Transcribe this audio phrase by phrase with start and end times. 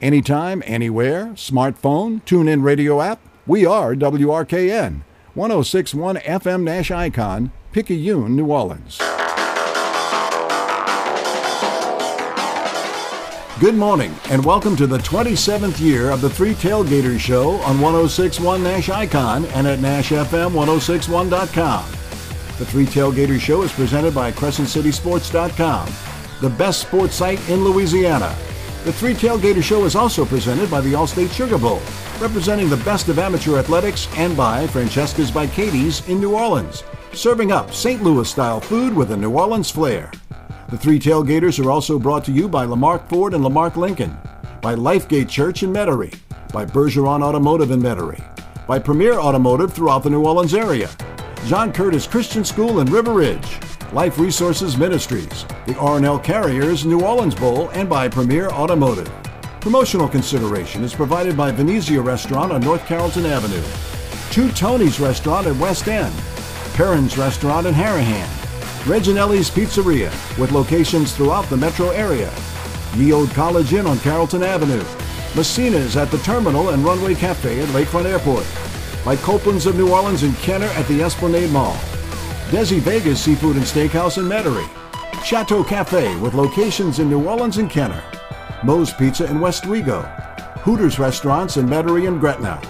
[0.00, 3.20] Anytime, anywhere, smartphone, tune in radio app.
[3.46, 5.02] We are WRKN,
[5.34, 8.96] 1061 FM Nash Icon, Picayune, New Orleans.
[13.60, 18.62] Good morning, and welcome to the 27th year of the Three Tailgaters Show on 1061
[18.62, 21.84] Nash Icon and at NashFM1061.com.
[22.56, 25.92] The Three Tailgaters Show is presented by CrescentCitySports.com,
[26.40, 28.34] the best sports site in Louisiana.
[28.82, 31.82] The Three Tailgater Show is also presented by the Allstate Sugar Bowl,
[32.18, 37.52] representing the best of amateur athletics, and by Francesca's by Katie's in New Orleans, serving
[37.52, 38.02] up St.
[38.02, 40.10] Louis style food with a New Orleans flair.
[40.70, 44.16] The Three Tailgaters are also brought to you by Lamarque Ford and Lamarque Lincoln,
[44.62, 46.18] by Lifegate Church in Metairie,
[46.50, 48.24] by Bergeron Automotive in Metairie,
[48.66, 50.88] by Premier Automotive throughout the New Orleans area,
[51.44, 53.60] John Curtis Christian School in River Ridge,
[53.92, 59.12] Life Resources Ministries, the R&L Carriers New Orleans Bowl, and by Premier Automotive.
[59.60, 63.64] Promotional consideration is provided by Venezia Restaurant on North Carrollton Avenue,
[64.30, 66.14] Two Tony's Restaurant at West End,
[66.74, 68.28] Perrin's Restaurant in Harahan,
[68.84, 72.32] Reginelli's Pizzeria, with locations throughout the metro area,
[72.94, 74.84] Ye Old College Inn on Carrollton Avenue,
[75.34, 78.46] Messina's at the Terminal and Runway Cafe at Lakefront Airport,
[79.04, 81.76] by Copeland's of New Orleans and Kenner at the Esplanade Mall,
[82.50, 84.68] Desi Vegas Seafood and Steakhouse in Metairie,
[85.24, 88.02] Chateau Cafe with locations in New Orleans and Kenner,
[88.64, 90.04] Moe's Pizza in Westwego,
[90.62, 92.60] Hooters Restaurants in Metairie and Gretna,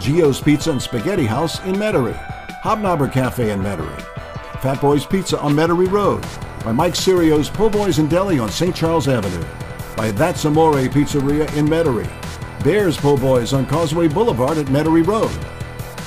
[0.00, 2.16] Gio's Pizza and Spaghetti House in Metairie,
[2.62, 4.00] Hobnobber Cafe in Metairie,
[4.62, 6.24] Fat Boys Pizza on Metairie Road,
[6.64, 8.74] by Mike Serio's Po' Boys and Deli on St.
[8.74, 9.46] Charles Avenue,
[9.98, 12.10] by That's Amore Pizzeria in Metairie,
[12.64, 15.55] Bears Po' Boys on Causeway Boulevard at Metairie Road,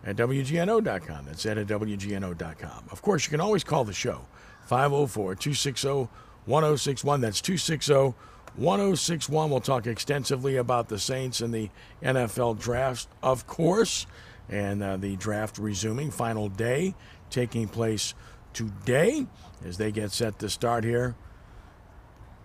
[0.04, 1.26] at WGNO.com.
[1.26, 2.84] That's ed at WGNO.com.
[2.90, 4.26] Of course, you can always call the show
[4.66, 6.08] 504 260
[6.46, 7.20] 1061.
[7.20, 8.14] That's 260
[8.56, 9.50] 1061.
[9.50, 11.70] We'll talk extensively about the Saints and the
[12.02, 14.06] NFL draft, of course,
[14.48, 16.94] and uh, the draft resuming, final day
[17.30, 18.14] taking place
[18.54, 19.26] today
[19.64, 21.14] as they get set to start here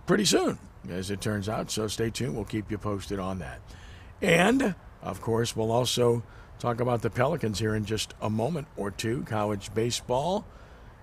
[0.05, 0.57] pretty soon,
[0.89, 1.71] as it turns out.
[1.71, 2.35] So stay tuned.
[2.35, 3.61] We'll keep you posted on that.
[4.21, 6.23] And, of course, we'll also
[6.59, 10.45] talk about the Pelicans here in just a moment or two, college baseball,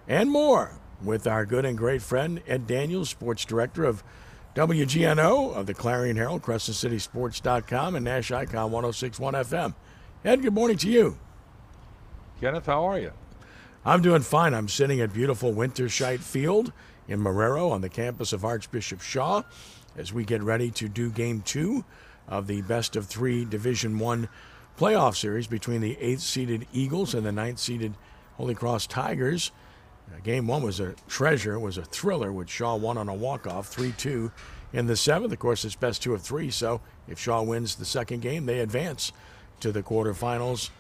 [0.07, 4.03] and more with our good and great friend Ed Daniels, sports director of
[4.55, 9.75] WGNO of the Clarion Herald, CrescentCitySports.com, and Nash Icon 1061 FM.
[10.25, 11.19] Ed, good morning to you.
[12.41, 13.13] Kenneth, how are you?
[13.87, 14.53] I'm doing fine.
[14.53, 16.73] I'm sitting at beautiful Winterscheid Field
[17.07, 19.45] in Marrero on the campus of Archbishop Shaw
[19.97, 21.85] as we get ready to do game two
[22.27, 24.29] of the best of three Division One
[24.77, 27.95] playoff series between the eighth seeded Eagles and the ninth seeded
[28.39, 29.53] Holy Cross Tigers.
[30.13, 33.73] Uh, game one was a treasure, was a thriller, which Shaw won on a walk-off
[33.73, 34.33] 3-2
[34.73, 35.33] in the seventh.
[35.33, 38.59] Of course, it's best two of three, so if Shaw wins the second game, they
[38.59, 39.13] advance
[39.61, 40.71] to the quarterfinals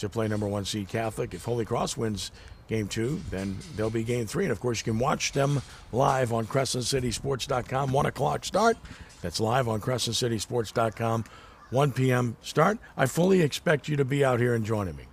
[0.00, 1.32] to play number one seed Catholic.
[1.34, 2.30] If Holy Cross wins
[2.68, 4.44] game two, then they'll be game three.
[4.44, 5.62] And of course, you can watch them
[5.92, 7.92] live on CrescentCitySports.com.
[7.92, 8.76] One o'clock start.
[9.22, 11.24] That's live on CrescentCitySports.com.
[11.70, 12.36] 1 p.m.
[12.42, 12.78] start.
[12.96, 15.04] I fully expect you to be out here and joining me.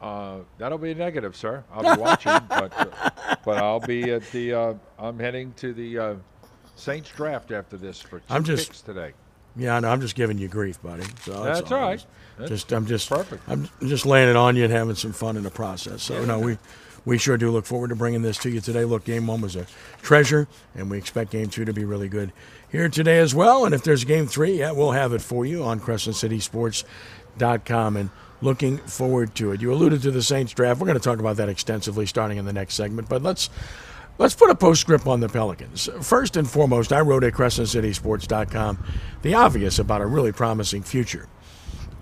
[0.00, 1.64] Uh, that'll be a negative, sir.
[1.72, 3.10] I'll be watching, but uh,
[3.44, 4.52] but I'll be at the.
[4.52, 6.14] Uh, I'm heading to the uh,
[6.76, 9.12] Saints draft after this for 2 I'm just- picks today.
[9.56, 11.04] Yeah, no, I'm just giving you grief, buddy.
[11.22, 11.78] So That's all.
[11.78, 11.94] all right.
[11.98, 12.06] Just-
[12.38, 13.42] That's Just I'm just perfect.
[13.48, 16.02] I'm just laying it on you and having some fun in the process.
[16.02, 16.58] So no, we
[17.06, 18.84] we sure do look forward to bringing this to you today.
[18.84, 19.66] Look, game one was a
[20.02, 22.32] treasure, and we expect game two to be really good
[22.70, 23.64] here today as well.
[23.64, 27.96] And if there's game three, yeah, we'll have it for you on CrescentCitySports.com.
[27.96, 28.10] And
[28.42, 29.62] looking forward to it.
[29.62, 30.80] You alluded to the Saints draft.
[30.80, 33.48] We're going to talk about that extensively starting in the next segment, but let's
[34.18, 35.88] let's put a postscript on the Pelicans.
[36.00, 38.84] First and foremost, I wrote at CrescentCitySports.com
[39.22, 41.28] the obvious about a really promising future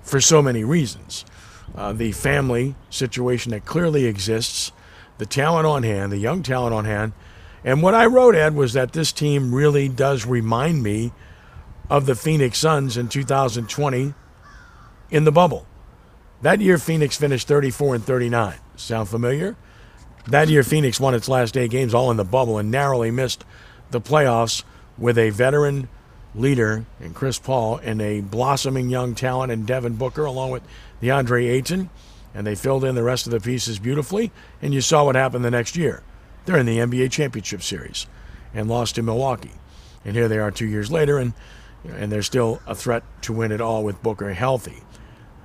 [0.02, 1.24] for so many reasons.
[1.74, 4.70] Uh, the family situation that clearly exists,
[5.18, 7.12] the talent on hand, the young talent on hand.
[7.64, 11.12] And what I wrote, Ed, was that this team really does remind me
[11.90, 14.14] of the Phoenix Suns in 2020
[15.10, 15.66] in the bubble.
[16.42, 18.58] That year, Phoenix finished 34 and 39.
[18.76, 19.56] Sound familiar?
[20.26, 23.44] That year, Phoenix won its last eight games all in the bubble and narrowly missed
[23.90, 24.64] the playoffs
[24.96, 25.88] with a veteran
[26.34, 30.62] leader in Chris Paul and a blossoming young talent in Devin Booker, along with
[31.02, 31.90] DeAndre Ayton.
[32.34, 34.32] And they filled in the rest of the pieces beautifully.
[34.62, 36.02] And you saw what happened the next year.
[36.46, 38.06] They're in the NBA Championship Series
[38.52, 39.52] and lost to Milwaukee.
[40.04, 41.32] And here they are two years later, and,
[41.88, 44.82] and they're still a threat to win it all with Booker healthy.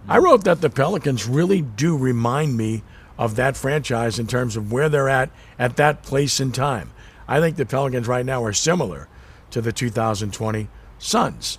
[0.08, 2.84] I wrote that the Pelicans really do remind me
[3.19, 5.30] of that franchise in terms of where they're at
[5.60, 6.89] at that place in time.
[7.27, 9.10] I think the Pelicans right now are similar
[9.51, 11.57] to the 2020 Suns.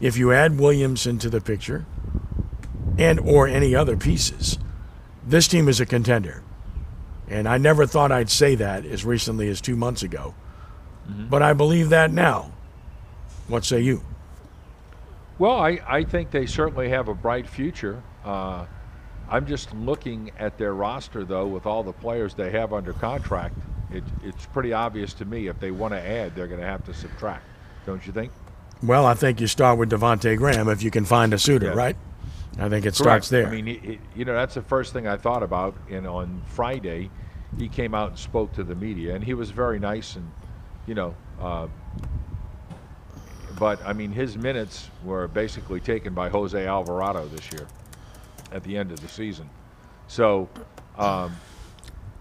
[0.00, 1.84] If you add Williams into the picture
[2.96, 4.58] and or any other pieces,
[5.26, 6.42] this team is a contender.
[7.28, 10.34] And I never thought I'd say that as recently as 2 months ago.
[11.06, 11.28] Mm-hmm.
[11.28, 12.52] But I believe that now.
[13.46, 14.02] What say you?
[15.38, 18.02] Well, I, I think they certainly have a bright future.
[18.24, 18.64] Uh,
[19.30, 23.56] I'm just looking at their roster, though, with all the players they have under contract.
[23.90, 26.84] It, it's pretty obvious to me if they want to add, they're going to have
[26.86, 27.44] to subtract.
[27.86, 28.32] Don't you think?
[28.82, 31.72] Well, I think you start with Devonte Graham if you can find a suitor, yeah.
[31.72, 31.96] right?
[32.58, 32.96] I think it Correct.
[32.96, 33.46] starts there.
[33.46, 35.74] I mean, it, it, you know, that's the first thing I thought about.
[35.90, 37.10] And on Friday,
[37.58, 40.30] he came out and spoke to the media, and he was very nice and,
[40.86, 41.68] you know, uh,
[43.58, 47.66] but I mean, his minutes were basically taken by Jose Alvarado this year
[48.52, 49.48] at the end of the season.
[50.06, 50.48] So,
[50.96, 51.36] um,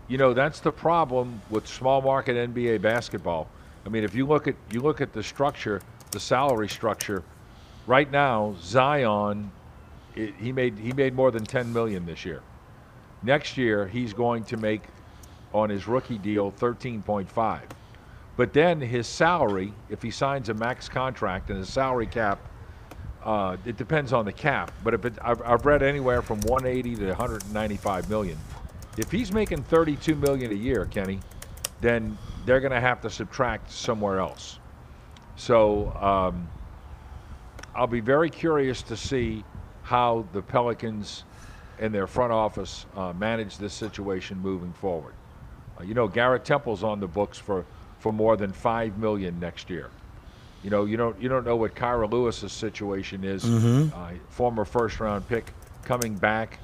[0.07, 3.47] you know, that's the problem with small market NBA basketball.
[3.85, 5.81] I mean, if you look at you look at the structure,
[6.11, 7.23] the salary structure,
[7.85, 9.51] right now Zion,
[10.15, 12.41] it, he made he made more than 10 million this year.
[13.23, 14.83] Next year, he's going to make
[15.53, 17.61] on his rookie deal 13.5.
[18.35, 22.39] But then his salary, if he signs a max contract and his salary cap,
[23.23, 24.71] uh, it depends on the cap.
[24.83, 28.37] But if it, I've, I've read anywhere from 180 to 195 million.
[28.97, 31.19] If he's making 32 million a year, Kenny,
[31.81, 34.59] then they're going to have to subtract somewhere else.
[35.35, 36.47] So um,
[37.75, 39.43] I'll be very curious to see
[39.83, 41.23] how the Pelicans
[41.79, 45.13] and their front office uh, manage this situation moving forward.
[45.79, 47.65] Uh, you know, Garrett Temple's on the books for
[47.99, 49.89] for more than five million next year.
[50.63, 53.43] You know, you don't you don't know what Kira Lewis's situation is.
[53.43, 53.97] Mm-hmm.
[53.97, 56.59] Uh, former first round pick coming back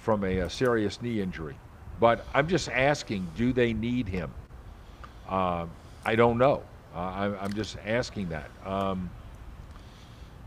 [0.00, 1.56] from a, a, serious knee injury.
[2.00, 4.32] But I'm just asking, do they need him?
[5.28, 5.66] Uh,
[6.04, 6.62] I don't know.
[6.94, 8.50] Uh, I, am just asking that.
[8.66, 9.08] Um,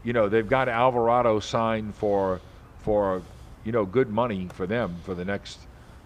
[0.04, 2.40] you know, they've got Alvarado signed for
[2.80, 3.22] for
[3.64, 5.60] you know good money for them for the next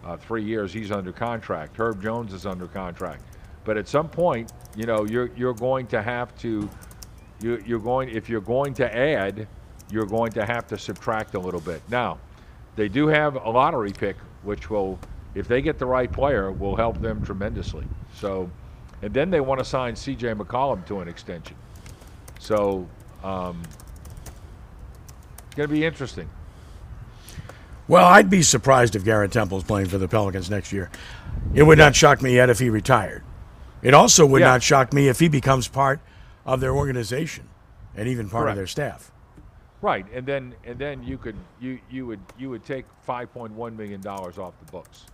[0.05, 0.73] uh, three years.
[0.73, 1.77] He's under contract.
[1.77, 3.23] Herb Jones is under contract.
[3.63, 6.69] But at some point, you know, you're you're going to have to
[7.41, 9.47] you you're going if you're going to add,
[9.91, 11.81] you're going to have to subtract a little bit.
[11.89, 12.17] Now,
[12.75, 14.99] they do have a lottery pick, which will,
[15.35, 17.85] if they get the right player, will help them tremendously.
[18.15, 18.49] So,
[19.01, 20.33] and then they want to sign C.J.
[20.33, 21.55] McCollum to an extension.
[22.39, 22.87] So,
[23.23, 23.61] um,
[25.45, 26.29] it's going to be interesting.
[27.87, 30.89] Well, I'd be surprised if Garrett Temple's playing for the Pelicans next year.
[31.53, 33.23] It would not shock me yet if he retired.
[33.81, 34.47] It also would yeah.
[34.47, 35.99] not shock me if he becomes part
[36.45, 37.47] of their organization
[37.95, 38.51] and even part Correct.
[38.51, 39.11] of their staff.
[39.81, 43.99] Right, and then and then you could you you would you would take 5.1 million
[43.99, 45.05] dollars off the books,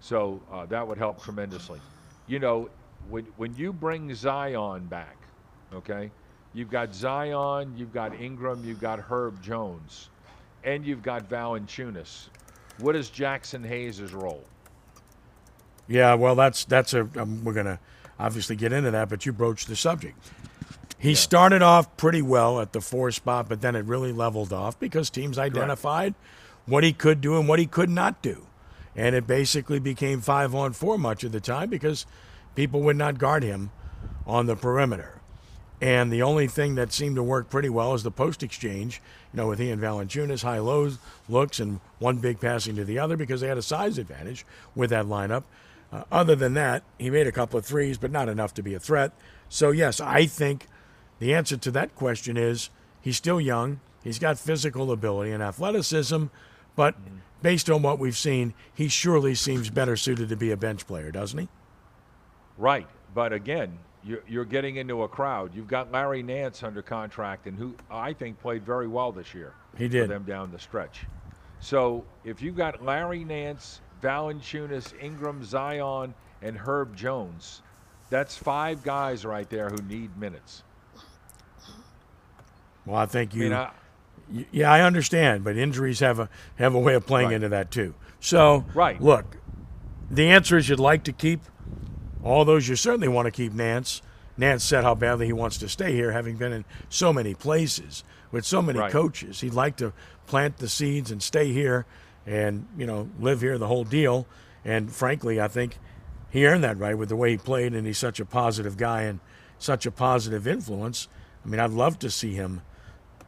[0.00, 1.80] so uh, that would help tremendously.
[2.26, 2.68] You know,
[3.08, 5.16] when when you bring Zion back,
[5.72, 6.10] okay,
[6.52, 10.10] you've got Zion, you've got Ingram, you've got Herb Jones,
[10.64, 12.28] and you've got Valanciunas.
[12.80, 14.44] What is Jaxson Hayes' role?
[15.88, 17.80] Yeah, well, that's that's a um, we're gonna
[18.18, 20.16] obviously get into that, but you broached the subject.
[20.98, 21.16] He yeah.
[21.16, 25.10] started off pretty well at the four spot, but then it really leveled off because
[25.10, 26.68] teams identified Correct.
[26.68, 28.46] what he could do and what he could not do,
[28.94, 32.04] and it basically became five on four much of the time because
[32.54, 33.70] people would not guard him
[34.26, 35.18] on the perimeter.
[35.80, 39.00] And the only thing that seemed to work pretty well is the post exchange,
[39.32, 43.16] you know, with and Valanciunas, high lows looks, and one big passing to the other
[43.16, 45.44] because they had a size advantage with that lineup.
[45.90, 48.74] Uh, other than that, he made a couple of threes, but not enough to be
[48.74, 49.12] a threat.
[49.48, 50.66] So, yes, I think
[51.18, 53.80] the answer to that question is he's still young.
[54.04, 56.26] He's got physical ability and athleticism,
[56.76, 56.94] But
[57.42, 61.10] based on what we've seen, he surely seems better suited to be a bench player,
[61.10, 61.48] doesn't he?
[62.56, 65.54] Right, but again, you're, you're getting into a crowd.
[65.54, 69.54] You've got Larry Nance under contract, and who I think played very well this year.
[69.76, 70.10] He for did.
[70.10, 71.06] them down the stretch.
[71.60, 77.62] So if you've got Larry Nance, Valanciunas, Ingram, Zion, and Herb Jones,
[78.10, 80.62] that's five guys right there who need minutes.
[82.86, 83.42] Well, I think I you.
[83.44, 83.70] mean, I,
[84.50, 87.36] Yeah, I understand, but injuries have a have a way of playing Right.
[87.36, 87.94] into that too.
[88.20, 89.00] So, Right.
[89.00, 89.38] look,
[90.10, 91.40] the answer is you'd like to keep
[92.22, 92.68] all those.
[92.68, 94.02] You certainly want to keep Nance.
[94.36, 98.04] Nance said how badly he wants to stay here, having been in so many places
[98.30, 98.92] with so many Right.
[98.92, 99.40] coaches.
[99.40, 99.92] He'd like to
[100.26, 101.86] plant the seeds and stay here,
[102.28, 104.26] and you know live here the whole deal.
[104.64, 105.78] And frankly, I think
[106.30, 109.02] he earned that right with the way he played, and he's such a positive guy
[109.02, 109.20] and
[109.58, 111.08] such a positive influence.
[111.44, 112.60] I mean, I'd love to see him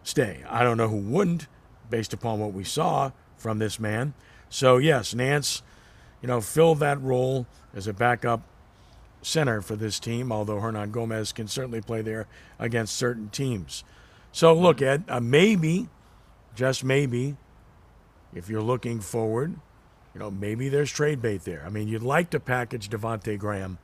[0.02, 0.44] stay.
[0.48, 1.46] I don't know who wouldn't,
[1.88, 4.12] based upon what we saw from this man.
[4.50, 5.62] So yes, Nance,
[6.20, 8.42] you know, filled that role as a backup
[9.22, 10.30] center for this team.
[10.30, 12.26] Although Hernangomez can certainly play there
[12.58, 13.82] against certain teams.
[14.32, 15.88] So look, Ed, uh, maybe,
[16.54, 17.36] just maybe,
[18.34, 19.54] if you're looking forward,
[20.14, 21.62] you know, maybe there's trade bait there.
[21.64, 23.78] I mean, you'd like to package Devonte Graham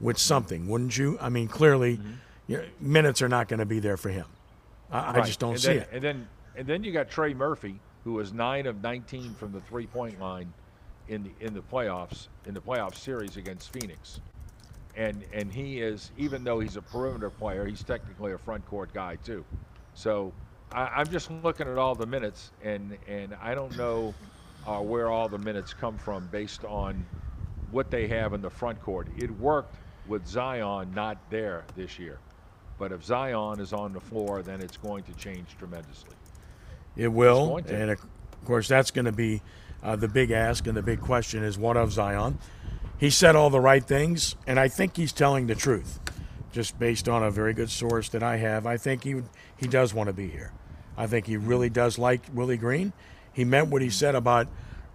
[0.00, 1.18] with something, wouldn't you?
[1.20, 2.12] I mean, clearly, mm-hmm.
[2.46, 4.26] you know, minutes are not going to be there for him.
[4.90, 5.88] I, I just don't and see then, it.
[5.92, 9.60] And then, and then you got Trey Murphy, who was nine of 19 from the
[9.60, 10.52] three-point line
[11.08, 14.20] in the in the playoffs in the playoff series against Phoenix.
[14.96, 18.92] And and he is even though he's a perimeter player, he's technically a front court
[18.94, 19.44] guy too.
[19.94, 20.32] So
[20.72, 24.14] I, I'm just looking at all the minutes, and and I don't know
[24.66, 27.04] uh, where all the minutes come from based on
[27.70, 29.08] what they have in the front court.
[29.16, 32.18] It worked with Zion not there this year,
[32.78, 36.14] but if Zion is on the floor, then it's going to change tremendously.
[36.96, 38.00] It will, and of
[38.44, 39.42] course, that's going to be
[39.82, 42.38] uh, the big ask and the big question is what of Zion?
[42.98, 46.00] He said all the right things, and I think he's telling the truth,
[46.52, 48.66] just based on a very good source that I have.
[48.66, 49.22] I think he
[49.56, 50.52] he does want to be here.
[50.96, 52.92] I think he really does like Willie Green.
[53.32, 54.48] He meant what he said about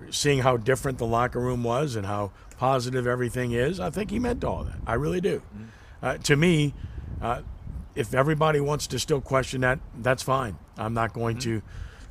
[0.10, 3.80] seeing how different the locker room was and how positive everything is.
[3.80, 4.78] I think he meant all that.
[4.86, 5.42] I really do.
[6.02, 6.74] Uh, to me,
[7.22, 7.42] uh,
[7.96, 10.58] if everybody wants to still question that, that's fine.
[10.78, 11.62] I'm not going to.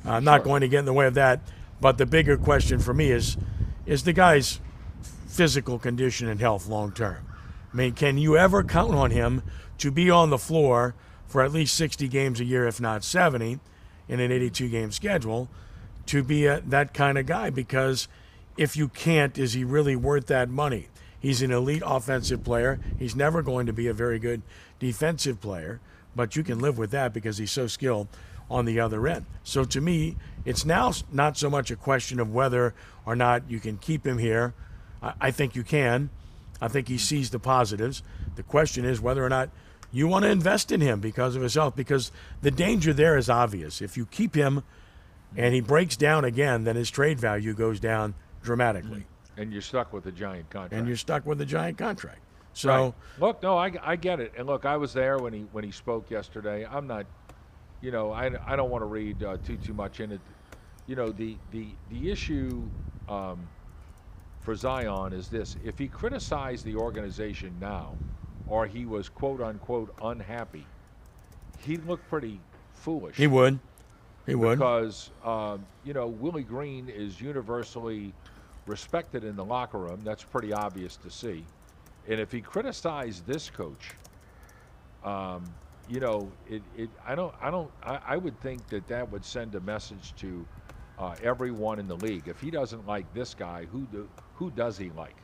[0.03, 1.41] I'm not going to get in the way of that.
[1.81, 3.37] But the bigger question for me is,
[3.85, 4.59] is the guy's
[5.27, 7.25] physical condition and health long term.
[7.73, 9.43] I mean, can you ever count on him
[9.79, 10.95] to be on the floor
[11.27, 13.59] for at least 60 games a year, if not 70,
[14.07, 15.49] in an 82 game schedule,
[16.07, 17.49] to be a, that kind of guy?
[17.49, 18.07] Because
[18.57, 20.87] if you can't, is he really worth that money?
[21.19, 22.79] He's an elite offensive player.
[22.99, 24.43] He's never going to be a very good
[24.79, 25.79] defensive player,
[26.15, 28.07] but you can live with that because he's so skilled
[28.49, 29.25] on the other end.
[29.43, 32.73] So to me, it's now not so much a question of whether
[33.05, 34.53] or not you can keep him here.
[35.01, 36.09] I, I think you can.
[36.61, 38.03] I think he sees the positives.
[38.35, 39.49] The question is whether or not
[39.95, 42.11] you want to invest in him because of his health, because
[42.41, 43.81] the danger there is obvious.
[43.81, 44.63] If you keep him
[45.37, 49.05] and he breaks down again, then his trade value goes down dramatically,
[49.37, 50.73] And you're stuck with a giant contract.
[50.73, 52.19] and you're stuck with a giant contract.
[52.51, 52.69] So.
[52.69, 52.93] Right.
[53.19, 54.33] look, no, I, I get it.
[54.37, 56.65] And look, I was there when he when he spoke yesterday.
[56.69, 57.05] I'm not,
[57.81, 60.21] you know, I, I don't want to read uh, too too much in it.
[60.87, 62.69] You know, the the the issue
[63.07, 63.47] um,
[64.39, 67.95] for Zion is this: if he criticized the organization now,
[68.47, 70.65] or he was quote unquote unhappy,
[71.59, 72.39] he'd look pretty
[72.73, 73.15] foolish.
[73.15, 73.59] He would.
[74.25, 74.57] He would.
[74.57, 78.13] because um, you know Willie Green is universally
[78.65, 80.01] respected in the locker room.
[80.03, 81.45] That's pretty obvious to see.
[82.07, 83.91] And if he criticized this coach,
[85.03, 85.43] um,
[85.87, 89.23] you know, it, it I don't I don't I, I would think that that would
[89.23, 90.45] send a message to
[90.97, 92.27] uh, everyone in the league.
[92.27, 95.17] If he doesn't like this guy, who do, who does he like?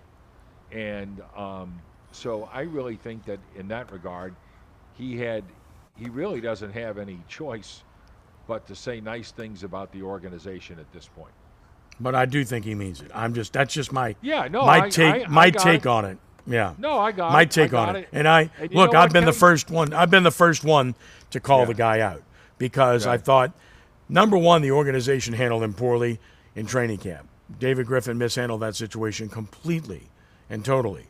[0.72, 4.36] And um, so I really think that in that regard,
[4.94, 5.44] he had
[5.96, 7.84] he really doesn't have any choice
[8.48, 11.34] but to say nice things about the organization at this point.
[12.00, 13.12] But I do think he means it.
[13.14, 15.88] I'm just that's just my Yeah, no, my I- take I- I my take it.
[15.88, 16.18] on it.
[16.48, 16.74] Yeah.
[16.80, 18.00] No, I got my take got on it.
[18.00, 18.10] it.
[18.14, 19.94] And I And look, I've been the first one.
[19.94, 20.96] I've been the first one
[21.30, 21.66] to call Yeah.
[21.66, 22.24] the guy out
[22.58, 23.54] because I thought
[24.10, 26.20] number one, the organization handled him poorly
[26.56, 27.28] in training camp.
[27.60, 30.10] David Griffin mishandled that situation completely
[30.50, 31.08] and totally.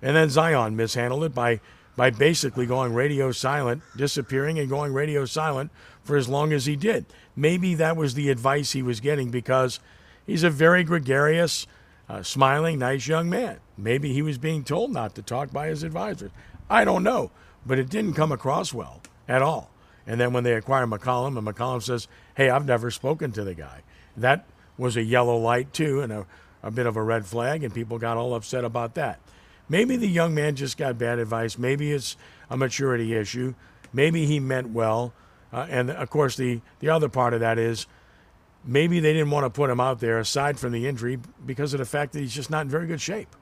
[0.00, 1.60] And then Zion mishandled it by
[1.98, 5.72] by basically going radio silent, disappearing and going radio silent
[6.04, 7.04] for as long as he did.
[7.34, 9.80] Maybe that was the advice he was getting because
[10.24, 11.66] he's a very gregarious,
[12.08, 13.58] uh, smiling, nice young man.
[13.76, 16.30] Maybe he was being told not to talk by his advisors.
[16.70, 17.32] I don't know,
[17.66, 19.68] but it didn't come across well at all.
[20.06, 23.54] And then when they acquire McCollum, and McCollum says, "Hey, I've never spoken to the
[23.54, 23.82] guy,"
[24.16, 24.46] that
[24.78, 26.26] was a yellow light too, and a,
[26.62, 29.18] a bit of a red flag, and people got all upset about that.
[29.68, 31.58] Maybe the young man just got bad advice.
[31.58, 32.16] Maybe it's
[32.50, 33.54] a maturity issue.
[33.92, 35.12] Maybe he meant well.
[35.52, 37.86] Uh, and of course, the, the other part of that is
[38.64, 41.78] maybe they didn't want to put him out there aside from the injury because of
[41.78, 43.34] the fact that he's just not in very good shape.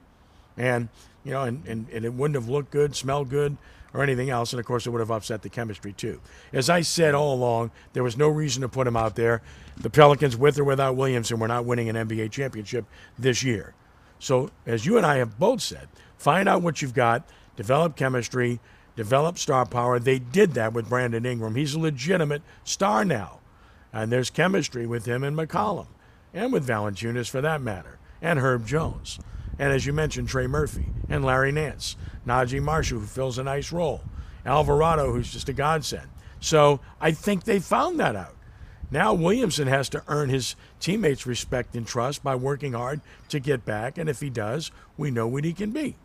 [0.57, 0.89] And,
[1.23, 3.57] you know, and, and, and it wouldn't have looked good, smelled good,
[3.93, 4.53] or anything else.
[4.53, 6.19] And of course, it would have upset the chemistry too.
[6.53, 9.41] As I said all along, there was no reason to put him out there.
[9.77, 12.85] The Pelicans, with or without Williamson, were not winning an NBA championship
[13.17, 13.73] this year.
[14.19, 17.23] So, as you and I have both said, find out what you've got,
[17.55, 18.59] develop chemistry,
[18.95, 19.99] develop star power.
[19.99, 21.55] They did that with Brandon Ingram.
[21.55, 23.39] He's a legitimate star now.
[23.93, 25.87] And there's chemistry with him and McCollum,
[26.33, 29.19] and with Valanciunas for that matter, and Herb Jones.
[29.57, 31.95] And as you mentioned, Trey Murphy and Larry Nance,
[32.27, 34.03] Naji Marshall, who fills a nice role,
[34.45, 36.09] Alvarado, who's just a godsend.
[36.39, 38.35] So I think they found that out.
[38.91, 43.65] Now Williamson has to earn his teammates' respect and trust by working hard to get
[43.65, 45.95] back, and if he does, we know what he can be.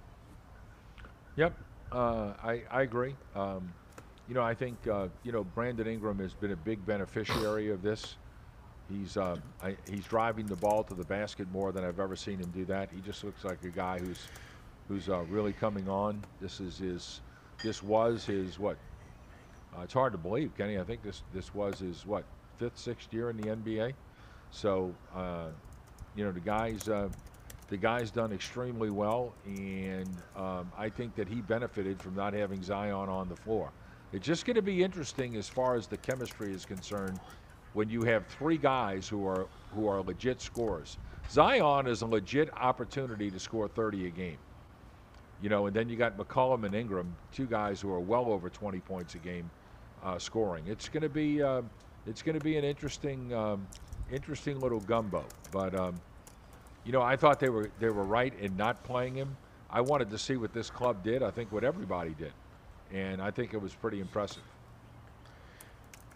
[1.37, 1.55] Yep,
[1.93, 3.15] uh, I, I agree.
[3.35, 3.73] Um,
[4.29, 7.83] you know, I think uh, you know Brandon Ingram has been a big beneficiary of
[7.83, 8.17] this.
[8.91, 12.39] He's uh, I, he's driving the ball to the basket more than I've ever seen
[12.39, 12.91] him do that.
[12.95, 14.27] He just looks like a guy who's
[14.89, 16.23] who's uh, really coming on.
[16.41, 17.21] This is his
[17.63, 18.77] this was his what?
[19.77, 20.79] Uh, it's hard to believe, Kenny.
[20.79, 22.25] I think this this was his what
[22.59, 23.95] fifth, sixth year in the NBA.
[24.51, 25.47] So uh,
[26.15, 27.09] you know the guy's uh,
[27.73, 32.63] the guy's done extremely well, and um, I think that he benefited from not having
[32.63, 33.71] Zion on the floor.
[34.13, 37.19] It's just going to be interesting as far as the chemistry is concerned
[37.73, 40.99] when you have three guys who are who are legit scorers.
[41.31, 44.39] Zion is a legit opportunity to score 30 a game.
[45.41, 48.51] You know, and then you got McCollum and Ingram, two guys who are well over
[48.51, 49.51] 20 points a game
[50.05, 50.65] uh, scoring.
[50.67, 51.63] It's going to be uh,
[52.07, 53.67] it's going to be an interesting um,
[54.13, 55.25] interesting little gumbo.
[55.51, 55.95] But um,
[56.85, 59.37] you know, I thought they were they were right in not playing him.
[59.71, 61.23] I wanted to see what this club did.
[61.23, 62.33] I think what everybody did,
[62.93, 64.43] and I think it was pretty impressive.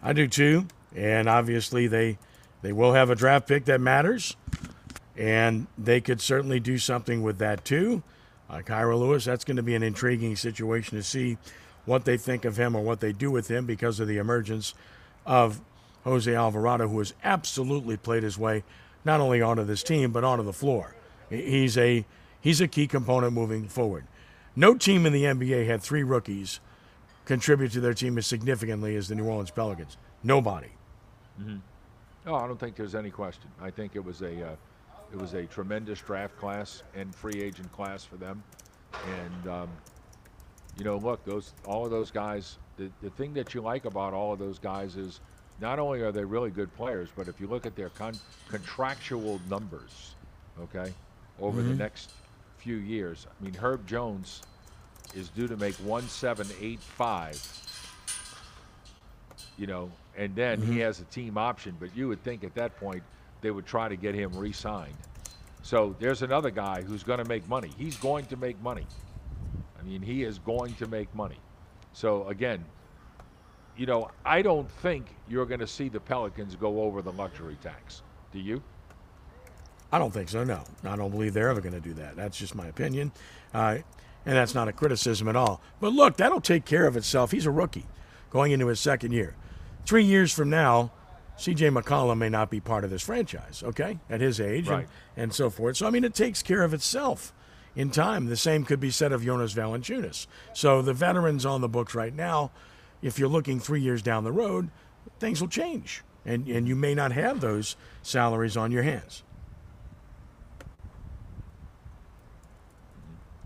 [0.01, 2.17] I do too and obviously they
[2.61, 4.35] they will have a draft pick that matters,
[5.15, 8.01] and they could certainly do something with that too.
[8.49, 11.37] Uh, Kira Lewis, that's going to be an intriguing situation to see
[11.85, 14.73] what they think of him or what they do with him because of the emergence
[15.25, 15.61] of
[16.03, 18.63] Jose Alvarado, who has absolutely played his way
[19.07, 20.93] not only onto this team but onto the floor.
[21.29, 22.05] He's a
[22.39, 24.05] he's a key component moving forward.
[24.55, 26.59] No team in the NBA had three rookies
[27.25, 29.97] contribute to their team as significantly as the New Orleans Pelicans.
[30.23, 30.69] Nobody.
[31.41, 31.57] Mm-hmm.
[32.25, 33.49] No, I don't think there's any question.
[33.61, 34.55] I think it was a uh,
[35.11, 38.43] it was a tremendous draft class and free agent class for them,
[38.93, 39.69] and um,
[40.77, 42.57] you know, look, those all of those guys.
[42.77, 45.19] The, the thing that you like about all of those guys is
[45.59, 49.41] not only are they really good players, but if you look at their con- contractual
[49.49, 50.15] numbers,
[50.61, 50.93] okay,
[51.39, 51.69] over mm-hmm.
[51.69, 52.11] the next
[52.57, 53.27] few years.
[53.29, 54.41] I mean, Herb Jones
[55.15, 57.41] is due to make one seven eight five.
[59.57, 60.73] You know, and then mm-hmm.
[60.73, 61.75] he has a team option.
[61.79, 63.01] But you would think at that point
[63.41, 64.93] they would try to get him re-signed.
[65.63, 67.71] So there's another guy who's going to make money.
[67.77, 68.85] He's going to make money.
[69.79, 71.39] I mean, he is going to make money.
[71.93, 72.63] So again,
[73.77, 77.57] you know, I don't think you're going to see the Pelicans go over the luxury
[77.61, 78.01] tax.
[78.31, 78.61] Do you?
[79.91, 80.43] I don't think so.
[80.43, 82.15] No, I don't believe they're ever going to do that.
[82.15, 83.11] That's just my opinion,
[83.53, 83.77] uh,
[84.25, 85.61] and that's not a criticism at all.
[85.79, 87.31] But look, that'll take care of itself.
[87.31, 87.85] He's a rookie,
[88.29, 89.35] going into his second year
[89.87, 90.91] three years from now,
[91.37, 94.87] CJ McCollum may not be part of this franchise, okay, at his age right.
[95.15, 95.77] and, and so forth.
[95.77, 97.33] So, I mean, it takes care of itself
[97.75, 98.25] in time.
[98.25, 100.27] The same could be said of Jonas Valanciunas.
[100.53, 102.51] So, the veterans on the books right now,
[103.01, 104.69] if you're looking three years down the road,
[105.19, 106.03] things will change.
[106.25, 109.23] And, and you may not have those salaries on your hands.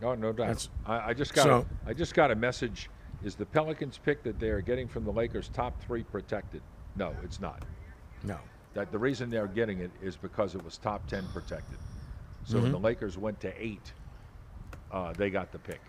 [0.01, 0.67] No, no doubt.
[0.85, 2.89] I, I, just got so, a, I just got a message
[3.23, 6.61] is the Pelicans pick that they are getting from the Lakers top three protected?
[6.95, 7.63] No, it's not.
[8.23, 8.37] No.
[8.73, 11.77] That the reason they're getting it is because it was top ten protected.
[12.45, 12.63] So mm-hmm.
[12.63, 13.93] when the Lakers went to eight,
[14.91, 15.81] uh, they got the pick.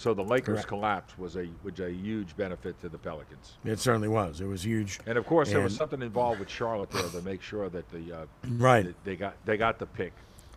[0.00, 0.68] So the Lakers Correct.
[0.68, 3.58] collapse was a was a huge benefit to the Pelicans.
[3.66, 4.40] It certainly was.
[4.40, 4.98] It was huge.
[5.04, 7.86] And of course, and there was something involved with Charlotte there to make sure that
[7.90, 10.14] the uh, right they got they got the pick.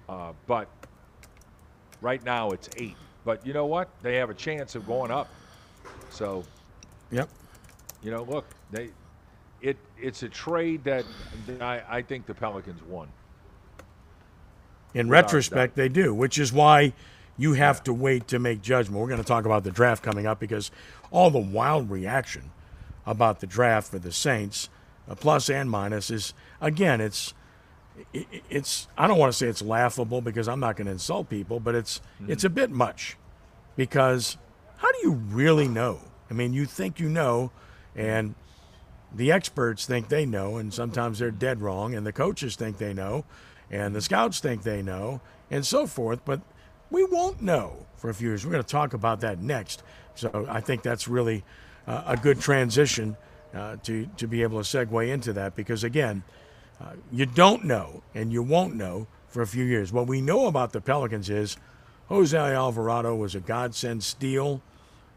[0.08, 0.70] Uh, but
[2.00, 2.96] right now it's eight.
[3.26, 3.90] But you know what?
[4.02, 5.28] They have a chance of going up.
[6.10, 6.46] So,
[7.12, 7.28] yep.
[8.02, 8.92] You know, look, they
[9.62, 11.04] it it's a trade that
[11.60, 13.10] I, I think the Pelicans won.
[14.94, 16.94] In retrospect, they do, which is why
[17.38, 19.00] you have to wait to make judgment.
[19.00, 20.72] We're going to talk about the draft coming up because
[21.12, 22.52] all the wild reaction
[23.06, 24.70] about the draft for the Saints,
[25.20, 27.34] plus and minus, is again, it's
[28.14, 31.60] it's I don't want to say it's laughable because I'm not going to insult people,
[31.60, 32.32] but it's mm-hmm.
[32.32, 33.18] it's a bit much
[33.76, 34.38] because
[34.78, 36.00] how do you really know?
[36.30, 37.52] I mean, you think you know,
[37.96, 38.36] and
[39.14, 42.94] the experts think they know, and sometimes they're dead wrong, and the coaches think they
[42.94, 43.26] know,
[43.70, 46.22] and the scouts think they know, and so forth.
[46.26, 46.42] But
[46.94, 48.46] we won't know for a few years.
[48.46, 49.84] We're going to talk about that next.
[50.16, 51.44] So I think that's really
[51.88, 53.18] uh, a good transition
[53.54, 56.24] uh, to to be able to segue into that because again,
[56.80, 59.92] uh, you don't know and you won't know for a few years.
[59.92, 61.58] What we know about the Pelicans is
[62.10, 64.62] Jose Alvarado was a godsend steal.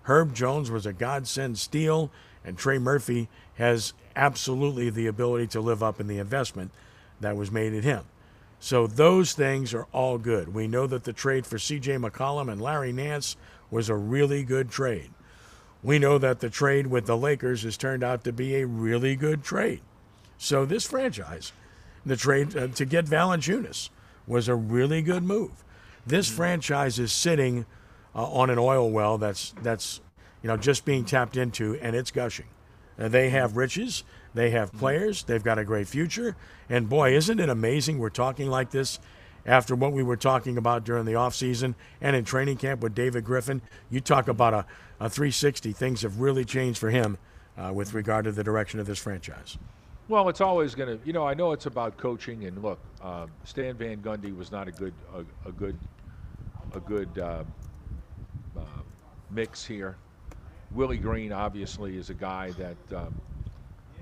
[0.05, 2.11] Herb Jones was a godsend steal,
[2.45, 6.71] and Trey Murphy has absolutely the ability to live up in the investment
[7.21, 8.05] that was made in him.
[8.59, 10.55] So those things are all good.
[10.55, 11.97] We know that the trade for C.J.
[11.97, 13.37] McCollum and Larry Nance
[13.71, 15.11] was a really good trade.
[15.83, 19.15] We know that the trade with the Lakers has turned out to be a really
[19.15, 19.83] good trade.
[20.39, 21.53] So this franchise,
[22.05, 23.91] the trade uh, to get Valanciunas,
[24.27, 25.65] was a really good move.
[26.07, 27.67] This franchise is sitting
[28.15, 30.01] uh, on an oil well that's that's
[30.43, 32.47] you know just being tapped into, and it's gushing.
[32.99, 34.05] Uh, they have riches,
[34.37, 36.37] they have players, they've got a great future,
[36.69, 38.99] and boy, isn't it amazing we're talking like this
[39.47, 43.25] after what we were talking about during the offseason and in training camp with David
[43.25, 43.63] Griffin.
[43.89, 44.67] You talk about a,
[45.01, 45.73] a 360.
[45.73, 47.17] Things have really changed for him
[47.57, 49.57] uh, with regard to the direction of this franchise.
[50.09, 53.31] Well, it's always going to, you know, I know it's about coaching, and look, um,
[53.45, 55.77] Stan Van Gundy was not a good, a, a good,
[56.75, 57.43] a good uh,
[58.57, 58.63] uh,
[59.31, 59.97] mix here.
[60.73, 63.21] Willie Green obviously is a guy that, um,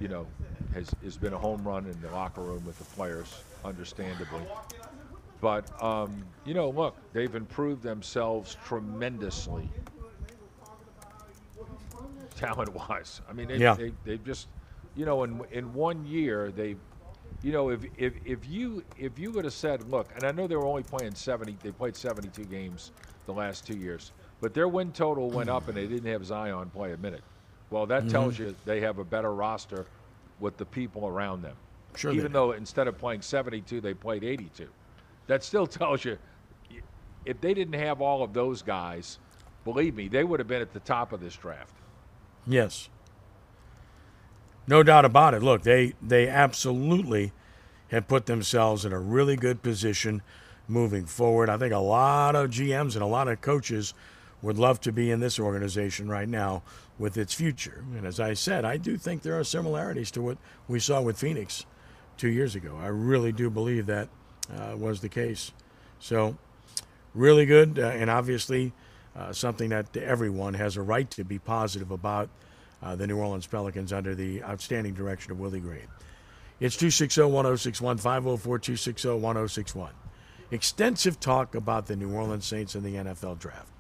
[0.01, 0.27] you know,
[0.75, 4.43] has has been a home run in the locker room with the players, understandably.
[5.41, 9.69] But um, you know, look, they've improved themselves tremendously,
[12.37, 13.21] talent-wise.
[13.29, 13.75] I mean, they, yeah.
[13.75, 14.49] they, they've just
[14.97, 16.77] you know, in in one year they,
[17.43, 20.47] you know, if if if you if you would have said, look, and I know
[20.47, 22.93] they were only playing seventy, they played seventy two games
[23.27, 26.71] the last two years, but their win total went up and they didn't have Zion
[26.71, 27.23] play a minute.
[27.71, 28.11] Well, that mm-hmm.
[28.11, 29.87] tells you they have a better roster
[30.41, 31.57] with the people around them.
[31.97, 34.69] Sure Even though instead of playing 72, they played 82.
[35.27, 36.19] That still tells you
[37.25, 39.19] if they didn't have all of those guys,
[39.65, 41.75] believe me, they would have been at the top of this draft.
[42.47, 42.89] Yes.
[44.67, 45.43] No doubt about it.
[45.43, 47.33] Look, they they absolutely
[47.89, 50.23] have put themselves in a really good position
[50.67, 51.51] moving forward.
[51.51, 53.95] I think a lot of GMs and a lot of coaches
[54.45, 56.63] would love to be in this organization right now
[56.99, 57.83] with its future.
[57.97, 61.19] And as I said, I do think there are similarities to what we saw with
[61.19, 61.65] Phoenix
[62.19, 62.79] two years ago.
[62.81, 64.09] I really do believe that
[64.55, 65.53] uh, was the case.
[65.99, 66.37] So,
[67.15, 68.75] really good, uh, and obviously
[69.17, 72.29] uh, something that everyone has a right to be positive about
[72.83, 75.89] uh, the New Orleans Pelicans under the outstanding direction of Willie Green.
[76.61, 79.93] It's 260 1061, 504 260 1061.
[80.51, 83.74] Extensive talk about the New Orleans Saints and the NFL draft.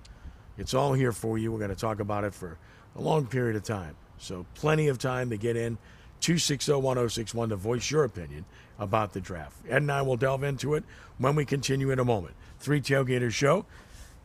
[0.56, 1.52] It's all here for you.
[1.52, 2.58] We're going to talk about it for
[2.96, 3.96] a long period of time.
[4.18, 5.78] So, plenty of time to get in.
[6.20, 8.46] 260 1061 to voice your opinion
[8.78, 9.56] about the draft.
[9.68, 10.84] Ed and I will delve into it
[11.18, 12.34] when we continue in a moment.
[12.58, 13.66] Three Tailgaters Show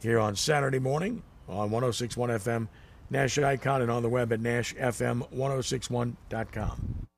[0.02, 2.70] here on Saturday morning on 1061 FM
[3.10, 7.09] Nash Icon and on the web at nashfm1061.com.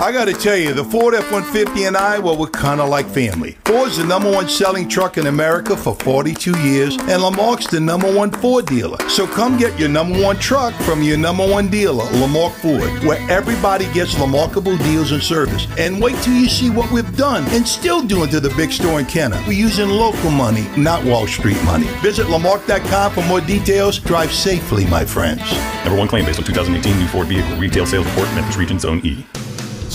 [0.00, 3.58] I gotta tell you, the Ford F-150 and I, well, we're kinda like family.
[3.64, 8.10] Ford's the number one selling truck in America for 42 years, and Lamarque's the number
[8.10, 8.96] one Ford dealer.
[9.08, 13.18] So come get your number one truck from your number one dealer, Lamarque Ford, where
[13.28, 15.66] everybody gets remarkable deals and service.
[15.76, 19.00] And wait till you see what we've done and still doing to the big store
[19.00, 19.42] in Kenner.
[19.48, 21.88] We're using local money, not Wall Street money.
[22.02, 23.98] Visit Lamarque.com for more details.
[23.98, 25.42] Drive safely, my friends.
[25.84, 29.00] Number one claim based on 2018 new Ford vehicle retail sales report, Memphis Region Zone
[29.04, 29.26] E.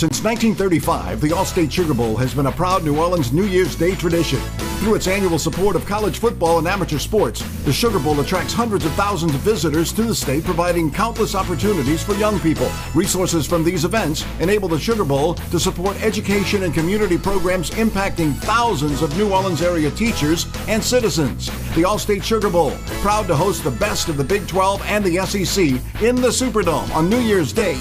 [0.04, 3.96] Since 1935, the Allstate Sugar Bowl has been a proud New Orleans New Year's Day
[3.96, 4.38] tradition.
[4.82, 8.84] Through its annual support of college football and amateur sports, the Sugar Bowl attracts hundreds
[8.84, 12.70] of thousands of visitors to the state, providing countless opportunities for young people.
[12.94, 18.36] Resources from these events enable the Sugar Bowl to support education and community programs impacting
[18.40, 21.46] thousands of New Orleans area teachers and citizens.
[21.76, 25.26] The Allstate Sugar Bowl, proud to host the best of the Big 12 and the
[25.26, 25.66] SEC
[26.04, 27.80] in the Superdome on New Year's Day.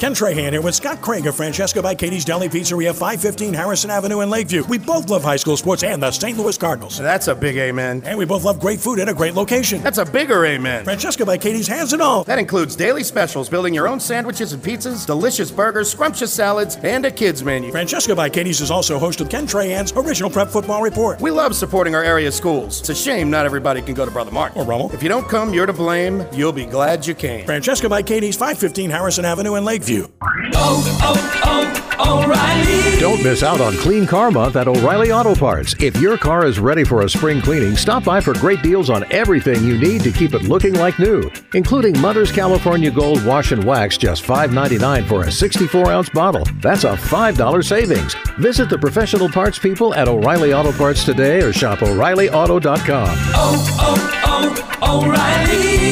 [0.00, 4.20] Ken Trahan here with Scott Craig of Francesca by Katie's Deli Pizzeria, 515 Harrison Avenue
[4.22, 4.64] in Lakeview.
[4.64, 6.38] We both love high school sports and the St.
[6.38, 6.96] Louis Cardinals.
[6.96, 8.00] That's a big amen.
[8.06, 9.82] And we both love great food at a great location.
[9.82, 10.84] That's a bigger amen.
[10.84, 12.24] Francesca by Katie's has it all.
[12.24, 17.04] That includes daily specials, building your own sandwiches and pizzas, delicious burgers, scrumptious salads, and
[17.04, 17.70] a kids menu.
[17.70, 21.20] Francesca by Katie's is also host of Ken Trahan's original Prep Football Report.
[21.20, 22.80] We love supporting our area schools.
[22.80, 24.56] It's a shame not everybody can go to Brother Mark.
[24.56, 24.90] Or Rummel.
[24.94, 26.24] If you don't come, you're to blame.
[26.32, 27.44] You'll be glad you came.
[27.44, 29.89] Francesca by Katie's, 515 Harrison Avenue in Lakeview.
[29.98, 33.00] Oh, oh, oh, O'Reilly.
[33.00, 35.74] Don't miss out on Clean Car Month at O'Reilly Auto Parts.
[35.80, 39.04] If your car is ready for a spring cleaning, stop by for great deals on
[39.12, 43.64] everything you need to keep it looking like new, including Mother's California Gold Wash and
[43.64, 46.44] Wax, just $5.99 for a 64 ounce bottle.
[46.60, 48.14] That's a $5 savings.
[48.38, 53.08] Visit the professional parts people at O'Reilly Auto Parts today or shop O'ReillyAuto.com.
[53.34, 55.90] Oh, oh, oh, O'Reilly.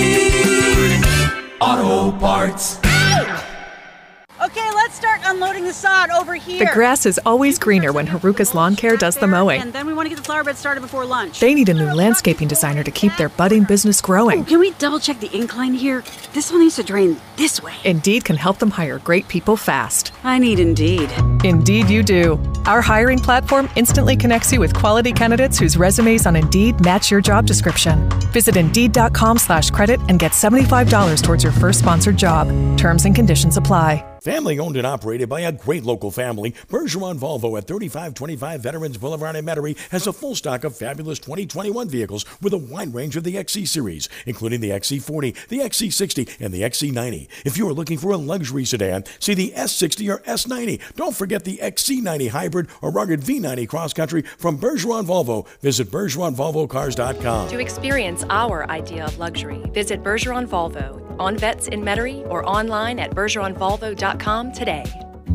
[1.61, 2.88] Auto Parts.
[5.39, 6.59] Unloading the sod over here.
[6.59, 9.63] The grass is always greener when Haruka's Lawn Care does the mowing.
[9.63, 11.39] And then we want to get the flower bed started before lunch.
[11.39, 14.41] They need a new landscaping designer to keep their budding business growing.
[14.41, 16.03] Oh, can we double check the incline here?
[16.33, 17.73] This one needs to drain this way.
[17.85, 20.13] Indeed can help them hire great people fast.
[20.25, 21.09] I need Indeed.
[21.45, 22.41] Indeed, you do.
[22.67, 27.21] Our hiring platform instantly connects you with quality candidates whose resumes on Indeed match your
[27.21, 28.09] job description.
[28.33, 32.49] Visit Indeed.com/slash credit and get $75 towards your first sponsored job.
[32.77, 34.05] Terms and conditions apply.
[34.29, 39.37] Family owned and operated by a great local family, Bergeron Volvo at 3525 Veterans Boulevard
[39.37, 43.25] in Metairie has a full stock of fabulous 2021 vehicles with a wide range of
[43.25, 47.27] the XC series, including the XC40, the XC60, and the XC90.
[47.47, 50.95] If you are looking for a luxury sedan, see the S60 or S90.
[50.95, 55.49] Don't forget the XC90 hybrid or rugged V90 cross country from Bergeron Volvo.
[55.61, 57.49] Visit BergeronVolvoCars.com.
[57.49, 62.99] To experience our idea of luxury, visit Bergeron Volvo on Vets in Metairie or online
[62.99, 64.85] at bergeronvolvo.com today.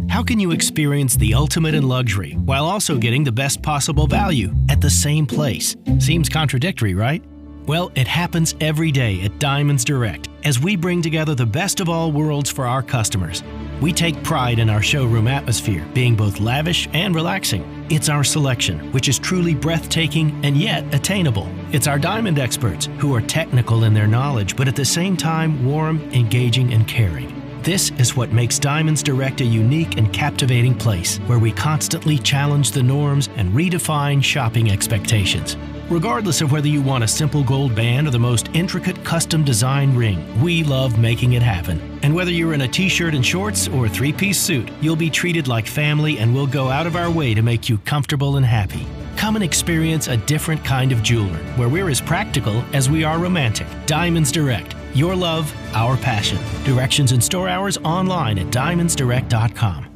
[0.09, 4.53] How can you experience the ultimate in luxury while also getting the best possible value
[4.69, 5.75] at the same place?
[5.99, 7.23] Seems contradictory, right?
[7.65, 11.89] Well, it happens every day at Diamonds Direct as we bring together the best of
[11.89, 13.41] all worlds for our customers.
[13.83, 17.85] We take pride in our showroom atmosphere being both lavish and relaxing.
[17.89, 21.49] It's our selection, which is truly breathtaking and yet attainable.
[21.73, 25.65] It's our diamond experts who are technical in their knowledge, but at the same time
[25.65, 27.41] warm, engaging, and caring.
[27.61, 32.71] This is what makes Diamonds Direct a unique and captivating place where we constantly challenge
[32.71, 35.57] the norms and redefine shopping expectations.
[35.89, 39.93] Regardless of whether you want a simple gold band or the most intricate custom design
[39.95, 41.99] ring, we love making it happen.
[42.03, 44.95] And whether you're in a t shirt and shorts or a three piece suit, you'll
[44.95, 48.37] be treated like family and we'll go out of our way to make you comfortable
[48.37, 48.87] and happy.
[49.17, 53.19] Come and experience a different kind of jeweler where we're as practical as we are
[53.19, 53.67] romantic.
[53.85, 54.75] Diamonds Direct.
[54.93, 56.39] Your love, our passion.
[56.63, 59.89] Directions and store hours online at diamondsdirect.com.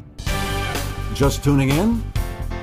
[1.13, 2.03] Just tuning in?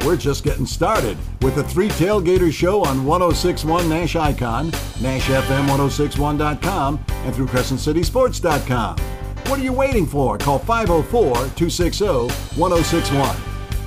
[0.04, 7.34] We're just getting started with the Three Tailgaters Show on 1061 Nash Icon, NashFM1061.com, and
[7.34, 8.98] through CrescentCitySports.com.
[9.46, 10.36] What are you waiting for?
[10.36, 13.34] Call 504 260 1061.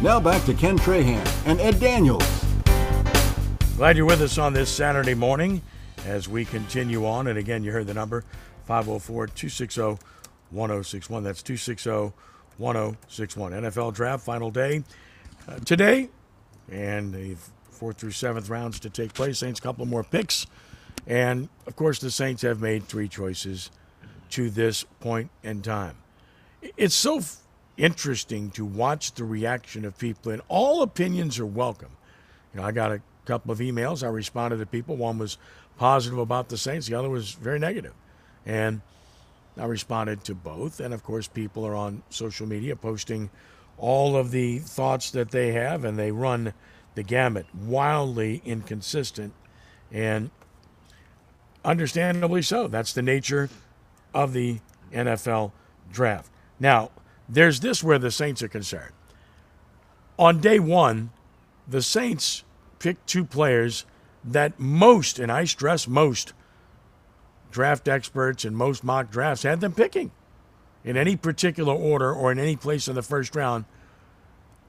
[0.01, 2.25] Now back to Ken Trahan and Ed Daniels.
[3.75, 5.61] Glad you're with us on this Saturday morning
[6.07, 7.27] as we continue on.
[7.27, 8.23] And again, you heard the number
[8.65, 10.03] 504 260
[10.49, 11.23] 1061.
[11.23, 12.11] That's 260
[12.57, 13.51] 1061.
[13.51, 14.83] NFL draft final day
[15.47, 16.09] uh, today,
[16.69, 17.35] and the
[17.69, 19.39] fourth through seventh rounds to take place.
[19.39, 20.47] Saints, a couple more picks.
[21.05, 23.71] And of course, the Saints have made three choices
[24.31, 25.95] to this point in time.
[26.75, 27.37] It's so f-
[27.77, 31.91] interesting to watch the reaction of people, and all opinions are welcome.
[32.53, 34.03] You know, I got a couple of emails.
[34.03, 34.97] I responded to people.
[34.97, 35.37] One was
[35.77, 37.93] positive about the Saints, the other was very negative.
[38.45, 38.81] And
[39.57, 40.79] I responded to both.
[40.79, 43.29] And of course, people are on social media posting
[43.77, 46.53] all of the thoughts that they have, and they run
[46.95, 49.33] the gamut, wildly inconsistent,
[49.91, 50.31] and
[51.63, 52.67] understandably so.
[52.67, 53.49] That's the nature
[54.13, 54.59] of the
[54.91, 55.51] NFL
[55.91, 56.31] draft.
[56.59, 56.91] Now,
[57.29, 58.93] there's this where the Saints are concerned.
[60.17, 61.11] On day one,
[61.67, 62.43] the Saints
[62.79, 63.85] picked two players
[64.23, 66.33] that most, and I stress most,
[67.51, 70.11] draft experts and most mock drafts had them picking
[70.87, 73.65] in any particular order or in any place in the first round.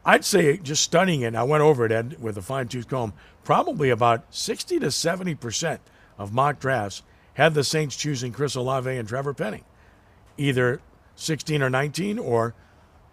[0.04, 3.12] I'd say just studying it, I went over it Ed, with a fine tooth comb,
[3.44, 5.78] probably about 60 to 70%
[6.18, 7.04] of mock drafts
[7.34, 9.64] had the Saints choosing Chris Olave and Trevor Penning,
[10.36, 10.80] either
[11.14, 12.52] 16 or 19 or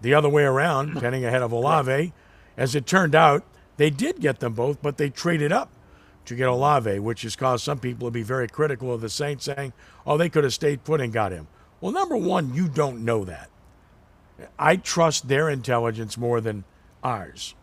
[0.01, 2.11] the other way around, Penning ahead of Olave.
[2.57, 3.43] As it turned out,
[3.77, 5.69] they did get them both, but they traded up
[6.25, 9.45] to get Olave, which has caused some people to be very critical of the Saints,
[9.45, 9.73] saying,
[10.07, 11.47] oh, they could have stayed put and got him.
[11.85, 13.51] Well, number one, you don't know that.
[14.57, 16.63] I trust their intelligence more than
[17.03, 17.53] ours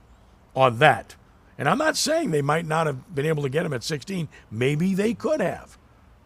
[0.55, 1.17] on that.
[1.59, 4.29] And I'm not saying they might not have been able to get him at 16.
[4.49, 5.77] Maybe they could have,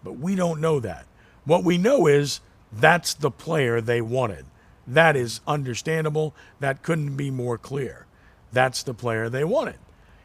[0.05, 1.07] but we don't know that.
[1.47, 4.45] What we know is that's the player they wanted.
[4.87, 6.35] That is understandable.
[6.61, 8.05] That couldn't be more clear.
[8.53, 9.79] That's the player they wanted.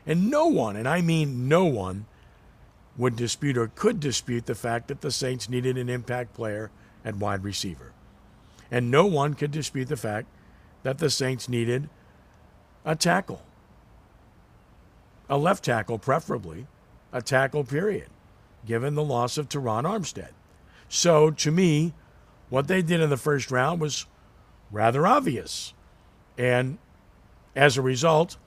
[0.06, 2.06] And no one, and I mean no one,
[2.98, 6.70] would dispute or could dispute the fact that the Saints needed an impact player
[7.04, 7.94] at wide receiver.
[8.70, 10.28] And no one could dispute the fact
[10.84, 11.90] that the Saints needed
[12.86, 13.44] a tackle,
[15.30, 16.68] a left tackle, preferably,
[17.12, 18.10] a tackle, period,
[18.66, 20.32] given the loss of Terron Armstead.
[20.90, 21.94] So to me,
[22.50, 24.06] what they did in the first round was
[24.72, 25.74] rather obvious.
[26.38, 26.78] And
[27.56, 28.38] as a result,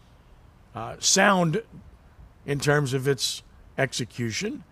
[0.74, 1.62] uh, sound
[2.44, 3.42] in terms of its
[3.78, 4.64] execution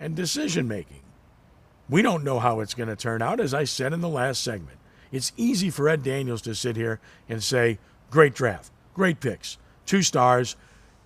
[0.00, 1.03] and decision making.
[1.88, 4.42] We don't know how it's going to turn out, as I said in the last
[4.42, 4.78] segment.
[5.12, 7.78] It's easy for Ed Daniels to sit here and say,
[8.10, 10.56] great draft, great picks, two stars,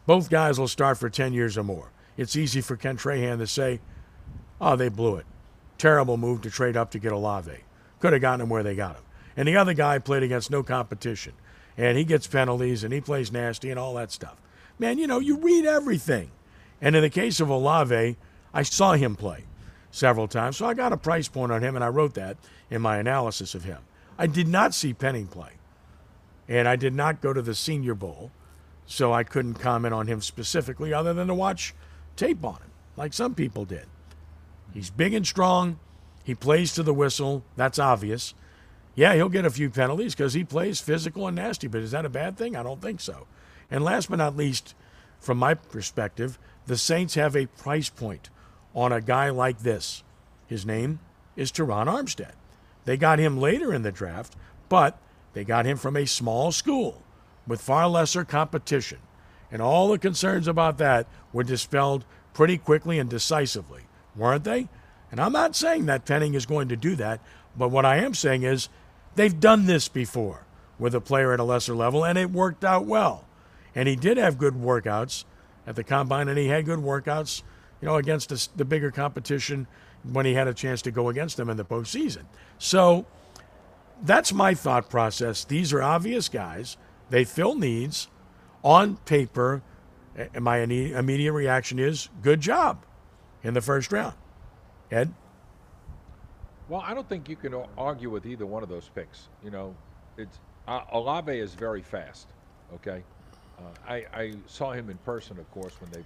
[0.07, 1.91] both guys will start for 10 years or more.
[2.17, 3.81] It's easy for Ken Trahan to say,
[4.61, 5.27] oh, they blew it.
[5.77, 7.53] Terrible move to trade up to get Olave.
[8.01, 9.03] Could have gotten him where they got him.
[9.37, 11.35] And the other guy played against no competition.
[11.77, 14.41] And he gets penalties and he plays nasty and all that stuff.
[14.79, 16.31] Man, you know, you read everything.
[16.81, 18.17] And in the case of Olave,
[18.55, 19.45] I saw him play
[19.91, 20.57] several times.
[20.57, 22.37] So I got a price point on him, and I wrote that
[22.71, 23.79] in my analysis of him.
[24.19, 25.53] I did not see Penning play.
[26.49, 28.31] And I did not go to the Senior Bowl,
[28.87, 31.75] so I couldn't comment on him specifically other than to watch
[32.17, 33.87] tape on him, like some people did.
[34.73, 35.79] He's big and strong.
[36.25, 37.45] He plays to the whistle.
[37.57, 38.35] That's obvious.
[38.95, 42.05] Yeah, he'll get a few penalties because he plays physical and nasty, but is that
[42.05, 42.57] a bad thing?
[42.57, 43.27] I don't think so.
[43.71, 44.75] And last but not least,
[45.21, 48.31] from my perspective, the Saints have a price point
[48.79, 50.05] on a guy like this.
[50.47, 51.01] His name
[51.35, 52.33] is Terron Armstead.
[52.85, 54.37] They got him later in the draft,
[54.69, 54.99] but
[55.33, 57.03] they got him from a small school
[57.47, 58.99] with far lesser competition.
[59.51, 63.83] And all the concerns about that were dispelled pretty quickly and decisively,
[64.15, 64.69] weren't they?
[65.11, 67.21] And I'm not saying that Penning is going to do that,
[67.57, 68.69] but what I am saying is
[69.17, 70.47] they've done this before
[70.79, 73.27] with a player at a lesser level, and it worked out well.
[73.75, 75.25] And he did have good workouts
[75.67, 77.43] at the combine, and he had good workouts,
[77.81, 79.67] you know, against the, the bigger competition
[80.03, 82.25] when he had a chance to go against them in the postseason.
[82.59, 83.07] So
[84.03, 85.45] that's my thought process.
[85.45, 86.77] These are obvious guys.
[87.11, 88.09] They fill needs
[88.63, 89.63] on paper.
[90.35, 92.85] And my immediate reaction is good job
[93.43, 94.15] in the first round.
[94.91, 95.13] Ed?
[96.69, 99.29] Well, I don't think you can argue with either one of those picks.
[99.45, 99.75] You know,
[100.17, 102.29] it's uh, Olave is very fast.
[102.75, 103.03] Okay,
[103.59, 106.03] uh, I, I saw him in person, of course, when they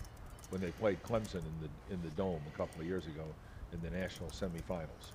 [0.52, 3.36] when they played Clemson in the in the dome a couple of years ago
[3.72, 5.12] in the national semifinals.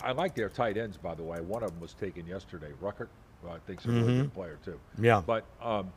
[0.00, 1.40] I like their tight ends, by the way.
[1.40, 3.10] One of them was taken yesterday, Ruckert.
[3.42, 4.26] Well, I think he's a really Mm-hmm.
[4.26, 4.80] good player too.
[4.98, 5.22] Yeah.
[5.26, 5.92] But um,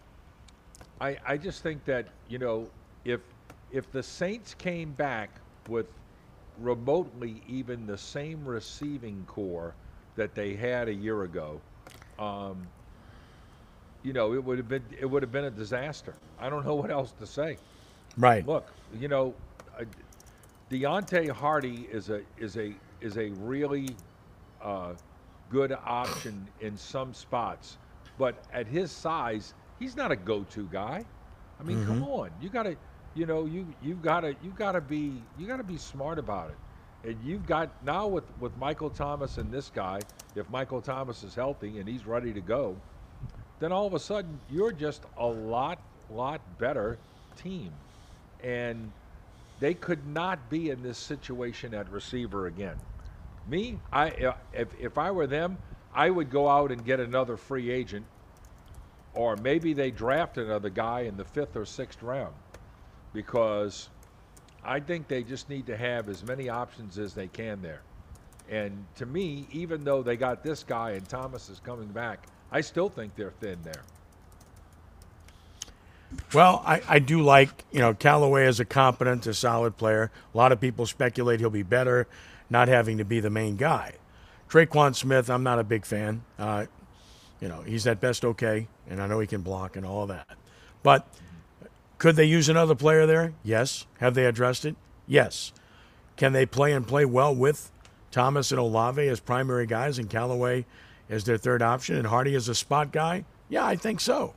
[1.00, 2.72] I I just think that you know
[3.06, 3.22] if
[3.70, 5.88] if the Saints came back with
[6.58, 9.76] remotely even the same receiving corps
[10.16, 11.64] that they had a year ago,
[12.18, 12.72] um,
[14.04, 16.18] you know, it would have been it would have been a disaster.
[16.38, 17.60] I don't know what else to say.
[18.18, 18.46] Right.
[18.48, 18.68] Look,
[19.00, 19.34] you know,
[20.72, 23.90] Deonte Harty is a is a is a really
[24.62, 24.94] uh,
[25.50, 27.78] good option in some spots,
[28.18, 31.06] but at his size, he's not a go-to guy.
[31.60, 32.76] I mean, come on, you gotta,
[33.14, 37.10] you know, you you gotta you gotta be you gotta be smart about it.
[37.10, 40.00] And you've got now with with Michael Thomas and this guy,
[40.36, 42.76] if Michael Thomas is healthy and he's ready to go,
[43.60, 46.98] then all of a sudden you're just a lot lot better
[47.38, 47.72] team.
[48.46, 48.92] And
[49.60, 52.78] they could not be in this situation at receiver again.
[53.48, 55.58] Me, I if if I were them,
[55.94, 58.06] I would go out and get another free agent,
[59.14, 62.36] or maybe they draft another guy in the fifth or sixth round,
[63.14, 63.90] because
[64.64, 67.82] I think they just need to have as many options as they can there.
[68.50, 72.62] And to me, even though they got this guy and Thomas is coming back, I
[72.62, 73.84] still think they're thin there.
[76.34, 80.12] Well, I, I do like, you know, Callaway is a competent, a solid player.
[80.34, 82.08] A lot of people speculate he'll be better
[82.50, 83.94] not having to be the main guy.
[84.50, 86.24] Tre'Quan Smith, I'm not a big fan.
[86.38, 86.66] Uh,
[87.42, 90.28] you know, he's at best okay, and I know he can block and all that.
[90.84, 91.08] But
[91.98, 93.34] could they use another player there?
[93.44, 93.86] Yes.
[94.00, 94.76] Have they addressed it?
[95.08, 95.52] Yes.
[96.18, 97.72] Can they play and play well with
[98.12, 100.66] Thomas and Olave as primary guys and Callaway
[101.10, 103.26] as their third option and Harty as a spot guy?
[103.50, 104.34] Yeah, I think so.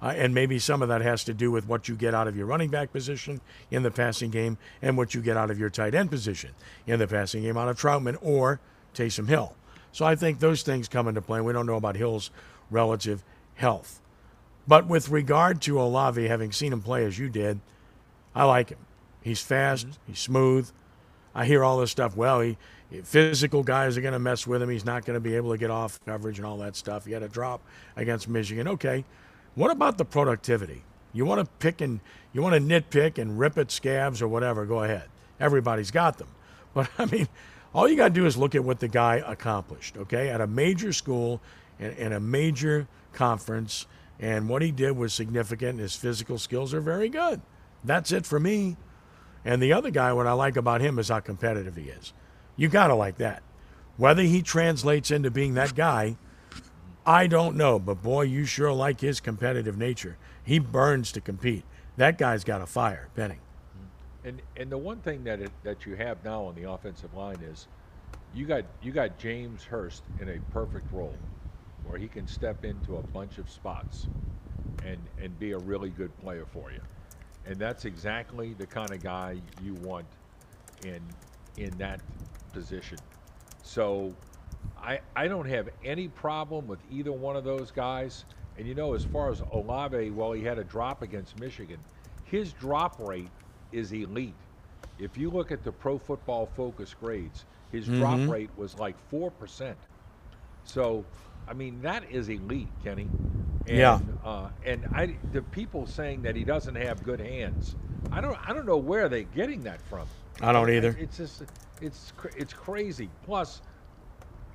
[0.00, 2.36] Uh, and maybe some of that has to do with what you get out of
[2.36, 3.40] your running back position
[3.70, 6.50] in the passing game and what you get out of your tight end position
[6.86, 8.60] in the passing game out of Trautman or
[8.94, 9.54] Taysom Hill.
[9.90, 11.40] So I think those things come into play.
[11.40, 12.30] We don't know about Hill's
[12.70, 13.24] relative
[13.54, 14.00] health.
[14.68, 17.58] But with regard to Olave, having seen him play as you did,
[18.34, 18.78] I like him.
[19.22, 20.70] He's fast, he's smooth.
[21.34, 22.16] I hear all this stuff.
[22.16, 22.56] Well, he
[23.02, 24.68] physical guys are going to mess with him.
[24.68, 27.04] He's not going to be able to get off coverage and all that stuff.
[27.04, 27.60] He had a drop
[27.96, 28.68] against Michigan.
[28.68, 29.04] Okay.
[29.58, 30.84] What about the productivity?
[31.12, 31.98] You want to pick and
[32.32, 35.08] you want to nitpick and rip at scabs or whatever, go ahead.
[35.40, 36.28] Everybody's got them.
[36.74, 37.26] But I mean,
[37.74, 40.28] all you got to do is look at what the guy accomplished, okay?
[40.28, 41.40] At a major school
[41.80, 43.86] in, in a major conference,
[44.20, 45.80] and what he did was significant.
[45.80, 47.40] His physical skills are very good.
[47.82, 48.76] That's it for me.
[49.44, 52.12] And the other guy, what I like about him is how competitive he is.
[52.54, 53.42] You got to like that.
[53.96, 56.16] Whether he translates into being that guy,
[57.08, 57.78] I don't know.
[57.78, 60.18] But boy, you sure like his competitive nature.
[60.44, 61.64] He burns to compete.
[61.96, 63.36] That guy's got a fire, Benny.
[63.36, 64.28] Mm-hmm.
[64.28, 67.40] And and the one thing that it, that you have now on the offensive line
[67.40, 67.66] is
[68.34, 71.16] you got you got James Hurst in a perfect role
[71.86, 74.06] where he can step into a bunch of spots
[74.84, 76.80] and and be a really good player for you.
[77.46, 80.04] And that's exactly the kind of guy you want
[80.84, 81.00] in
[81.56, 82.02] in that
[82.52, 82.98] position.
[83.62, 84.14] So
[84.76, 88.24] I I don't have any problem with either one of those guys.
[88.56, 91.78] And you know, as far as Olave, well, he had a drop against Michigan.
[92.24, 93.30] His drop rate
[93.72, 94.34] is elite.
[94.98, 97.98] If you look at the Pro Football Focus grades, his Mhm.
[97.98, 99.78] drop rate was like four percent.
[100.64, 101.06] So,
[101.46, 103.08] I mean, that is elite, Kenny.
[103.66, 104.00] And, Yeah.
[104.24, 107.76] Uh, and I, the people saying that he doesn't have good hands,
[108.10, 110.08] I don't, I don't know where they're getting that from.
[110.40, 110.96] I don't either.
[110.98, 111.42] It's just,
[111.80, 113.10] it's, it's crazy.
[113.22, 113.62] Plus,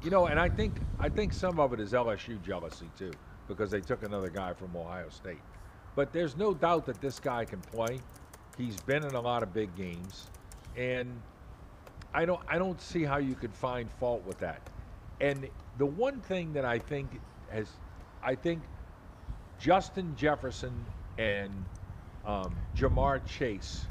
[0.04, 3.12] you know, and I think, I think some of it is LSU jealousy too,
[3.48, 5.42] because they took another guy from Ohio State.
[5.96, 8.00] But there's no doubt that this guy can play.
[8.58, 10.28] He's been in a lot of big games,
[10.76, 11.22] and
[12.14, 14.62] I don't I don't see how you could find fault with that.
[15.22, 15.48] And
[15.78, 17.68] the one thing that I think has
[18.24, 18.62] I think
[19.60, 20.74] Justin Jefferson
[21.18, 21.52] and
[22.26, 23.86] um, Ja'Marr Chase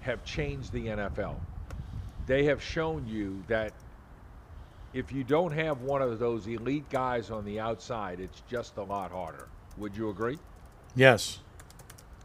[0.00, 1.36] have changed the NFL.
[2.26, 3.72] They have shown you that
[4.94, 8.82] if you don't have one of those elite guys on the outside, it's just a
[8.82, 9.48] lot harder.
[9.78, 10.38] Would you agree?
[10.94, 11.38] Yes.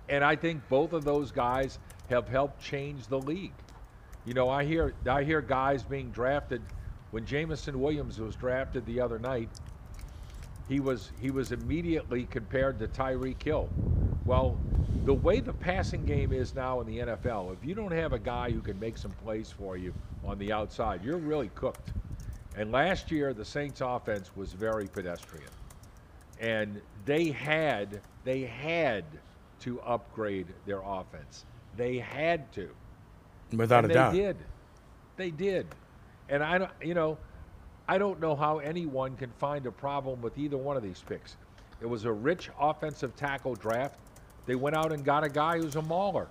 [0.10, 3.54] And I think both of those guys have helped change the league.
[4.26, 6.62] You know, I hear I hear guys being drafted.
[7.12, 9.50] When Jameson Williams was drafted the other night,
[10.68, 13.70] he was he was immediately compared to Tyreek Hill.
[14.26, 14.60] Well,
[15.06, 18.20] the way the passing game is now in the NFL, if you don't have a
[18.20, 19.94] guy who can make some plays for you
[20.26, 21.94] on the outside, you're really cooked.
[22.58, 25.52] And last year, the Saints' offense was very pedestrian,
[26.40, 29.06] and they had they had
[29.60, 31.46] to upgrade their offense.
[31.76, 32.70] They had to.
[33.56, 34.14] Without and a doubt.
[34.14, 34.38] They did.
[35.18, 35.68] They did.
[36.30, 37.18] And I don't, you know,
[37.88, 41.38] I don't know how anyone can find a problem with either one of these picks.
[41.80, 44.00] It was a rich offensive tackle draft.
[44.48, 46.28] They went out and got a guy who's a mauler,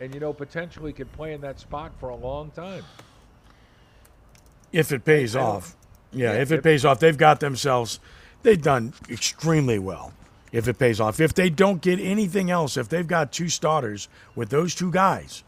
[0.00, 2.84] and you know potentially could play in that spot for a long time.
[4.72, 5.74] If it pays off.
[6.12, 8.00] Yeah, Yeah, if it if- pays off, they've got themselves,
[8.42, 10.12] they've done extremely well
[10.52, 11.20] if it pays off.
[11.20, 15.42] If they don't get anything else, if they've got two starters with those two guys,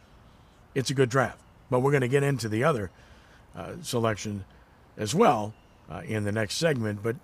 [0.74, 1.38] it's a good draft.
[1.70, 2.90] But we're going to get into the other
[3.56, 4.44] uh, selection
[4.96, 5.54] as well
[5.90, 7.02] uh, in the next segment.
[7.02, 7.16] But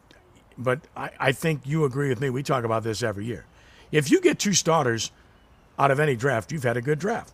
[0.58, 2.30] but I, I think you agree with me.
[2.30, 3.44] We talk about this every year.
[3.92, 5.10] If you get two starters
[5.78, 7.32] out of any draft, you've had a good draft.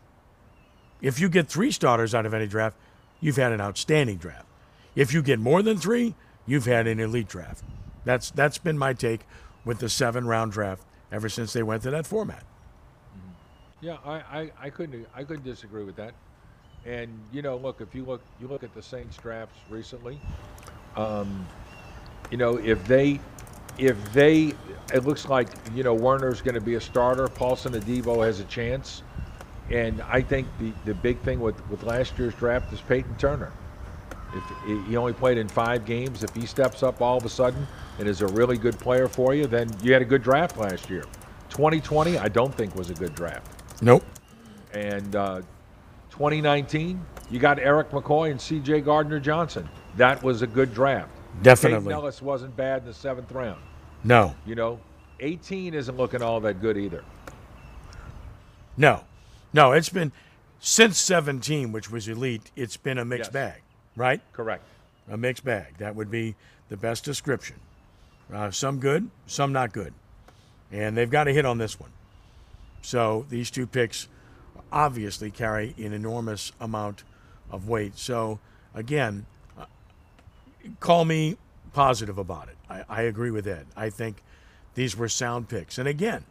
[1.01, 2.77] If you get three starters out of any draft,
[3.21, 4.47] you've had an outstanding draft.
[4.95, 6.15] If you get more than three,
[6.47, 7.65] you've had an elite draft.
[8.05, 9.21] That's that's been my take
[9.65, 12.45] with the seven round draft ever since they went to that format.
[13.81, 16.15] Yeah, I, I, I couldn't I couldn't disagree with that.
[16.85, 20.21] And you know, look if you look you look at the Saints drafts recently,
[20.97, 21.47] um,
[22.31, 23.21] you know if they
[23.79, 24.53] if they
[24.93, 28.45] it looks like you know Werner's going to be a starter, Paulson Adebo has a
[28.45, 29.03] chance,
[29.71, 33.53] and I think the the big thing with with last year's draft is Payton Turner.
[34.35, 37.67] If he only played in five games, if he steps up all of a sudden
[37.99, 40.89] and is a really good player for you, then you had a good draft last
[40.89, 41.05] year.
[41.51, 43.83] 2020, I don't think was a good draft.
[43.83, 44.05] Nope.
[44.73, 45.43] And uh,
[46.11, 48.81] 2019, you got Erik McCoy and C.J.
[48.83, 49.69] Gardner Johnson.
[49.97, 51.11] That was a good draft.
[51.43, 51.79] Definitely.
[51.81, 53.61] Peyton Elliss wasn't bad in the seventh round.
[54.05, 54.81] No, You know,
[55.21, 57.05] 18 isn't looking all that good either.
[58.77, 59.05] no,
[59.53, 59.73] no.
[59.73, 60.11] It's been
[60.59, 62.51] since 17, which was elite.
[62.57, 63.33] It's been a mixed Yes.
[63.33, 63.63] bag,
[63.97, 64.21] right?
[64.33, 64.65] Correct.
[65.11, 65.79] A mixed bag.
[65.79, 66.35] That would be
[66.69, 67.57] the best description.
[68.33, 69.93] Uh, some good, some not good,
[70.71, 71.91] and they've got to hit on this one.
[72.81, 74.09] So these two picks
[74.73, 77.05] obviously carry an enormous amount
[77.51, 77.99] of weight.
[77.99, 78.41] So
[78.75, 79.27] again,
[79.59, 79.67] uh,
[80.81, 81.37] call me
[81.75, 82.57] positive about it.
[82.71, 83.67] I, I agree with Ed.
[83.77, 84.23] I think
[84.75, 85.79] these were sound picks.
[85.79, 86.25] And again,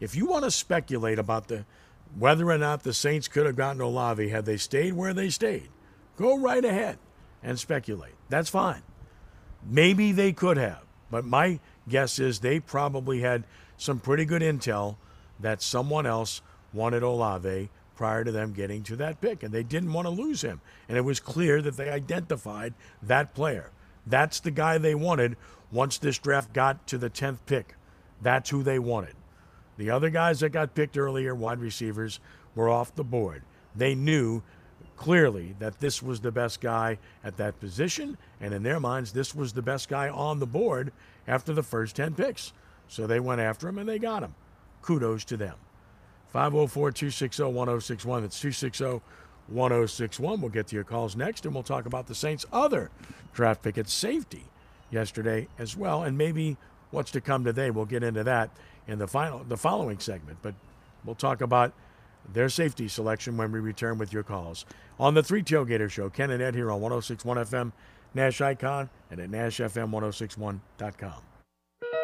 [0.00, 1.64] if you want to speculate about the
[2.18, 5.68] whether or not the Saints could have gotten Olave had they stayed where they stayed,
[6.16, 6.98] go right ahead
[7.42, 8.14] and speculate.
[8.28, 8.82] That's fine.
[9.66, 13.44] Maybe they could have, but my guess is they probably had
[13.76, 14.96] some pretty good intel
[15.40, 16.42] that someone else
[16.72, 20.42] wanted Olave prior to them getting to that pick, and they didn't want to lose
[20.42, 20.60] him.
[20.88, 23.70] And it was clear that they identified that player.
[24.06, 25.36] That's the guy they wanted
[25.70, 27.74] once this draft got to the 10th pick.
[28.20, 29.14] That's who they wanted.
[29.76, 32.20] The other guys that got picked earlier, wide receivers,
[32.54, 33.42] were off the board.
[33.74, 34.42] They knew
[34.96, 39.34] clearly that this was the best guy at that position, and in their minds, this
[39.34, 40.92] was the best guy on the board
[41.26, 42.52] after the first 10 picks.
[42.88, 44.34] So they went after him and they got him.
[44.82, 45.56] Kudos to them.
[46.28, 48.22] 504 260 1061.
[48.22, 49.00] That's 260
[49.48, 50.40] 1061.
[50.40, 52.90] We'll get to your calls next, and we'll talk about the Saints' other
[53.32, 54.44] draft pick at safety
[54.90, 56.56] yesterday as well, and maybe
[56.90, 57.70] what's to come today.
[57.70, 58.50] We'll get into that
[58.86, 60.54] in the final, the following segment, but
[61.04, 61.72] we'll talk about
[62.32, 64.64] their safety selection when we return with your calls
[64.98, 66.10] on the Three Tailgater Show.
[66.10, 67.72] Ken and Ed here on 106.1 FM,
[68.14, 71.33] Nash Icon, and at NashFM1061.com.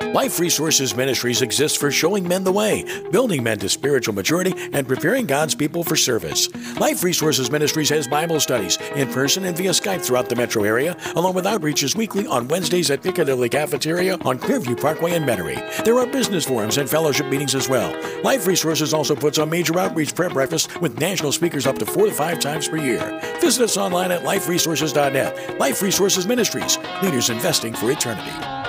[0.03, 4.89] Life Resources Ministries exists for showing men the way, building men to spiritual maturity, and
[4.89, 6.49] preparing God's people for service.
[6.81, 10.97] Life Resources Ministries has Bible studies in person and via Skype throughout the metro area,
[11.15, 15.85] along with outreaches weekly on Wednesdays at Piccadilly Cafeteria on Clearview Parkway in Metairie.
[15.85, 17.95] There are business forums and fellowship meetings as well.
[18.25, 22.07] Life Resources also puts on major outreach prayer breakfasts with national speakers up to four
[22.07, 23.21] to five times per year.
[23.41, 25.61] Visit us online at liferesources.net.
[25.61, 28.60] Life Resources Ministries, leaders investing for eternity.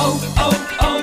[0.00, 0.98] Oh, oh, oh,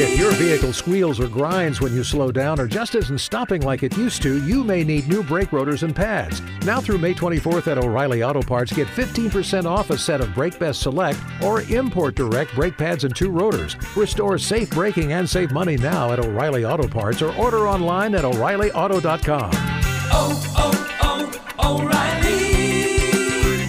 [0.00, 3.82] if your vehicle squeals or grinds when you slow down or just isn't stopping like
[3.82, 6.40] it used to, you may need new brake rotors and pads.
[6.64, 10.58] Now through May 24th at O'Reilly Auto Parts, get 15% off a set of Brake
[10.58, 13.76] Best Select or Import Direct brake pads and two rotors.
[13.96, 18.24] Restore safe braking and save money now at O'Reilly Auto Parts or order online at
[18.24, 19.50] o'ReillyAuto.com.
[20.10, 23.68] Oh, oh, oh, O'Reilly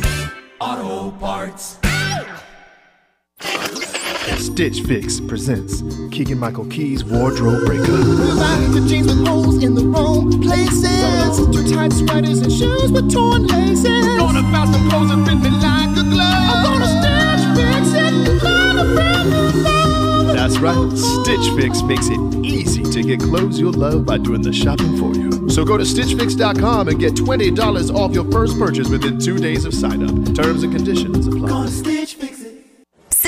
[0.60, 1.79] Auto Parts.
[4.60, 7.88] Stitch Fix presents Keegan Michael Key's Wardrobe Breakup.
[7.88, 11.38] Providing the jeans with holes in the wrong places.
[11.48, 13.86] Too tight sweaters and shoes with torn laces.
[13.86, 16.20] Gonna bounce the clothes and fit me like a glove.
[16.20, 20.36] I'm gonna stitch fix it and find a brand new love.
[20.36, 24.52] That's right, Stitch Fix makes it easy to get clothes you'll love by doing the
[24.52, 25.50] shopping for you.
[25.50, 29.74] So go to StitchFix.com and get $20 off your first purchase within two days of
[29.74, 30.36] sign up.
[30.36, 31.68] Terms and conditions apply.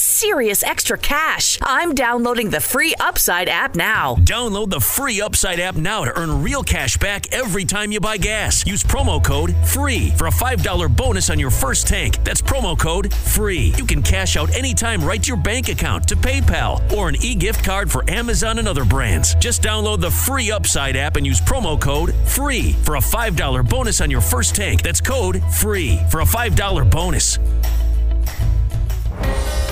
[0.00, 1.58] serious extra cash.
[1.62, 4.16] I'm downloading the free Upside app now.
[4.16, 8.16] Download the free Upside app now to earn real cash back every time you buy
[8.16, 8.66] gas.
[8.66, 12.22] Use promo code FREE for a $5 bonus on your first tank.
[12.24, 13.74] That's promo code FREE.
[13.76, 17.34] You can cash out anytime right to your bank account, to PayPal, or an e
[17.34, 19.34] gift card for Amazon and other brands.
[19.36, 24.00] Just download the free Upside app and use promo code FREE for a $5 bonus
[24.00, 24.82] on your first tank.
[24.82, 27.38] That's code FREE for a $5 bonus.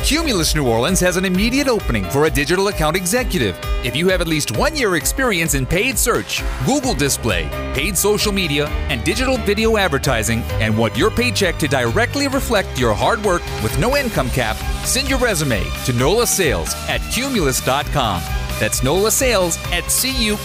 [0.09, 3.59] Cumulus New Orleans has an immediate opening for a digital account executive.
[3.84, 8.32] If you have at least one year experience in paid search, Google display, paid social
[8.32, 13.42] media, and digital video advertising, and want your paycheck to directly reflect your hard work
[13.62, 18.22] with no income cap, send your resume to NOLA Sales at Cumulus.com.
[18.59, 20.40] That's NOLA Sales at C-U-M-U-L-U-S.com.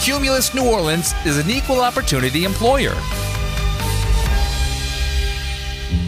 [0.00, 2.96] Cumulus New Orleans is an equal opportunity employer.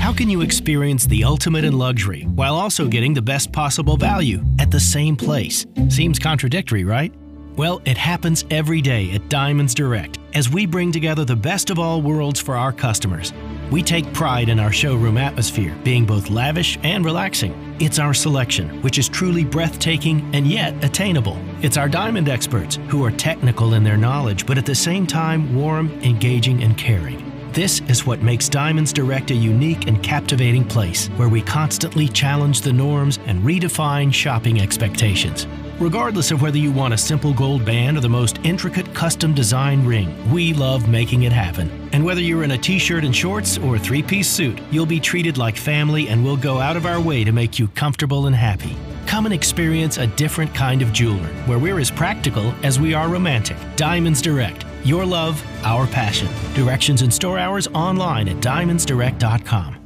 [0.00, 4.42] How can you experience the ultimate in luxury while also getting the best possible value
[4.58, 5.66] at the same place?
[5.90, 7.12] Seems contradictory, right?
[7.56, 11.78] Well, it happens every day at Diamonds Direct as we bring together the best of
[11.78, 13.34] all worlds for our customers.
[13.70, 17.76] We take pride in our showroom atmosphere being both lavish and relaxing.
[17.78, 21.36] It's our selection, which is truly breathtaking and yet attainable.
[21.60, 25.54] It's our diamond experts who are technical in their knowledge, but at the same time
[25.54, 27.29] warm, engaging, and caring.
[27.52, 32.60] This is what makes Diamonds Direct a unique and captivating place where we constantly challenge
[32.60, 35.48] the norms and redefine shopping expectations.
[35.80, 39.82] Regardless of whether you want a simple gold band or the most intricate custom design
[39.82, 41.70] ring, we love making it happen.
[41.94, 44.84] And whether you're in a t shirt and shorts or a three piece suit, you'll
[44.84, 48.26] be treated like family and we'll go out of our way to make you comfortable
[48.26, 48.76] and happy.
[49.06, 53.08] Come and experience a different kind of jeweler where we're as practical as we are
[53.08, 53.56] romantic.
[53.76, 54.66] Diamonds Direct.
[54.84, 56.28] Your love, our passion.
[56.52, 59.78] Directions and store hours online at diamondsdirect.com.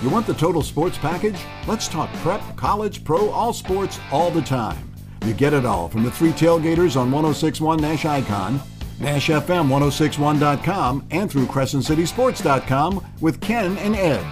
[0.00, 1.40] You want the total sports package?
[1.66, 4.93] Let's talk prep, college, pro, all sports, all the time.
[5.24, 8.60] You get it all from the three tailgaters on 1061 Nash Icon.
[9.00, 14.24] Nash NashFM1061.com, and through CrescentCitySports.com with Ken and Ed.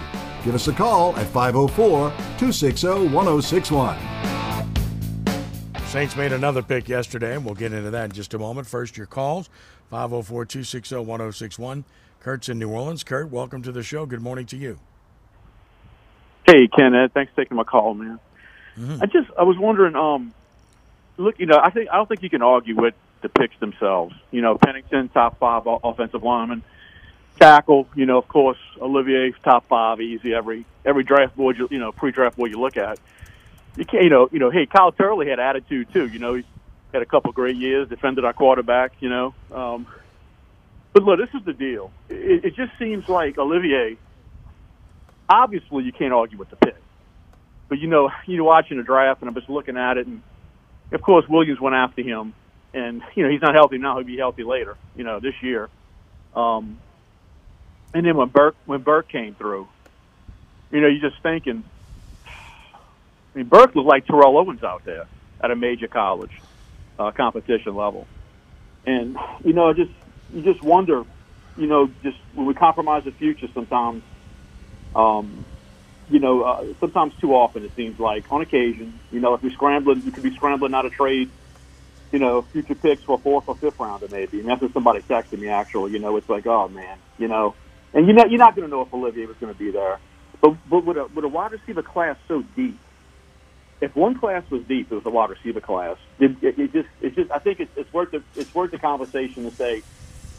[0.45, 3.97] Give us a call at 504 260 1061.
[5.85, 8.67] Saints made another pick yesterday, and we'll get into that in just a moment.
[8.67, 9.49] First, your calls
[9.89, 11.85] 504 260 1061.
[12.19, 13.03] Kurt's in New Orleans.
[13.03, 14.05] Kurt, welcome to the show.
[14.05, 14.79] Good morning to you.
[16.45, 18.19] Hey, Ken, Ed, thanks for taking my call, man.
[19.01, 20.33] I just I was wondering, um,
[21.17, 24.15] look, you know, I think I don't think you can argue with the picks themselves.
[24.31, 26.63] You know, Pennington, top five offensive lineman,
[27.39, 27.87] tackle.
[27.95, 30.33] You know, of course, Olivier, top five, easy.
[30.33, 32.99] Every every draft board, you, you know, pre-draft board you look at,
[33.77, 36.07] you can't, you know, you know, hey, Kyle Turley had attitude too.
[36.07, 36.45] You know, he
[36.93, 38.93] had a couple great years, defended our quarterback.
[38.99, 39.87] You know, um,
[40.93, 41.91] but look, this is the deal.
[42.09, 43.97] It, it just seems like Olivier.
[45.29, 46.75] Obviously, you can't argue with the pick.
[47.69, 50.21] But you know, you're watching the draft, and I'm just looking at it, and
[50.93, 52.33] of course Williams went after him,
[52.73, 54.77] and you know he's not healthy now; he'll be healthy later.
[54.95, 55.69] You know, this year.
[56.35, 56.79] Um,
[57.93, 59.67] and then when Burke when Burke came through,
[60.71, 61.63] you know, you're just thinking.
[62.25, 65.07] I mean, Burke looked like Terrell Owens out there
[65.41, 66.31] at a major college
[66.99, 68.07] uh, competition level,
[68.85, 69.91] and you know, just
[70.33, 71.03] you just wonder,
[71.57, 74.03] you know, just when we compromise the future sometimes.
[74.95, 75.45] Um,
[76.13, 79.49] you know, uh, sometimes too often it seems like on occasion, you know, if we're
[79.49, 81.31] scrambling, you could be scrambling out of trade,
[82.11, 84.39] you know, future picks for a fourth or fifth rounder maybe.
[84.39, 87.55] And what somebody texted me actually, you know, it's like, oh man, you know,
[87.95, 89.99] and you know, you're not going to know if Olivier was going to be there.
[90.39, 92.77] But, but with a, with a wide receiver class so deep,
[93.81, 95.97] if one class was deep, it was the wide receiver class.
[96.19, 98.77] It, it, it just, it's just, I think it's, it's worth the, it's worth the
[98.77, 99.81] conversation to say,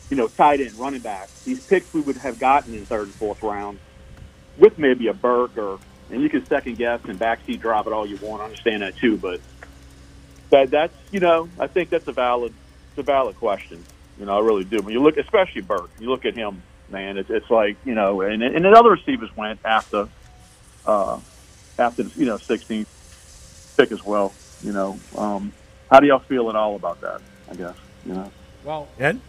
[0.08, 3.14] you know, tight end, running back, these picks we would have gotten in third and
[3.16, 3.80] fourth round
[4.56, 5.78] with maybe a Burke or,
[6.10, 8.42] and you can second guess and backseat drop it all you want.
[8.42, 9.40] I understand that too, but
[10.50, 12.52] that that's you know I think that's a valid
[12.90, 13.84] it's a valid question.
[14.18, 14.78] You know I really do.
[14.78, 17.16] When you look, especially Burke, you look at him, man.
[17.18, 20.08] It's it's like you know, and and then other receivers went after
[20.86, 21.18] uh,
[21.78, 22.86] after you know 16th
[23.76, 24.32] pick as well.
[24.62, 25.52] You know, um,
[25.90, 27.20] how do y'all feel at all about that?
[27.50, 27.76] I guess
[28.06, 28.30] you know.
[28.64, 29.20] Well, and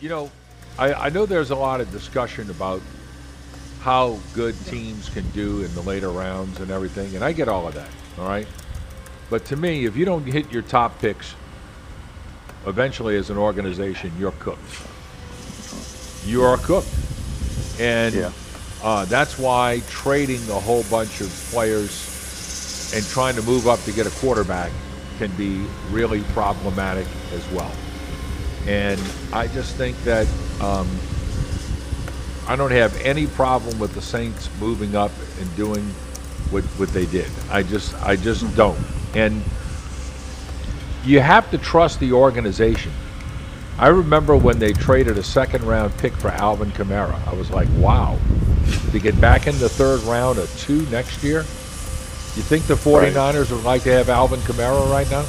[0.00, 0.30] you know,
[0.78, 2.80] I, I know there's a lot of discussion about
[3.80, 7.66] how good teams can do in the later rounds and everything, and I get all
[7.66, 7.88] of that.
[8.18, 8.46] All right,
[9.30, 11.34] but to me, if you don't hit your top picks,
[12.66, 14.60] eventually as an organization, you're cooked.
[16.26, 16.94] You are cooked,
[17.80, 18.32] and
[18.82, 23.92] uh, that's why trading a whole bunch of players and trying to move up to
[23.92, 24.72] get a quarterback
[25.18, 27.70] can be really problematic as well.
[28.66, 29.00] And
[29.32, 30.26] I just think that
[30.60, 30.88] um,
[32.50, 35.84] I don't have any problem with the Saints moving up and doing
[36.50, 37.30] what, what they did.
[37.48, 38.56] I just I just mm-hmm.
[38.56, 38.78] don't.
[39.14, 39.40] And
[41.04, 42.90] you have to trust the organization.
[43.78, 47.24] I remember when they traded a second round pick for Alvin Kamara.
[47.28, 48.18] I was like, wow.
[48.90, 51.42] To get back in the third round of two next year?
[51.42, 55.22] You think the 49ers would like to have Alvin Kamara right now?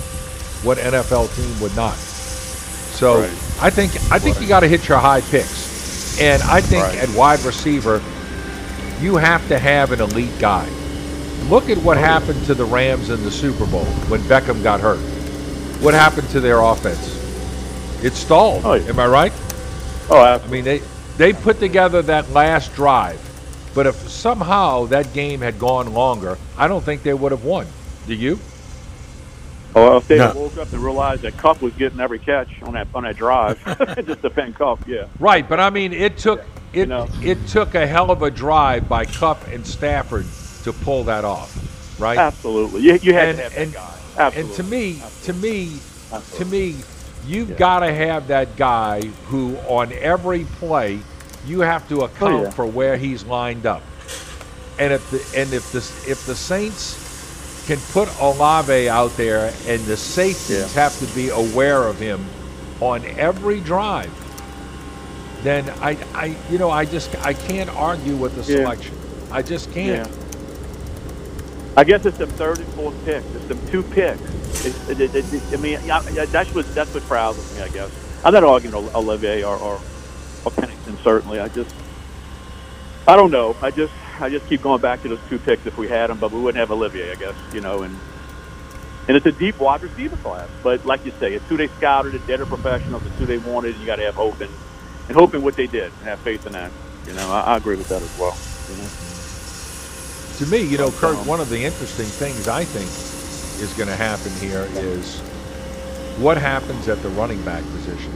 [0.64, 1.94] What NFL team would not?
[1.94, 3.22] So
[3.62, 5.71] I think I think you got to hit your high picks,
[6.20, 6.98] and I think Right.
[6.98, 8.02] at wide receiver,
[9.00, 10.68] you have to have an elite guy.
[11.50, 14.80] Look at what oh, happened to the Rams in the Super Bowl when Beckham got
[14.80, 15.00] hurt.
[15.82, 17.18] What happened to their offense?
[18.04, 18.64] It stalled.
[18.66, 19.34] Oh, Am I right?
[20.10, 20.82] Oh, I mean they
[21.18, 23.20] they put together that last drive,
[23.74, 27.68] but if somehow that game had gone longer, I don't think they would have won.
[28.08, 28.40] Do you?
[29.76, 30.34] Oh, well, if they No.
[30.36, 33.58] woke up and realized that Kupp was getting every catch on that on that drive,
[34.06, 35.06] just defend Kupp, yeah.
[35.20, 36.44] Right, but I mean, it took
[36.74, 36.90] it
[37.22, 40.26] it took a hell of a drive by Kupp and Stafford
[40.64, 42.18] to pull that off, right?
[42.18, 42.82] Absolutely.
[42.82, 43.98] You, you had and, to have that and, guy.
[44.18, 45.80] And to me, to me,
[46.36, 46.76] to me,
[47.26, 51.00] you've got to have that guy who, on every play,
[51.48, 52.50] you have to account Oh, yeah.
[52.52, 53.82] for where he's lined up.
[54.78, 55.80] And if the and if the
[56.12, 57.01] if the Saints
[57.66, 62.30] can put Olave out there, and the safeties have to be aware of him
[62.82, 64.14] on every drive,
[65.44, 68.58] then I, I you know I just I can't argue with the Yeah.
[68.58, 68.98] selection.
[69.32, 70.04] I just can't.
[70.08, 70.12] Yeah.
[71.78, 73.34] I guess it's the third and fourth picks.
[73.36, 74.22] It's the two picks.
[74.64, 77.62] It, it, it, I mean, yeah, yeah, that's what that's what frazzles me.
[77.62, 77.92] I guess
[78.24, 79.82] I'm not arguing Ol- Olivier or, or
[80.46, 80.98] or Pennington.
[80.98, 81.76] Certainly, I just
[83.08, 83.58] I don't know.
[83.62, 86.20] I just I just keep going back to those two picks if we had them,
[86.20, 87.12] but we wouldn't have Olivier.
[87.12, 87.98] I guess you know, and
[89.08, 90.48] and it's a deep wide receiver class.
[90.64, 92.26] But like you say, it's who they scouted, it.
[92.28, 93.04] They're the professionals.
[93.06, 93.72] It's who they wanted.
[93.72, 94.52] and You got to have hope and
[95.08, 96.72] and hope in what they did and have faith in that.
[97.08, 98.38] You know, I, I agree with that as well.
[98.70, 98.90] You know?
[100.38, 102.88] To me, you know, Kurt, um, one of the interesting things I think
[103.62, 105.20] is going to happen here is
[106.18, 108.14] what happens at the running back position.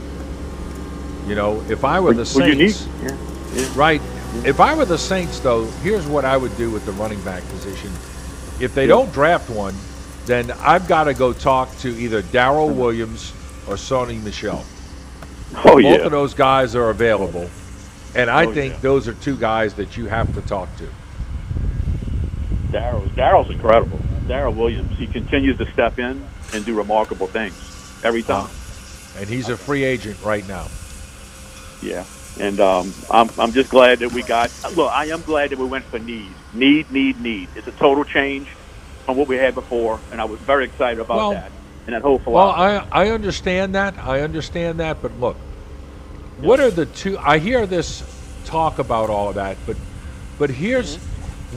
[1.28, 2.24] You know, if I were the Well.
[2.26, 3.16] Saints, Yeah.
[3.54, 3.68] yeah.
[3.74, 4.00] right?
[4.44, 7.42] If I were the Saints, though, here's what I would do with the running back
[7.48, 7.90] position.
[8.60, 9.74] If they don't draft one,
[10.26, 13.32] then I've got to go talk to either Darrel Williams
[13.68, 14.64] or Sony Michel.
[15.56, 15.94] Oh Both yeah.
[15.96, 17.48] of those guys are available,
[18.14, 18.80] and I Oh, think yeah.
[18.80, 20.88] those are two guys that you have to talk to.
[22.72, 23.98] Darrel's Darrel's incredible.
[24.26, 24.96] Darrel Williams.
[24.98, 27.54] He continues to step in and do remarkable things
[28.04, 28.46] every uh-huh.
[28.46, 28.50] time.
[29.20, 30.66] And he's a free agent right now.
[31.82, 32.04] Yeah.
[32.38, 34.50] And um, I'm I'm just glad that we got.
[34.76, 37.48] Look, I am glad that we went for need, need, need, need.
[37.56, 38.48] It's a total change
[39.04, 41.52] from what we had before, and I was very excited about Well- that
[41.86, 42.50] and that whole Well.
[42.50, 43.94] I I understand that.
[43.98, 45.00] I understand that.
[45.00, 45.36] But look,
[46.38, 47.16] what are the two?
[47.18, 48.02] I hear this
[48.44, 49.76] talk about all of that, but
[50.38, 50.96] but here's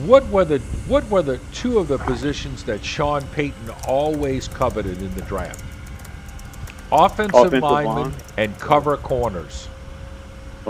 [0.06, 5.02] what were the what were the two of the positions that Sean Payton always coveted
[5.02, 5.62] in the draft?
[6.92, 8.12] Offensive, Offensive linemen line.
[8.36, 9.68] and cover corners.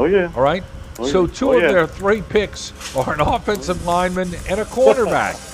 [0.00, 0.32] Oh yeah.
[0.34, 0.64] All right.
[0.98, 1.32] Oh, so yeah.
[1.32, 1.72] two Oh, of yeah.
[1.72, 5.36] their three picks are an offensive lineman and a quarterback.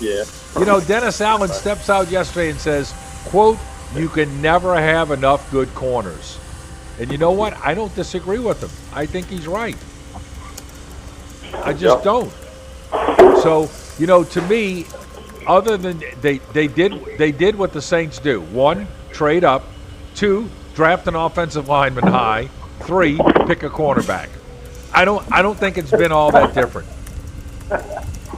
[0.00, 0.24] Yeah.
[0.58, 2.92] You know, Dennis Allen steps out yesterday and says,
[3.26, 3.56] quote,
[3.94, 6.40] you can never have enough good corners.
[6.98, 7.56] And you know what?
[7.64, 8.70] I don't disagree with him.
[8.92, 9.76] I think he's right.
[11.64, 12.02] I just Yep.
[12.02, 12.32] don't.
[13.42, 14.86] So, you know, to me,
[15.46, 18.40] other than they, they did they did what the Saints do.
[18.40, 19.64] One, trade up.
[20.16, 22.48] Two, draft an offensive lineman high.
[22.82, 23.16] Three,
[23.46, 24.28] pick a cornerback.
[24.92, 26.88] I don't I don't think it's been all that different.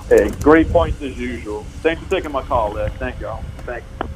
[0.08, 1.64] Hey, great points as usual.
[1.80, 2.92] Thanks for taking my call, Les.
[2.94, 3.42] Thank y'all.
[3.58, 4.08] Thank you.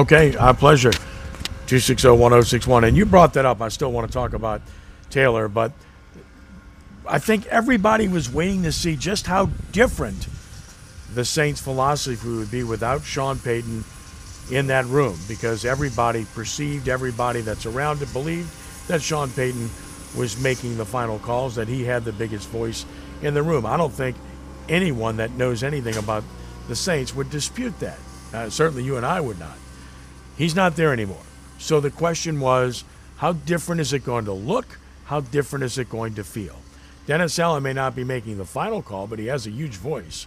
[0.00, 0.90] Okay, our pleasure.
[1.66, 2.88] 260-1061.
[2.88, 3.60] And you brought that up.
[3.60, 4.60] I still want to talk about
[5.08, 5.70] Taylor, but
[7.06, 10.26] I think everybody was waiting to see just how different
[11.14, 13.84] the Saints' philosophy would be without Sean Payton
[14.50, 18.48] in that room because everybody perceived, everybody that's around it believed
[18.90, 19.70] that Sean Payton
[20.16, 22.84] was making the final calls, that he had the biggest voice
[23.22, 23.64] in the room.
[23.64, 24.16] I don't think
[24.68, 26.24] anyone that knows anything about
[26.66, 27.98] the Saints would dispute that.
[28.34, 29.56] Uh, certainly you and I would not.
[30.36, 31.22] He's not there anymore.
[31.58, 32.82] So the question was,
[33.18, 34.78] how different is it going to look?
[35.04, 36.56] How different is it going to feel?
[37.06, 40.26] Dennis Allen may not be making the final call, but he has a huge voice.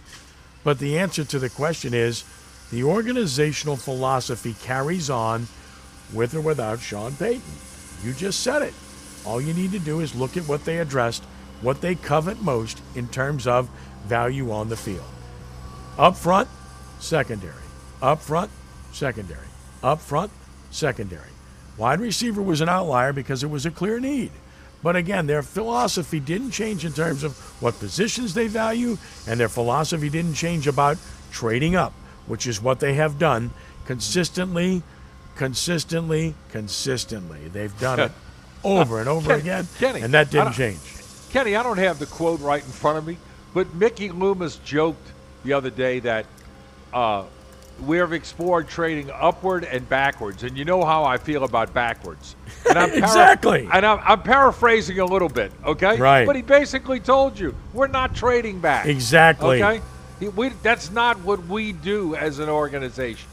[0.62, 2.24] But the answer to the question is
[2.70, 5.48] the organizational philosophy carries on
[6.12, 7.42] with or without Sean Payton.
[8.02, 8.74] You just said it.
[9.24, 11.22] All you need to do is look at what they addressed,
[11.60, 13.70] what they covet most in terms of
[14.06, 15.04] value on the field.
[15.98, 16.48] Up front,
[16.98, 17.54] secondary.
[18.02, 18.50] Up front,
[18.92, 19.46] secondary.
[19.82, 20.30] Up front,
[20.70, 21.30] secondary.
[21.76, 24.30] Wide receiver was an outlier because it was a clear need.
[24.82, 29.48] But again, their philosophy didn't change in terms of what positions they value, and their
[29.48, 30.98] philosophy didn't change about
[31.30, 31.92] trading up,
[32.26, 33.50] which is what they have done
[33.86, 34.82] consistently,
[35.36, 37.48] consistently, consistently.
[37.48, 38.12] They've done it
[38.64, 40.78] over and over Kenny- again, Kenny, and that didn't change.
[41.30, 43.16] Kenny, I don't have the quote right in front of me,
[43.52, 45.12] but Mickey Loomis joked
[45.44, 46.26] the other day that
[46.92, 47.24] uh,
[47.84, 52.36] we have explored trading upward and backwards, and you know how I feel about backwards.
[52.68, 53.68] And I'm Exactly.
[53.72, 55.98] And I'm, I'm paraphrasing a little bit, okay?
[55.98, 56.24] Right.
[56.24, 58.86] But he basically told you we're not trading back.
[58.86, 59.62] Exactly.
[59.62, 59.82] Okay.
[60.20, 63.28] He, we, that's not what we do as an organization,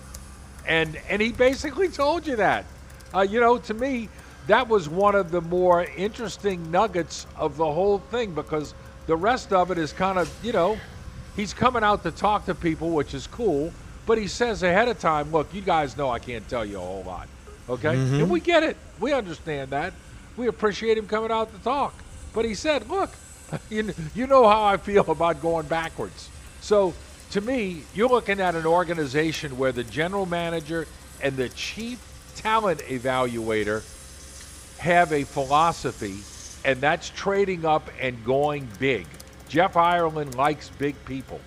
[0.68, 2.66] and and he basically told you that.
[3.14, 4.10] Uh, you know, to me,
[4.48, 8.74] that was one of the more interesting nuggets of the whole thing because
[9.08, 10.78] the rest of it is kind of, you know,
[11.36, 13.74] he's coming out to talk to people, which is cool,
[14.06, 16.80] but he says ahead of time, look, you guys know I can't tell you a
[16.80, 17.28] whole lot.
[17.70, 17.96] Okay?
[17.96, 18.20] Mhm.
[18.22, 18.78] And we get it.
[19.00, 19.94] We understand that.
[20.38, 21.94] We appreciate him coming out to talk.
[22.34, 23.10] But he said, look,
[23.70, 26.30] you, you know how I feel about going backwards.
[26.62, 26.94] So
[27.32, 30.86] to me, you're looking at an organization where the general manager
[31.22, 32.00] and the chief
[32.36, 33.84] talent evaluator
[34.80, 36.18] have a philosophy,
[36.66, 39.06] and that's trading up and going big.
[39.48, 41.40] Jeff Ireland likes big people,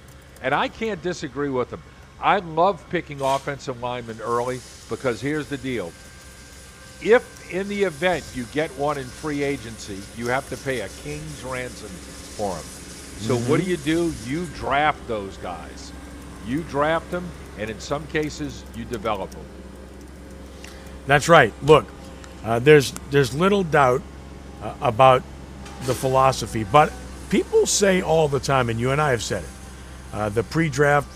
[0.43, 1.83] and I can't disagree with him.
[2.21, 5.93] I love picking offensive linemen early because here's the deal.
[7.03, 10.89] If in the event you get one in free agency, you have to pay a
[11.03, 12.84] king's ransom for him.
[13.25, 14.13] So what do you do?
[14.27, 15.93] You draft those guys.
[16.47, 17.27] You draft them,
[17.59, 19.47] and in some cases, you develop them.
[21.07, 21.55] That's right.
[21.63, 21.87] Look,
[22.45, 24.03] uh, there's there's little doubt
[24.63, 25.23] uh, about
[25.87, 26.93] the philosophy, but
[27.31, 29.51] people say all the time, and you and I have said it,
[30.13, 31.09] uh, the pre-draft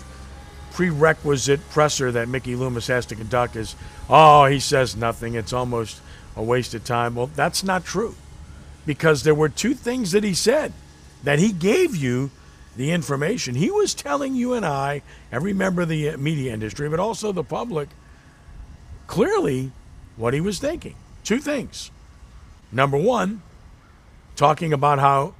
[0.73, 3.75] prerequisite presser that Mickey Loomis has to conduct is,
[4.09, 5.35] oh, he says nothing.
[5.35, 6.01] It's almost
[6.35, 7.13] a waste of time.
[7.13, 8.15] Well, that's not true,
[8.87, 10.73] because there were two things that he said
[11.23, 12.31] that he gave you
[12.75, 13.55] the information.
[13.55, 15.01] He was telling you and I,
[15.31, 17.89] every member of the uh, media industry, but also the public,
[19.07, 19.71] clearly
[20.15, 20.95] what he was thinking.
[21.23, 21.91] Two things.
[22.71, 23.41] Number one,
[24.35, 25.33] talking about how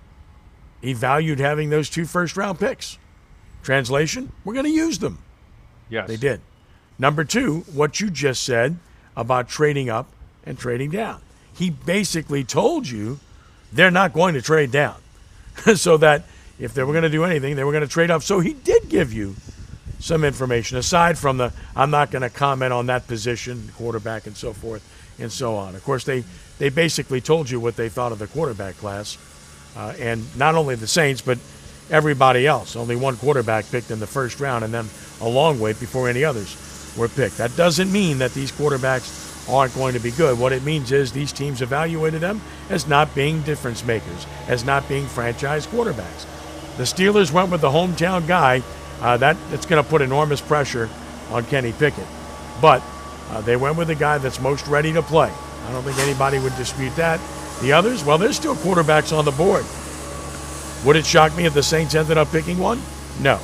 [0.82, 2.98] he valued having those two first round picks.
[3.64, 5.20] Translation, we're going to use them.
[5.90, 6.08] Yes.
[6.08, 6.42] They did.
[6.98, 8.78] Number two, what you just said
[9.16, 10.08] about trading up
[10.46, 11.22] and trading down.
[11.54, 13.20] He basically told you
[13.72, 14.96] they're not going to trade down.
[15.76, 16.24] so that
[16.60, 18.24] if they were going to do anything, they were going to trade up.
[18.24, 19.36] So he did give you
[20.00, 24.36] some information aside from the I'm not going to comment on that position, quarterback, and
[24.36, 24.84] so forth
[25.20, 25.76] and so on.
[25.76, 26.24] Of course, they
[26.58, 29.18] they basically told you what they thought of the quarterback class,
[29.76, 31.38] uh, and not only the Saints but
[31.90, 32.76] everybody else.
[32.76, 34.88] Only one quarterback picked in the first round, and then
[35.22, 36.56] a long wait before any others
[36.98, 37.38] were picked.
[37.38, 40.38] That doesn't mean that these quarterbacks aren't going to be good.
[40.38, 44.88] What it means is these teams evaluated them as not being difference makers, as not
[44.88, 46.26] being franchise quarterbacks.
[46.78, 48.64] The Steelers went with the hometown guy.
[49.02, 50.90] Uh, that that's going to put enormous pressure
[51.32, 52.08] on Kenny Pickett,
[52.62, 52.84] but
[53.30, 55.32] uh, they went with the guy that's most ready to play.
[55.68, 57.20] I don't think anybody would dispute that.
[57.62, 59.66] The others, well, there's still quarterbacks on the board.
[60.86, 62.82] Would it shock me if the Saints ended up picking one?
[63.22, 63.40] No.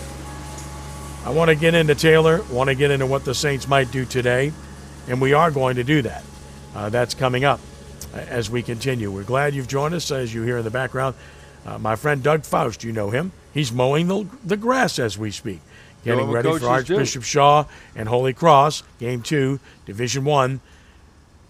[1.25, 4.05] I want to get into Taylor, want to get into what the Saints might do
[4.05, 4.53] today,
[5.07, 6.23] and we are going to do that.
[6.75, 7.59] Uh, that's coming up
[8.13, 9.11] as we continue.
[9.11, 11.15] We're glad you've joined us, as you hear in the background.
[11.65, 13.31] Uh, my friend Doug Faust, you know him.
[13.53, 15.61] He's mowing the, the grass as we speak,
[16.03, 17.25] getting ready for Archbishop do.
[17.25, 20.59] Shaw and Holy Cross, Game Two, Division One,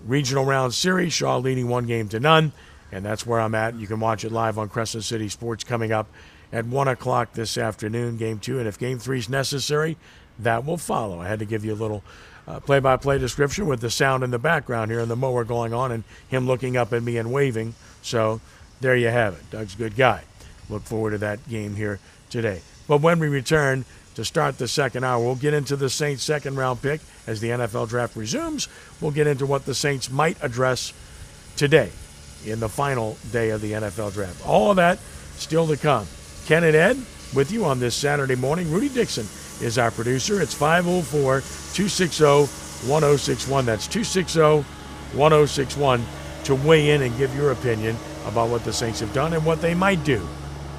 [0.06, 1.12] Regional Round Series.
[1.12, 2.54] Shaw leading one game to none,
[2.92, 3.76] and that's where I'm at.
[3.76, 6.08] You can watch it live on Crescent City Sports coming up
[6.54, 8.18] at one o'clock this afternoon.
[8.18, 9.98] Game Two, and if Game Three is necessary,
[10.40, 11.20] that will follow.
[11.20, 12.04] I had to give you a little
[12.66, 15.74] play by play description with the sound in the background here and the mower going
[15.74, 17.74] on and him looking up at me and waving.
[18.02, 18.40] So
[18.82, 19.50] there you have it.
[19.52, 20.24] Doug's a good guy.
[20.70, 22.62] Look forward to that game here today.
[22.88, 23.86] But when we return
[24.16, 27.50] to start the second hour, we'll get into the Saints' second round pick as the
[27.50, 28.68] NFL draft resumes.
[29.02, 30.94] We'll get into what the Saints might address
[31.58, 31.92] today
[32.46, 34.46] in the final day of the NFL draft.
[34.48, 35.00] All of that
[35.36, 36.08] still to come.
[36.46, 36.98] Ken and Ed
[37.34, 38.72] with you on this Saturday morning.
[38.72, 39.26] Rudy Dixon
[39.62, 40.42] is our producer.
[40.42, 41.42] It's 504
[41.74, 42.24] 260
[42.88, 43.66] 1061.
[43.66, 44.64] That's 260
[45.18, 46.06] 1061
[46.44, 49.62] to weigh in and give your opinion about what the Saints have done and what
[49.62, 50.28] they might do.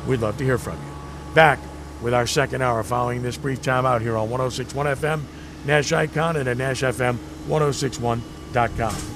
[0.07, 0.93] We'd love to hear from you.
[1.35, 1.59] Back
[2.03, 5.23] with our second hour following this brief time out here on 1061 FM,
[5.65, 9.16] Nash Icon, and at NashFM1061.com.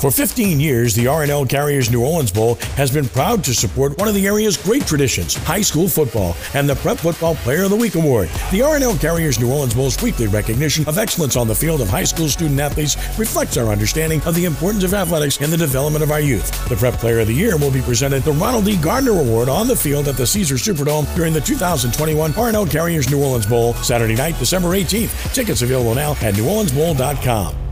[0.00, 4.06] For 15 years, the R+L Carriers New Orleans Bowl has been proud to support one
[4.06, 7.76] of the area's great traditions, high school football, and the Prep Football Player of the
[7.76, 8.28] Week Award.
[8.50, 12.04] The R+L Carriers New Orleans Bowl's weekly recognition of excellence on the field of high
[12.04, 16.10] school student athletes reflects our understanding of the importance of athletics in the development of
[16.10, 16.68] our youth.
[16.68, 18.76] The Prep Player of the Year will be presented the Ronald D.
[18.76, 23.22] Gardner Award on the field at the Caesars Superdome during the 2021 R+L Carriers New
[23.22, 25.32] Orleans Bowl, Saturday night, December 18th.
[25.32, 27.63] Tickets available now at neworleansbowl.com.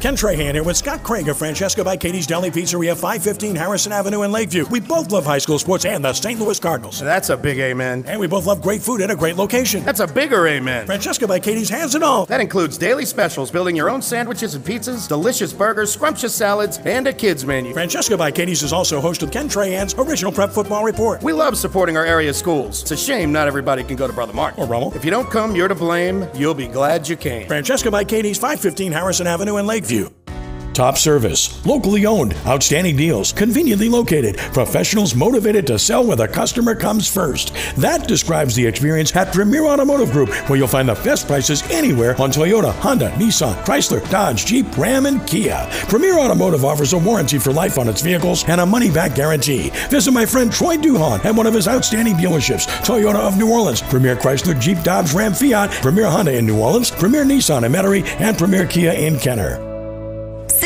[0.00, 4.20] Ken Trahan here with Scott Craig of Francesca by Katie's Deli Pizzeria, 515 Harrison Avenue
[4.20, 4.66] in Lakeview.
[4.66, 6.38] We both love high school sports and the St.
[6.38, 7.00] Louis Cardinals.
[7.00, 8.04] That's a big amen.
[8.06, 9.82] And we both love great food at a great location.
[9.82, 10.84] That's a bigger amen.
[10.84, 12.26] Francesca by Katie's has it all.
[12.26, 17.06] That includes daily specials, building your own sandwiches and pizzas, delicious burgers, scrumptious salads, and
[17.08, 17.72] a kids menu.
[17.72, 21.22] Francesca by Katie's is also host of Ken Trahan's original Prep Football Report.
[21.22, 22.82] We love supporting our area schools.
[22.82, 24.58] It's a shame not everybody can go to Brother Mark.
[24.58, 24.92] Or Rummel.
[24.94, 26.28] If you don't come, you're to blame.
[26.34, 27.46] You'll be glad you came.
[27.48, 29.93] Francesca by Katie's, 515 Harrison Avenue in Lakeview.
[30.74, 36.74] Top service, locally owned, outstanding deals, conveniently located, professionals motivated to sell where the customer
[36.74, 37.54] comes first.
[37.76, 42.20] That describes the experience at Premier Automotive Group, where you'll find the best prices anywhere
[42.20, 45.68] on Toyota, Honda, Nissan, Chrysler, Dodge, Jeep, Ram, and Kia.
[45.88, 49.70] Premier Automotive offers a warranty for life on its vehicles and a money back guarantee.
[49.90, 53.80] Visit my friend Troy Duhon at one of his outstanding dealerships Toyota of New Orleans,
[53.80, 58.04] Premier Chrysler, Jeep, Dodge, Ram, Fiat, Premier Honda in New Orleans, Premier Nissan in Metairie,
[58.20, 59.73] and Premier Kia in Kenner.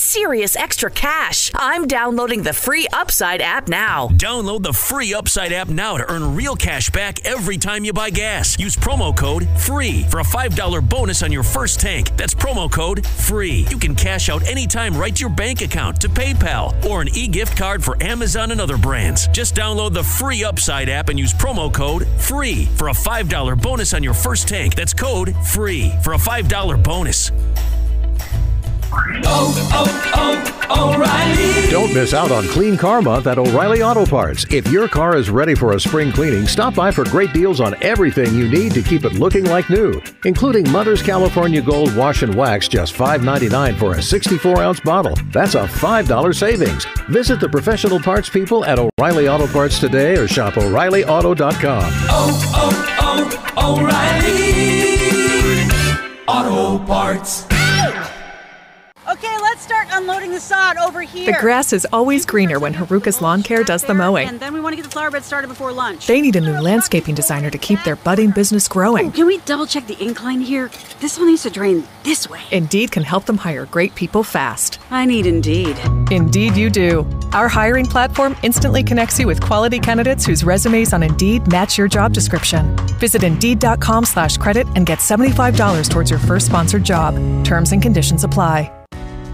[0.00, 1.50] serious extra cash.
[1.54, 4.08] I'm downloading the free Upside app now.
[4.08, 8.10] Download the free Upside app now to earn real cash back every time you buy
[8.10, 8.58] gas.
[8.58, 12.16] Use promo code FREE for a $5 bonus on your first tank.
[12.16, 13.66] That's promo code FREE.
[13.70, 17.28] You can cash out anytime right to your bank account, to PayPal, or an e
[17.28, 19.28] gift card for Amazon and other brands.
[19.28, 23.92] Just download the free Upside app and use promo code FREE for a $5 bonus
[23.92, 24.74] on your first tank.
[24.74, 27.30] That's code FREE for a $5 bonus.
[28.92, 31.70] Oh, oh, O'Reilly.
[31.70, 34.44] Don't miss out on Clean Car Month at O'Reilly Auto Parts.
[34.50, 37.80] If your car is ready for a spring cleaning, stop by for great deals on
[37.82, 42.34] everything you need to keep it looking like new, including Mother's California Gold Wash and
[42.34, 45.16] Wax, just $5.99 for a 64 ounce bottle.
[45.32, 46.84] That's a $5 savings.
[47.08, 51.92] Visit the professional parts people at O'Reilly Auto Parts today or shop O'ReillyAuto.com.
[52.08, 54.50] Oh, oh, oh, O'Reilly.
[56.26, 57.44] Auto Parts.
[59.60, 61.34] Let's start unloading the sod over here.
[61.34, 64.26] The grass is always greener when Haruka's Lawn Care does the mowing.
[64.26, 66.06] And then we want to get the flower bed started before lunch.
[66.06, 69.08] They need a new landscaping designer to keep their budding business growing.
[69.08, 70.70] Oh, can we double check the incline here?
[71.00, 72.40] This one needs to drain this way.
[72.50, 74.78] Indeed can help them hire great people fast.
[74.90, 75.78] I need Indeed.
[76.10, 77.04] Indeed, you do.
[77.34, 81.86] Our hiring platform instantly connects you with quality candidates whose resumes on Indeed match your
[81.86, 82.74] job description.
[82.98, 87.14] Visit Indeed.com slash credit and get $75 towards your first sponsored job.
[87.44, 88.74] Terms and conditions apply.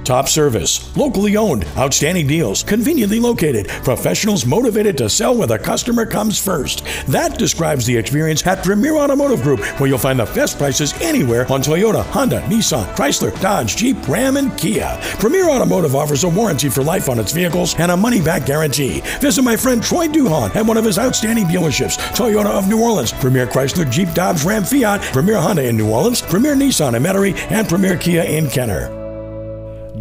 [0.06, 6.06] Top service, locally owned, outstanding deals, conveniently located, professionals motivated to sell where the customer
[6.06, 6.84] comes first.
[7.08, 11.40] That describes the experience at Premier Automotive Group, where you'll find the best prices anywhere
[11.50, 14.96] on Toyota, Honda, Nissan, Chrysler, Dodge, Jeep, Ram, and Kia.
[15.18, 19.00] Premier Automotive offers a warranty for life on its vehicles and a money back guarantee.
[19.20, 23.12] Visit my friend Troy Duhon at one of his outstanding dealerships Toyota of New Orleans,
[23.12, 27.36] Premier Chrysler, Jeep, Dodge, Ram, Fiat, Premier Honda in New Orleans, Premier Nissan in Metairie,
[27.50, 29.05] and Premier Kia in Kenner.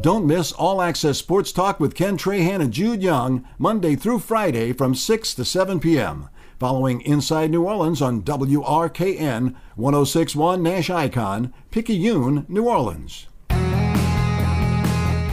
[0.06, 4.72] Don't miss All Access Sports Talk with Ken Trahan and Jude Young, Monday through Friday
[4.72, 6.30] from 6 to 7 p.m.
[6.60, 13.26] Following Inside New Orleans on WRKN 1061 Nash Icon, Picayune, New Orleans.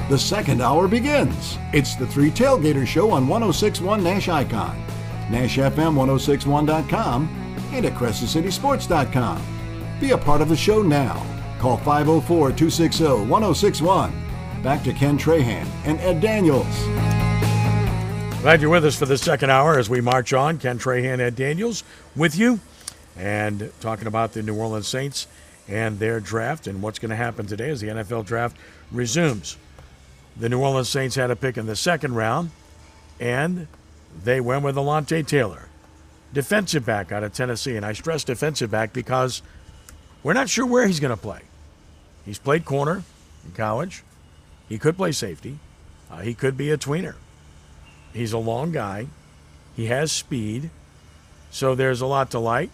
[0.09, 1.59] The second hour begins.
[1.75, 4.83] It's the Three Tailgater Show on 1061 Nash Icon,
[5.29, 7.29] NashFM1061.com,
[7.75, 9.43] and at CrescentCitySports.com.
[10.01, 11.23] Be a part of the show now.
[11.59, 14.32] Call 504 260 1061.
[14.63, 16.65] Back to Ken Trahan and Ed Daniels.
[18.43, 20.59] Glad you're with us for the second hour as we march on.
[20.59, 21.83] Ken Trahan, Ed Daniels
[22.15, 22.61] with you,
[23.17, 25.27] and talking about the New Orleans Saints
[25.67, 28.57] and their draft and what's going to happen today as the NFL draft
[28.93, 29.57] resumes.
[30.37, 32.51] The New Orleans Saints had a pick in the second round,
[33.19, 33.67] and
[34.23, 35.69] they went with Alontae Taylor,
[36.33, 37.75] defensive back out of Tennessee.
[37.75, 39.43] And I stress defensive back because
[40.23, 41.41] we're not sure where he's going to play.
[42.25, 43.03] He's played corner
[43.45, 44.05] in college.
[44.73, 45.59] He could play safety.
[46.11, 47.16] Uh, he could be a tweener.
[48.14, 49.09] He's a long guy.
[49.77, 50.70] He has speed.
[51.51, 52.70] So there's a lot to like.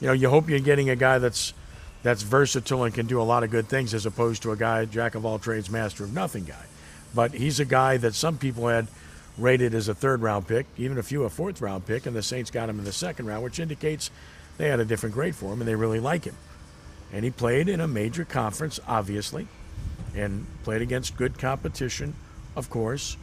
[0.00, 1.52] You know, you hope you're getting a guy that's
[2.02, 4.86] that's versatile and can do a lot of good things as opposed to a guy
[4.86, 6.64] jack of all trades, master of nothing guy.
[7.14, 8.86] But he's a guy that some people had
[9.36, 12.22] rated as a third round pick, even a few a fourth round pick, and the
[12.22, 14.10] Saints got him in the second round, which indicates
[14.56, 16.36] they had a different grade for him and they really like him.
[17.12, 19.48] And he played in a major conference, obviously
[20.16, 22.14] and played against good competition,
[22.56, 23.16] of course.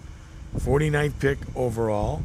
[0.55, 2.23] 49th pick overall,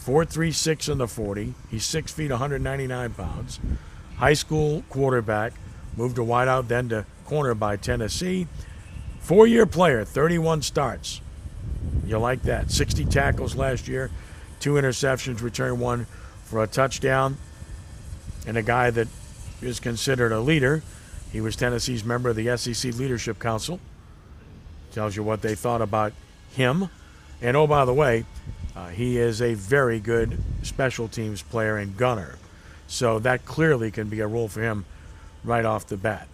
[0.00, 1.54] 4.36 in the 40.
[1.70, 3.60] He's 6 feet, 199 pounds.
[4.16, 5.52] High school quarterback,
[5.96, 8.46] moved to wideout, then to corner by Tennessee.
[9.20, 11.20] Four year player, 31 starts.
[12.06, 12.70] You like that.
[12.70, 14.10] 60 tackles last year,
[14.60, 16.06] two interceptions, returned one
[16.44, 17.36] for a touchdown.
[18.46, 19.08] And a guy that
[19.60, 20.82] is considered a leader.
[21.32, 23.80] He was Tennessee's member of the SEC Leadership Council
[24.96, 26.14] tells you what they thought about
[26.52, 26.88] him.
[27.42, 28.24] And oh, by the way,
[28.74, 32.36] uh, he is a very good special teams player and gunner.
[32.86, 34.86] So that clearly can be a role for him
[35.44, 36.28] right off the bat.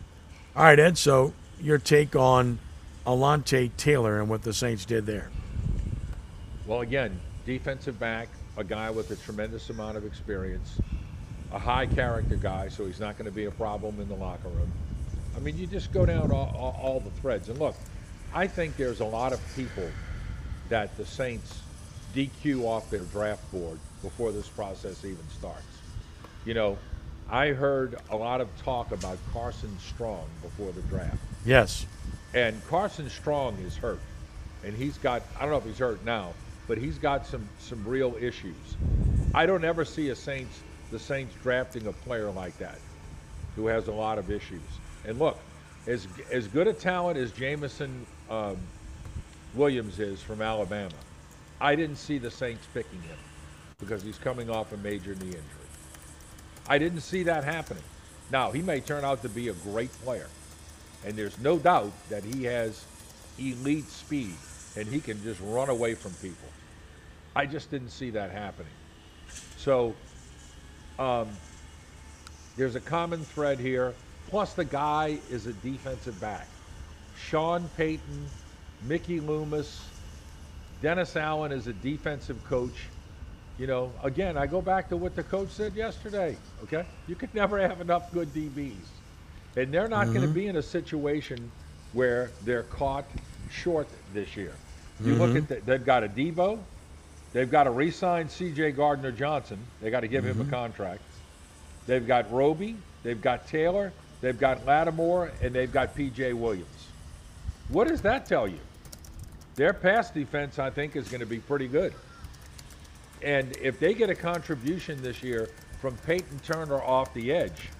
[0.54, 2.60] All right, Ed, so your take on
[3.04, 5.28] Alontae Taylor and what the Saints did there.
[6.64, 10.78] Well, again, defensive back, a guy with a tremendous amount of experience,
[11.50, 14.50] a high character guy, so he's not going to be a problem in the locker
[14.50, 14.70] room.
[15.34, 17.48] I mean, you just go down all, all, all the threads.
[17.48, 17.74] And look,
[18.34, 19.88] I think there's a lot of people
[20.68, 21.60] that the Saints
[22.14, 25.62] DQ off their draft board before this process even starts.
[26.44, 26.78] You know,
[27.30, 31.18] I heard a lot of talk about Carson Strong before the draft.
[31.44, 31.86] Yes.
[32.34, 34.00] And Carson Strong is hurt.
[34.64, 36.32] And he's got I don't know if he's hurt now,
[36.68, 38.76] but he's got some some real issues.
[39.34, 40.60] I don't ever see a Saints
[40.90, 42.78] the Saints drafting a player like that
[43.56, 44.60] who has a lot of issues.
[45.06, 45.38] And look,
[45.86, 48.56] as as good a talent as Jameson um,
[49.54, 50.94] Williams is from Alabama,
[51.60, 53.18] I didn't see the Saints picking him
[53.78, 55.68] because he's coming off a major knee injury.
[56.66, 57.82] I didn't see that happening.
[58.30, 60.28] Now he may turn out to be a great player,
[61.04, 62.84] and there's no doubt that he has
[63.38, 64.34] elite speed
[64.76, 66.48] and he can just run away from people.
[67.36, 68.72] I just didn't see that happening.
[69.58, 69.94] So
[70.98, 71.28] um,
[72.56, 73.92] there's a common thread here.
[74.28, 76.46] Plus, the guy is a defensive back.
[77.28, 78.28] Sean Payton
[78.86, 79.80] Mickey Loomis,
[80.80, 82.74] Dennis Allen is a defensive coach.
[83.58, 86.36] You know, again, I go back to what the coach said yesterday.
[86.64, 88.86] Okay, you could never have enough good DBs,
[89.56, 91.50] and they're not going to be in a situation
[91.92, 93.04] where they're caught
[93.50, 94.52] short this year.
[95.04, 95.36] You look Mhm.
[95.36, 96.58] at the, they've got Adebo,
[97.32, 98.72] they've got to re-sign C.J.
[98.72, 99.58] Gardner Johnson.
[99.80, 100.48] They got to give him Mhm.
[100.48, 101.02] a contract.
[101.86, 106.32] They've got Roby, they've got Taylor, they've got Lattimore, and they've got P.J.
[106.32, 106.81] Williams.
[107.72, 108.58] What does that tell you?
[109.54, 111.94] Their pass defense, I think, is going to be pretty good.
[113.22, 115.48] And if they get a contribution this year
[115.80, 117.70] from Payton Turner off the edge,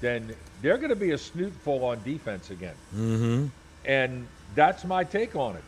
[0.00, 2.74] then they're going to be a snootful on defense again.
[2.94, 3.46] Mm-hmm.
[3.84, 5.64] And that's my take on it.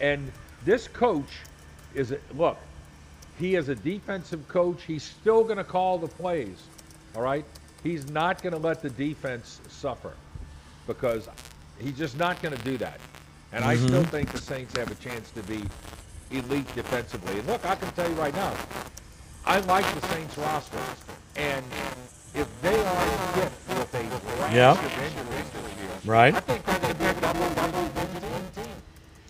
[0.00, 0.30] And
[0.64, 1.30] this coach
[1.94, 2.58] is a, look,
[3.38, 4.82] he is a defensive coach.
[4.82, 6.62] He's still going to call the plays.
[7.14, 7.44] All right?
[7.82, 10.12] He's not going to let the defense suffer
[10.86, 11.28] because
[11.80, 12.98] he's just not going to do that.
[13.52, 14.08] And I still Mhm.
[14.10, 15.64] think the Saints have a chance to be
[16.30, 17.38] elite defensively.
[17.38, 18.52] And look, I can tell you right now,
[19.46, 20.78] I like the Saints roster.
[21.36, 21.64] And
[22.34, 23.06] if they are
[23.36, 24.72] hit with a rash Yeah.
[24.72, 25.16] of injuries
[25.52, 26.34] this year, Right.
[26.34, 28.64] I think they're going to be a double-digit team.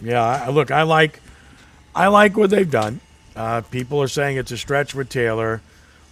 [0.01, 1.20] Yeah, I, look, I like,
[1.94, 3.01] I like what they've done.
[3.36, 5.61] Uh, people are saying it's a stretch with Taylor.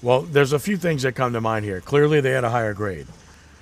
[0.03, 1.81] Well, there's a few things that come to mind here.
[1.81, 3.07] Clearly, they had a higher grade.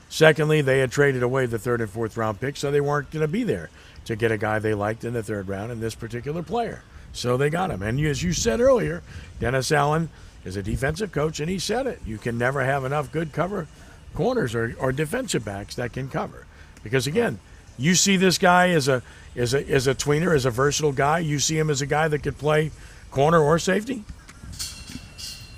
[0.08, 3.22] Secondly, they had traded away the third and fourth round picks, so they weren't going
[3.22, 3.70] to be there
[4.04, 6.82] to get a guy they liked in the third round in this particular player.
[7.12, 7.82] So they got him.
[7.82, 9.02] And as you said earlier,
[9.40, 10.08] Dennis Allen
[10.44, 12.00] is a defensive coach, and he said it.
[12.04, 13.66] You can never have enough good cover
[14.14, 16.46] corners or, or defensive backs that can cover.
[16.82, 17.38] Because again,
[17.78, 19.02] you see this guy as a
[19.34, 21.18] as a as a tweener, as a versatile guy.
[21.18, 22.70] You see him as a guy that could play
[23.10, 24.04] corner or safety.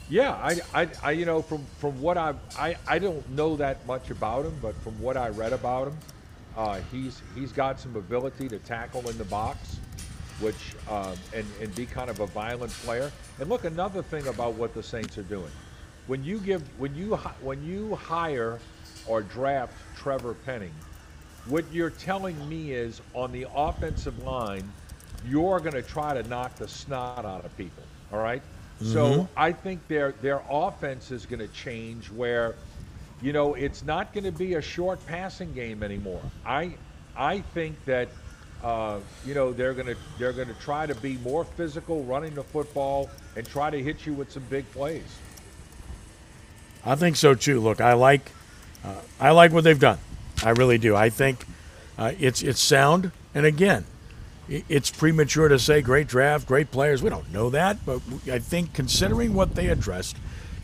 [0.08, 3.84] Yeah, I, I, I, you know, from from what I, I, I don't know that
[3.86, 5.98] much about him, but from what I read about him,
[6.56, 9.78] uh, he's he's got some ability to tackle in the box,
[10.38, 13.10] which um, and and be kind of a violent player.
[13.40, 15.50] And look, another thing about what the Saints are doing,
[16.06, 18.60] when you give when you when you hire
[19.08, 20.74] or draft Trevor Penning,
[21.48, 24.72] what you're telling me is on the offensive line,
[25.28, 27.82] you're going to try to knock the snot out of people.
[28.12, 28.42] All right?
[28.82, 29.28] So Mhm.
[29.36, 32.54] I think their their offense is going to change where,
[33.22, 36.22] you know, it's not going to be a short passing game anymore.
[36.44, 36.72] I
[37.16, 38.08] I think that.
[38.64, 43.08] Uh, you know they're gonna they're gonna try to be more physical, running the football,
[43.36, 45.04] and try to hit you with some big plays.
[46.84, 47.60] I think so too.
[47.60, 48.32] Look, I like,
[48.82, 49.98] uh, I like what they've done.
[50.42, 50.96] I really do.
[50.96, 51.44] I think
[51.98, 53.12] uh, it's it's sound.
[53.34, 53.84] And again,
[54.48, 57.02] it's premature to say great draft, great players.
[57.02, 60.16] We don't know that, but I think considering what they addressed,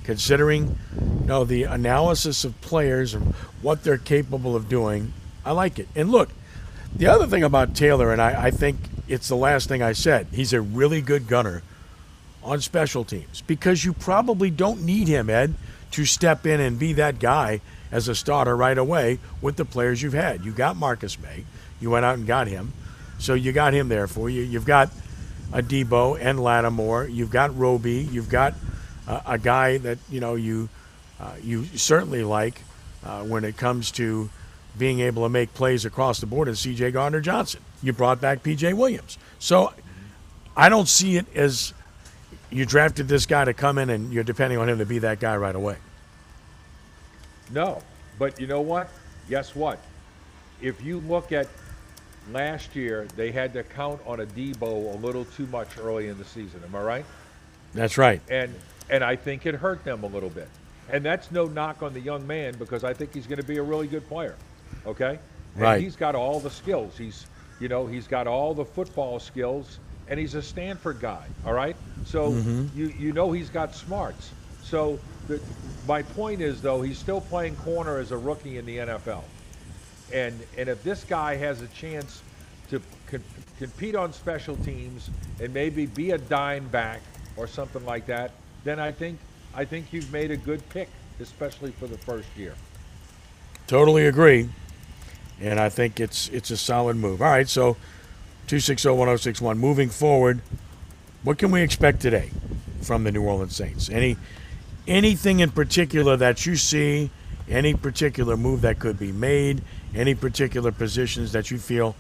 [0.04, 5.12] considering you know the analysis of players and what they're capable of doing,
[5.44, 5.88] I like it.
[5.94, 6.30] And look,
[6.94, 8.76] the other thing about Taylor, and I, I think
[9.08, 10.28] it's the last thing I said.
[10.32, 11.62] He's a really good gunner
[12.42, 15.54] on special teams because you probably don't need him, Ed,
[15.92, 17.60] to step in and be that guy
[17.90, 20.44] as a starter right away with the players you've had.
[20.44, 21.44] You got Marcus Maye,
[21.80, 22.72] you went out and got him,
[23.22, 24.42] so you got him there for you.
[24.42, 24.90] You've got
[25.52, 27.06] Adebo and Lattimore.
[27.06, 28.08] You've got Roby.
[28.10, 28.54] You've got
[29.06, 30.68] uh, a guy that you know you
[31.20, 32.60] uh, you certainly like
[33.04, 34.28] uh, when it comes to
[34.76, 36.48] being able to make plays across the board.
[36.48, 36.90] Is C.J.
[36.90, 37.60] Gardner Johnson?
[37.82, 38.72] You brought back P.J.
[38.72, 39.72] Williams, so
[40.56, 41.72] I don't see it as
[42.50, 45.20] you drafted this guy to come in and you're depending on him to be that
[45.20, 45.76] guy right away.
[47.51, 47.82] No,
[48.18, 48.88] but you know what?
[49.28, 49.78] Guess what?
[50.60, 51.47] If you look at
[52.31, 56.24] last year, they had to count on Adebo a little too much early in the
[56.24, 56.62] season.
[56.65, 57.05] Am I right?
[57.74, 58.20] That's right.
[58.28, 58.55] And
[58.90, 60.49] and I think it hurt them a little bit.
[60.90, 63.57] And that's no knock on the young man because I think he's going to be
[63.57, 64.35] a really good player.
[64.86, 65.19] Okay?
[65.55, 65.81] And Right.
[65.81, 66.97] he's got all the skills.
[66.99, 67.27] He's
[67.61, 69.78] you know, he's got all the football skills
[70.09, 71.77] and he's a Stanford guy, all right?
[72.05, 72.69] So Mhm.
[72.74, 74.31] you you know he's got smarts.
[74.65, 75.40] So the,
[75.86, 79.23] my point is though, he's still playing corner as a rookie in the NFL.
[80.12, 82.22] And and if this guy has a chance
[82.70, 83.18] to co-
[83.59, 85.10] compete on special teams
[85.40, 87.01] and maybe be a dime back
[87.36, 88.32] or something like that,
[88.64, 89.18] then I think
[89.55, 90.89] I think you've made a good pick,
[91.20, 92.55] especially for the first year.
[93.66, 94.48] Totally agree.
[95.40, 97.20] And I think it's it's a solid move.
[97.22, 97.76] All right, so
[98.48, 100.43] 260-1061 moving forward,
[101.22, 102.30] what can we expect today
[102.82, 103.89] from the New Orleans Saints?
[103.89, 104.16] Any
[104.86, 107.10] anything in particular that you see,
[107.48, 109.62] any particular move that could be made,
[109.94, 111.94] any particular positions that you feel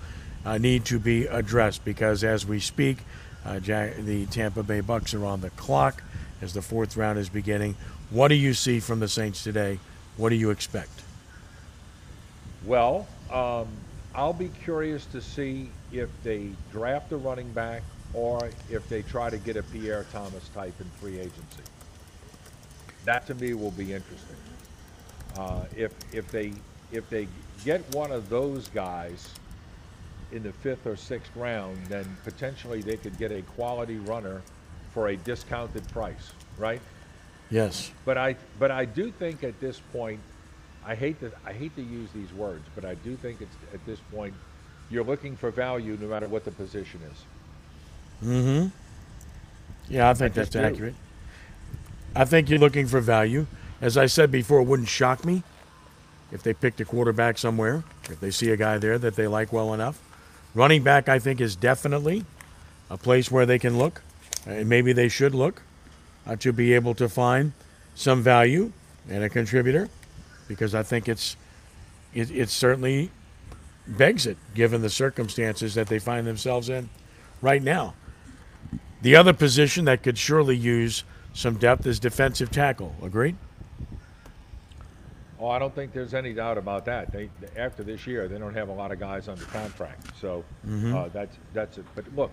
[0.44, 2.98] uh, need to be addressed because as we speak,
[3.44, 6.02] uh, Ja- the Tampa Bay Bucks are on the clock
[6.40, 7.76] as the fourth round is beginning.
[8.10, 9.78] What do you see from the Saints today?
[10.16, 11.02] What do you expect?
[12.64, 13.68] Well, um,
[14.14, 17.82] I'll be curious to see if they draft a running back
[18.14, 21.62] or if they try to get a Pierre Thomas type in free agency.
[23.04, 24.36] That to me will be interesting.
[25.36, 26.52] Uh, if if they
[26.92, 27.26] if they
[27.64, 29.28] get one of those guys
[30.32, 34.42] in the fifth or sixth round, then potentially they could get a quality runner
[34.92, 36.80] for a discounted price, right?
[37.50, 37.90] Yes.
[38.04, 40.20] But I but I do think at this point,
[40.86, 43.84] I hate to I hate to use these words, but I do think it's at
[43.84, 44.34] this point
[44.90, 48.28] you're looking for value no matter what the position is.
[48.28, 48.68] Mm-hmm.
[49.88, 50.60] Yeah, I think I that's do.
[50.60, 50.94] accurate.
[52.14, 53.46] I think you're looking for value.
[53.80, 55.42] As I said before, it wouldn't shock me
[56.32, 59.52] if they picked a quarterback somewhere, if they see a guy there that they like
[59.52, 60.00] well enough.
[60.54, 62.24] Running back, I think, is definitely
[62.90, 64.02] a place where they can look,
[64.46, 65.62] and maybe they should look
[66.26, 67.52] uh, to be able to find
[67.94, 68.72] some value
[69.08, 69.88] and a contributor,
[70.48, 71.36] because I think it's
[72.14, 73.10] it, it certainly
[73.86, 76.88] begs it given the circumstances that they find themselves in
[77.40, 77.94] right now.
[79.02, 81.04] The other position that could surely use
[81.34, 82.94] some depth is defensive tackle.
[83.02, 83.36] Agreed?
[85.42, 87.10] Oh, I don't think there's any doubt about that.
[87.12, 90.94] They after this year, they don't have a lot of guys under contract, so Mhm.
[90.94, 91.84] uh, that's that's it.
[91.96, 92.30] But look,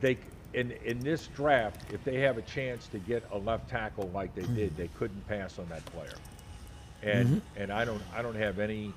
[0.00, 0.18] they
[0.54, 4.32] in in this draft, if they have a chance to get a left tackle like
[4.36, 6.14] they did, they couldn't pass on that player.
[7.02, 7.40] And Mhm.
[7.56, 8.92] and I don't I don't have any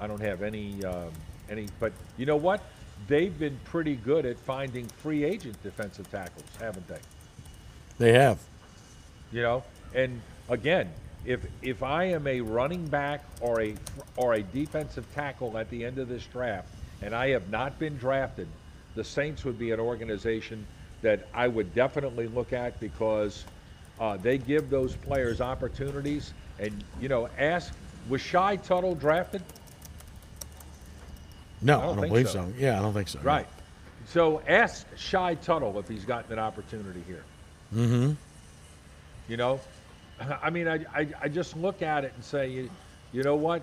[0.00, 1.10] I don't have any um,
[1.50, 1.66] any.
[1.80, 2.60] But you know what?
[3.08, 7.00] They've been pretty good at finding free agent defensive tackles, haven't they?
[7.98, 8.38] They have.
[9.32, 9.64] You know,
[9.96, 10.92] and again,
[11.24, 13.74] if if I am a running back or a
[14.16, 16.68] or a defensive tackle at the end of this draft,
[17.02, 18.48] and I have not been drafted,
[18.94, 20.66] the Saints would be an organization
[21.02, 23.44] that I would definitely look at because
[24.00, 26.32] uh, they give those players opportunities.
[26.58, 27.72] And you know, ask
[28.08, 29.42] was Shy Tuttle drafted?
[31.62, 32.46] No, I I don't don't, believe so.
[32.46, 32.52] so.
[32.58, 33.20] Yeah, I don't think so.
[33.20, 33.46] Right.
[34.06, 37.24] So ask Shy Tuttle if he's gotten an opportunity here.
[37.74, 38.12] Mm-hmm.
[39.28, 39.60] You know,
[40.42, 42.70] I mean, I, I, I just look at it and say, you,
[43.12, 43.62] you know what?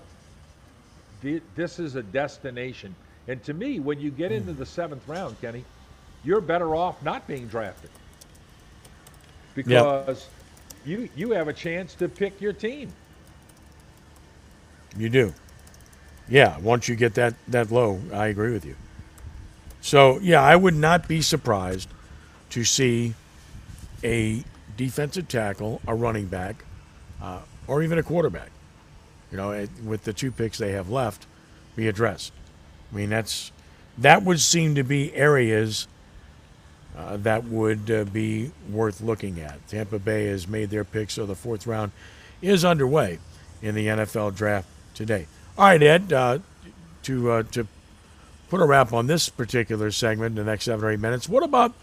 [1.56, 2.96] This is a destination.
[3.28, 5.64] And to me, when you get into the seventh round, Kenny,
[6.24, 7.90] you're better off not being drafted
[9.56, 10.28] because
[10.86, 12.92] you you have a chance to pick your team.
[14.98, 15.34] You do.
[16.28, 18.76] Yeah, once you get that that low, I agree with you.
[19.82, 21.90] So yeah, I would not be surprised
[22.52, 23.14] to see
[24.04, 24.44] a
[24.77, 26.64] defensive tackle, a running back,
[27.22, 28.49] uh, or even a quarterback.
[29.31, 31.26] You know, it, with the two picks they have left,
[31.76, 32.34] be addressed.
[32.91, 33.52] I mean, that's
[33.98, 35.88] that would seem to be areas
[36.98, 39.65] uh, that would uh, be worth looking at.
[39.68, 41.91] Tampa Bay has made their pick, so the fourth round
[42.41, 43.19] is underway
[43.61, 45.27] in the NFL draft today.
[45.57, 46.39] All right, Ed, uh,
[47.03, 47.68] to uh, to
[48.49, 51.30] put a wrap on this particular segment in the next seven or eight minutes.
[51.30, 51.73] What about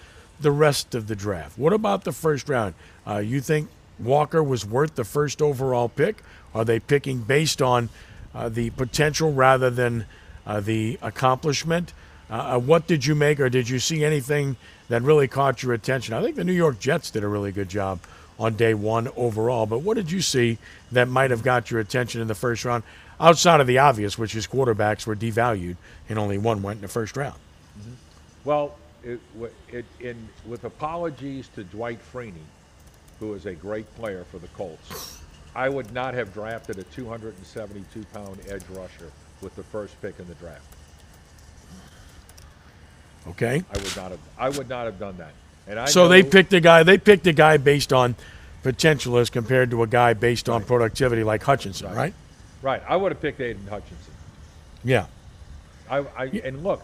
[0.41, 1.59] the rest of the draft?
[1.59, 2.75] What about the first round?
[3.07, 6.23] Uh, you think Walker was worth the first overall pick?
[6.55, 7.89] Are they picking based on
[8.35, 10.07] uh, the potential rather than
[10.47, 11.93] uh, the accomplishment?
[12.31, 14.57] Uh, uh, what did you make, or did you see anything
[14.89, 16.15] that really caught your attention?
[16.15, 18.01] I think the New York Jets did a really good job
[18.39, 20.59] on day one overall, but what did you see
[20.93, 22.85] that might have got your attention in the first round,
[23.19, 25.77] outside of the obvious, which is quarterbacks were devalued
[26.09, 27.35] and only one went in the first round?
[28.45, 29.21] Well, it,
[29.71, 32.35] it, in, with apologies to Dwight Freeney,
[33.21, 35.21] who is a great player for the Colts,
[35.55, 39.11] I would not have drafted a 272 pound edge rusher
[39.41, 40.63] with the first pick in the draft.
[43.29, 43.63] Okay.
[43.73, 44.21] I would not have.
[44.39, 45.33] I would not have done that.
[45.67, 46.83] And I so they picked a guy.
[46.83, 48.17] They picked a guy based on
[48.63, 52.15] potential as compared to a guy based on productivity like Hutchinson, right?
[52.63, 52.83] Right.
[52.89, 54.15] I would have picked Aidan Hutchinson.
[54.83, 55.07] Yeah.
[55.91, 56.83] I, I and look,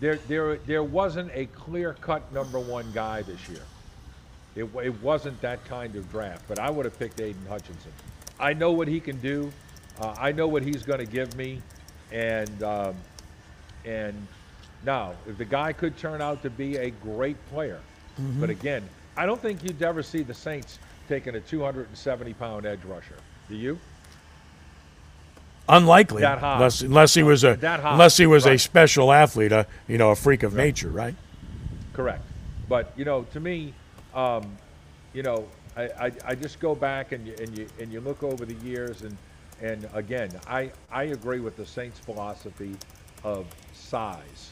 [0.00, 3.62] there there there wasn't a clear cut number one guy this year.
[4.54, 7.92] It, it wasn't that kind of draft, but I would have picked Aidan Hutchinson.
[8.40, 9.52] I know what he can do.
[10.00, 11.60] Uh, I know what he's going to give me,
[12.12, 12.94] and um,
[13.84, 14.14] and
[14.84, 17.80] now if the guy could turn out to be a great player,
[18.20, 18.40] Mhm.
[18.40, 18.82] but again,
[19.16, 20.78] I don't think you'd ever see the Saints
[21.08, 23.16] taking a 270 pound edge rusher.
[23.48, 23.78] Do you?
[25.68, 30.10] Unlikely, unless unless he was a unless he was a special athlete, a you know
[30.10, 31.14] a freak of nature, right?
[31.92, 32.22] Correct.
[32.68, 33.74] But you know, to me,
[34.14, 34.56] um,
[35.12, 38.22] you know, I, I, I just go back and you, and you and you look
[38.22, 39.16] over the years and
[39.60, 42.76] and again, I I agree with the Saints' philosophy
[43.24, 44.50] of size.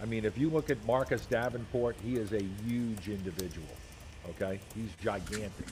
[0.00, 3.66] I mean, if you look at Marcus Davenport, he is a huge individual.
[4.30, 5.66] Okay, he's gigantic.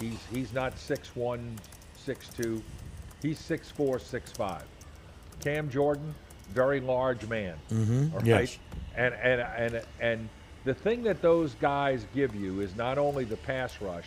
[0.00, 1.40] He's he's not 6'1",
[2.06, 2.62] 6'2".
[3.24, 4.60] He's 6'4", 6'5".
[5.40, 6.14] Cam Jordan,
[6.50, 7.56] very large man.
[7.72, 8.26] Mhm, all right?
[8.26, 8.58] yes.
[8.96, 10.28] And and and and
[10.64, 14.06] the thing that those guys give you is not only the pass rush,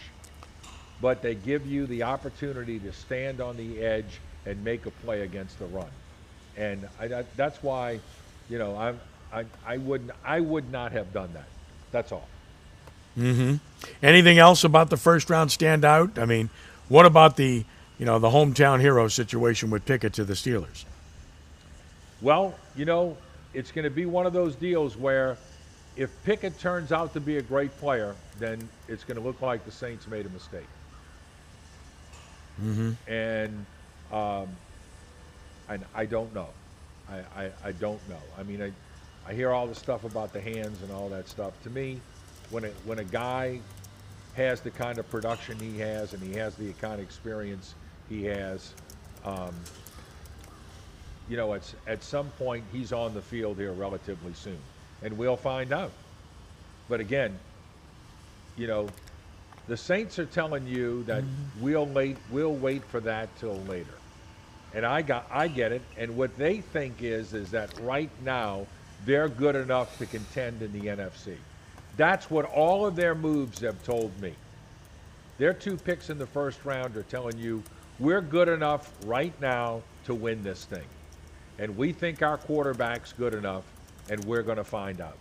[1.02, 5.22] but they give you the opportunity to stand on the edge and make a play
[5.22, 5.90] against the run.
[6.56, 8.00] And I, that, that's why,
[8.50, 9.00] you know, I'm,
[9.34, 11.48] I, I wouldn't, I would not have done that.
[11.92, 12.28] That's all.
[13.18, 13.56] Mm-hmm.
[14.02, 16.18] Anything else about the first round stand out?
[16.18, 16.50] I mean,
[16.88, 17.66] what about the
[17.98, 20.86] you know the hometown hero situation with Pickett to the Steelers?
[22.22, 23.18] Well, you know,
[23.54, 25.38] it's going to be one of those deals where
[25.96, 29.66] if Pickett turns out to be a great player, then it's going to look like
[29.66, 30.68] the Saints made a mistake.
[32.64, 33.12] Mm-hmm.
[33.12, 33.66] And
[34.12, 34.48] um,
[35.70, 36.50] I, I don't know.
[37.10, 38.20] I, I, I don't know.
[38.38, 38.72] I mean, I,
[39.28, 41.54] I hear all the stuff about the hands and all that stuff.
[41.64, 42.00] To me,
[42.50, 43.60] when a, when a guy
[44.36, 47.74] has the kind of production he has and he has the kind of experience
[48.10, 48.74] he has,
[49.26, 49.54] um,
[51.30, 54.60] you know, at, at some point he's on the field here relatively soon.
[55.04, 55.92] And we'll find out.
[56.90, 57.38] But again,
[58.56, 58.88] you know,
[59.68, 61.24] the Saints are telling you that
[61.60, 63.94] we'll wait we'll wait for that till later.
[64.74, 65.82] And I got I get it.
[65.98, 68.66] And what they think is is that right now
[69.06, 71.36] they're good enough to contend in the NFC.
[71.98, 74.34] That's what all of their moves have told me.
[75.38, 77.62] Their two picks in the first round are telling you
[78.00, 80.86] we're good enough right now to win this thing.
[81.60, 83.64] And we think our quarterback's good enough,
[84.10, 85.18] and we're going to find out.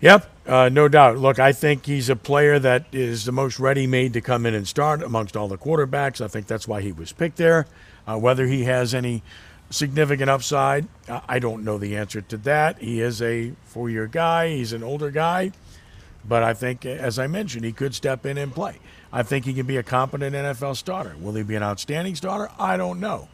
[0.00, 1.18] Yep, uh, no doubt.
[1.18, 4.68] Look, I think he's a player that is the most ready-made to come in and
[4.68, 6.20] start amongst all the quarterbacks.
[6.20, 7.66] I think that's why he was picked there.
[8.06, 9.22] Uh, whether he has any
[9.70, 12.78] significant upside, I don't know the answer to that.
[12.78, 14.48] He is a four-year guy.
[14.50, 15.52] He's an older guy,
[16.26, 18.78] but I think, as I mentioned, he could step in and play.
[19.14, 21.14] I think he can be a competent NFL starter.
[21.20, 22.50] Will he be an outstanding starter?
[22.58, 23.28] I don't know.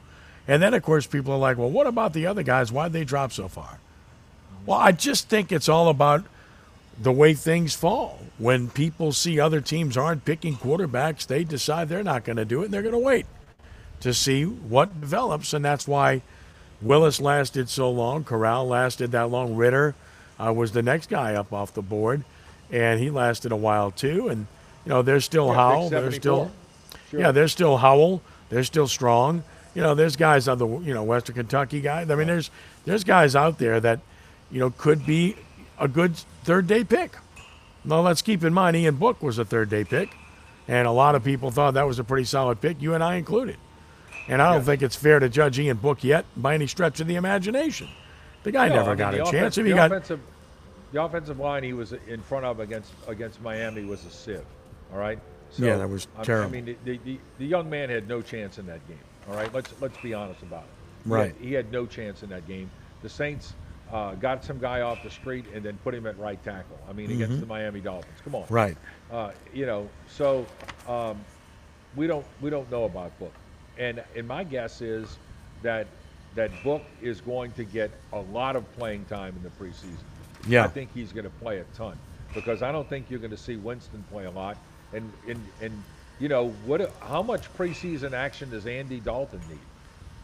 [0.46, 2.70] And then, of course, people are like, well, what about the other guys?
[2.70, 3.78] Why'd they drop so far?
[4.66, 6.24] Well, I just think it's all about
[7.00, 8.18] the way things fall.
[8.36, 12.60] When people see other teams aren't picking quarterbacks, they decide they're not going to do
[12.60, 13.24] it and they're going to wait
[14.00, 15.54] to see what develops.
[15.54, 16.20] And that's why
[16.82, 19.94] Willis lasted so long, Corral lasted that long, Ridder
[20.38, 22.22] uh, was the next guy up off the board,
[22.70, 24.28] and he lasted a while too.
[24.28, 24.46] And,
[24.84, 25.90] you know, there's still Yeah, Howell.
[25.90, 26.20] There's 74.
[26.20, 26.50] still,
[27.10, 27.20] Sure.
[27.20, 28.22] yeah, there's still Howell.
[28.48, 29.42] They're still strong.
[29.74, 32.10] You know, there's guys on the you know Western Kentucky guys.
[32.10, 32.50] I mean, there's
[32.84, 34.00] there's guys out there that
[34.50, 35.36] you know could be
[35.78, 37.12] a good third day pick.
[37.84, 40.10] Now let's keep in mind Ian Book was a third day pick,
[40.68, 43.14] and a lot of people thought that was a pretty solid pick, you and I
[43.16, 43.56] included.
[44.28, 47.06] And I don't think it's fair to judge Ian Book yet by any stretch of
[47.06, 47.88] the imagination.
[48.42, 49.56] The guy No, never I mean, got a chance.
[49.58, 50.20] If the he got offensive,
[50.92, 54.44] the offensive line he was in front of against against Miami was a sieve.
[54.92, 55.18] All right.
[55.58, 56.48] Yeah, that was terrible.
[56.48, 58.98] I mean, the, the, the young man had no chance in that game.
[59.28, 59.52] All right.
[59.52, 60.68] Let's let's be honest about it.
[61.04, 61.32] He Right.
[61.32, 62.70] had- He had, no chance in that game.
[63.02, 63.54] The Saints
[63.92, 66.78] uh, got some guy off the street and then put him at right tackle.
[66.88, 67.40] I mean, against Mhm.
[67.40, 68.18] the Miami Dolphins.
[68.22, 68.44] Come on.
[68.48, 68.76] Right.
[69.10, 70.46] Uh, you know, so
[70.86, 71.18] um,
[71.96, 73.32] we don't we don't know about Book,
[73.78, 75.18] and and my guess is
[75.62, 75.88] that
[76.36, 79.96] that Book is going to get a lot of playing time in the preseason.
[80.46, 80.64] Yeah.
[80.64, 81.98] I think he's going to play a ton
[82.32, 84.56] because I don't think you're going to see Winston play a lot,
[84.92, 85.84] and and and
[86.18, 86.94] you know what?
[87.02, 89.66] How much preseason action does Andy Dalton need?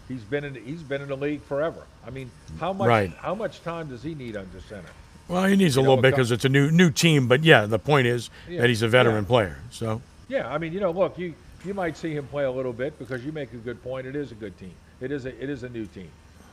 [0.09, 1.86] He's been in he's been in the league forever.
[2.06, 3.12] I mean, how much Right.
[3.20, 4.90] how much time does he need under center?
[5.28, 7.26] well, he needs a know, little bit because it's a new new team.
[7.28, 9.28] But yeah, the point is Yeah, that he's a veteran yeah.
[9.28, 9.56] player.
[9.70, 11.34] So Yeah, I mean, you know, look, you
[11.64, 14.06] you might see him play a little bit because you make a good point.
[14.06, 14.74] It is a good team.
[15.01, 16.10] It is a it is a new team.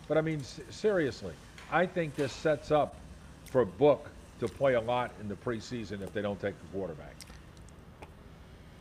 [0.08, 1.34] But I mean, s- seriously,
[1.72, 2.96] I think this sets up
[3.46, 4.10] for Book
[4.40, 7.13] to play a lot in the preseason if they don't take the quarterback.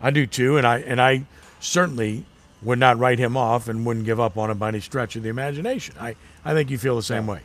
[0.03, 1.25] I do too, and I and I
[1.61, 2.25] certainly
[2.63, 5.23] would not write him off and wouldn't give up on him by any stretch of
[5.23, 5.95] the imagination.
[5.99, 7.41] I, I think you feel the same way.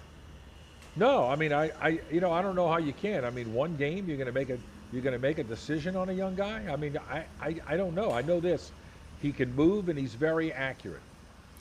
[0.95, 3.23] No, I mean, I, I you know, I don't know how you can.
[3.23, 4.57] I mean, one game you're going to make a
[4.91, 6.63] you're going to make a decision on a young guy.
[6.69, 8.11] I mean, I, I I don't know.
[8.11, 8.71] I know this.
[9.21, 11.01] He can move and he's very accurate.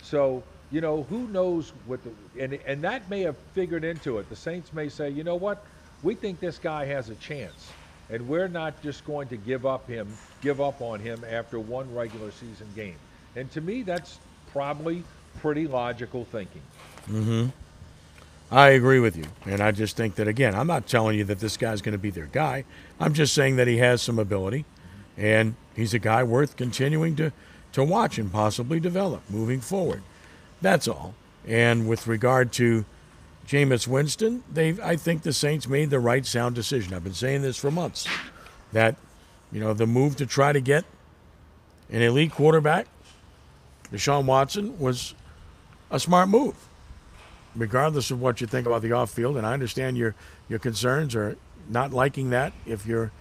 [0.02, 2.10] So you know, who knows what the
[2.42, 4.28] and and that may have figured into it.
[4.28, 5.64] The Saints may say, you know what,
[6.02, 7.70] we think this guy has a chance,
[8.10, 10.08] and we're not just going to give up him
[10.42, 12.96] give up on him after one regular season game.
[13.34, 14.18] And to me, that's
[14.52, 15.02] probably
[15.40, 16.62] pretty logical thinking.
[17.08, 17.46] Mm-hmm.
[18.50, 21.40] I agree with you, and I just think that again, I'm not telling you that
[21.40, 22.64] this guy's going to be their guy.
[23.00, 24.64] I'm just saying that he has some ability,
[25.16, 27.32] and he's a guy worth continuing to
[27.72, 30.02] to watch and possibly develop moving forward.
[30.62, 31.14] That's all.
[31.46, 32.84] And with regard to
[33.46, 36.94] Jameis Winston, they I think the Saints made the right sound decision.
[36.94, 38.06] I've been saying this for months.
[38.72, 38.96] That,
[39.52, 40.84] you know, the move to try to get
[41.90, 42.88] an elite quarterback,
[43.92, 45.14] Deshaun Watson, was
[45.90, 46.56] a smart move,
[47.54, 49.36] regardless of what you think about the off field.
[49.36, 50.16] And I understand your
[50.48, 51.36] your concerns or
[51.68, 53.12] not liking that if you're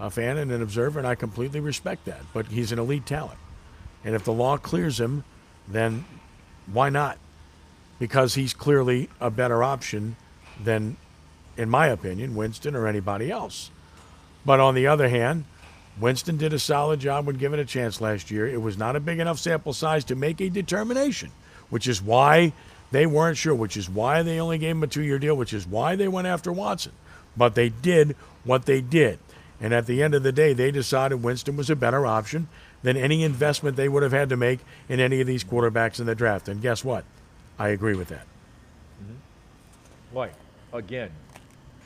[0.00, 2.22] a fan and an observer, and I completely respect that.
[2.32, 3.38] But he's an elite talent,
[4.04, 5.22] and if the law clears him,
[5.68, 6.04] then
[6.66, 7.18] why not?
[7.98, 10.16] Because he's clearly a better option
[10.62, 10.96] than,
[11.56, 13.70] in my opinion, Winston or anybody else.
[14.44, 15.44] But on the other hand,
[16.00, 18.46] Winston did a solid job when given a chance last year.
[18.46, 21.32] It was not a big enough sample size to make a determination,
[21.70, 22.52] which is why
[22.90, 25.52] they weren't sure, which is why they only gave him a two year deal, which
[25.52, 26.92] is why they went after Watson.
[27.36, 29.18] But they did what they did.
[29.60, 32.48] And at the end of the day, they decided Winston was a better option
[32.82, 36.06] than any investment they would have had to make in any of these quarterbacks in
[36.06, 36.48] the draft.
[36.48, 37.04] And guess what?
[37.58, 38.26] I agree with that.
[39.02, 40.16] Mm-hmm.
[40.16, 40.32] Like,
[40.72, 41.10] again,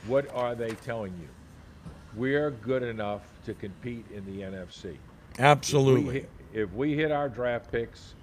[0.07, 1.27] what are they telling you?
[2.15, 4.97] We're good enough to compete in the NFC.
[5.39, 6.01] Absolutely.
[6.01, 8.13] If we, hit, if we hit our draft picks,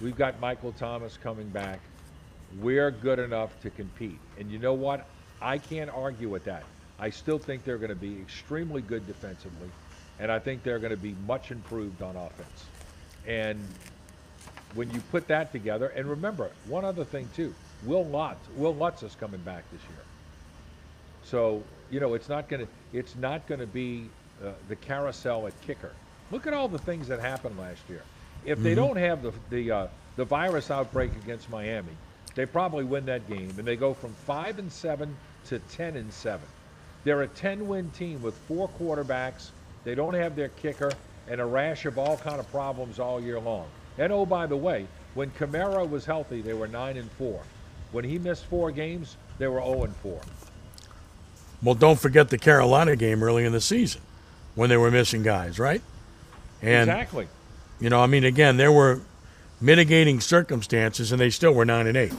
[0.00, 1.80] we've got Michael Thomas coming back.
[2.60, 4.18] We're good enough to compete.
[4.38, 5.06] And you know what?
[5.40, 6.64] I can't argue with that.
[6.98, 9.68] I still think they're going to be extremely good defensively,
[10.18, 12.64] and I think they're going to be much improved on offense.
[13.26, 13.60] And
[14.74, 17.54] when you put that together, and remember one other thing too,
[17.84, 20.04] Will Lutz, Will Lutz is coming back this year.
[21.24, 24.08] So you know it's not going to it's not going to be
[24.44, 25.92] uh, the carousel at kicker.
[26.30, 28.02] Look at all the things that happened last year.
[28.44, 28.76] If they Mhm.
[28.76, 29.86] don't have the the uh,
[30.16, 31.96] the virus outbreak against Miami,
[32.34, 35.16] they probably win that game, and they go from five and seven
[35.46, 36.46] to ten and seven.
[37.04, 39.50] They're a ten-win team with four quarterbacks.
[39.84, 40.92] They don't have their kicker
[41.28, 43.66] and a rash of all kind of problems all year long.
[43.98, 47.42] And oh, by the way, when Kamara was healthy, they were nine and four.
[47.90, 50.20] When he missed four games, they were zero and four.
[51.62, 54.02] Well, don't forget the Carolina game early in the season
[54.54, 55.82] when they were missing guys, right?
[56.62, 57.28] And exactly.
[57.80, 59.00] You know, I mean, again, there were
[59.60, 62.12] mitigating circumstances, and they still were nine and eight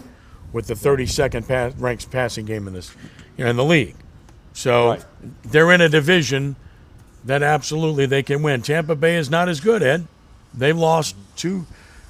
[0.51, 2.93] with the 32nd pass, ranked passing game in this,
[3.37, 3.95] you know, in the league.
[4.53, 4.97] So
[5.43, 6.55] they're in a division
[7.23, 8.61] that absolutely they can win.
[8.61, 10.07] Tampa Bay is not as good, Ed.
[10.53, 11.65] They've lost two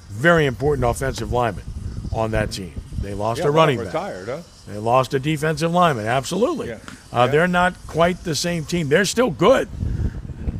[0.08, 1.64] very important offensive linemen
[2.12, 2.72] on that team.
[3.00, 3.86] They lost Yeah, a well, running back.
[3.86, 4.40] retired, huh?
[4.66, 6.06] They lost a defensive lineman.
[6.06, 6.68] Absolutely.
[6.68, 6.78] Yeah.
[7.12, 8.88] Uh, They're not quite the same team.
[8.88, 9.68] They're still good,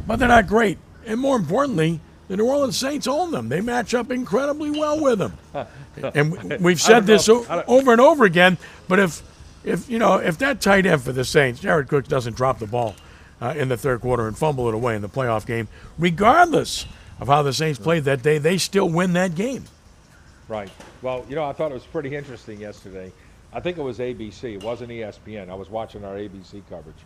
[0.07, 0.79] but they're not great.
[1.07, 3.49] And more importantly, the New Orleans Saints own them.
[3.49, 5.37] They match up incredibly well with them.
[6.15, 8.57] and we- we've said know this if- o- I don't- over and over again.
[8.89, 9.23] But if,
[9.65, 12.67] if you know, if that tight end for the Saints, Jared Cook doesn't drop the
[12.67, 12.95] ball
[13.43, 16.87] uh, in the third quarter and fumble it away in the playoff game, regardless
[17.21, 19.65] of how the Saints played that day, they still win that game.
[20.49, 20.71] Right.
[21.03, 23.13] Well, you know, I thought it was pretty interesting yesterday.
[23.53, 24.55] I think it was ABC.
[24.55, 25.51] It wasn't ESPN.
[25.51, 26.97] I was watching our ABC coverage.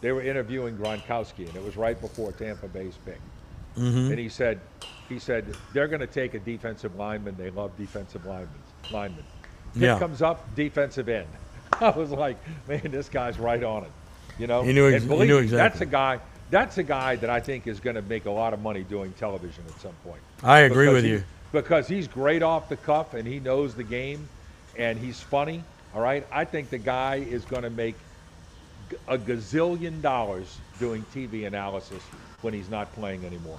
[0.00, 3.20] They were interviewing Gronkowski, and it was right before Tampa Bay's pick.
[3.76, 4.10] Mhm.
[4.10, 4.60] And he said,
[5.08, 7.36] he said they're going to take a defensive lineman.
[7.38, 8.48] They love defensive linemen.
[8.90, 9.24] Linemen.
[9.74, 9.98] Pick Yeah.
[9.98, 11.28] comes up, defensive end.
[11.80, 12.36] I was like,
[12.68, 13.90] man, this guy's right on it.
[14.38, 14.62] You know.
[14.62, 16.18] He knew ex- and he knew me, That's a guy.
[16.52, 19.14] That's a guy that I think is going to make a lot of money doing
[19.14, 20.20] television at some point.
[20.42, 21.24] I agree with you.
[21.50, 24.28] because he's great off the cuff and he knows the game
[24.76, 25.64] and he's funny.
[25.94, 26.26] All right.
[26.30, 27.94] I think the guy is going to make
[29.08, 32.02] a gazillion dollars doing TV analysis
[32.42, 33.58] when he's not playing anymore.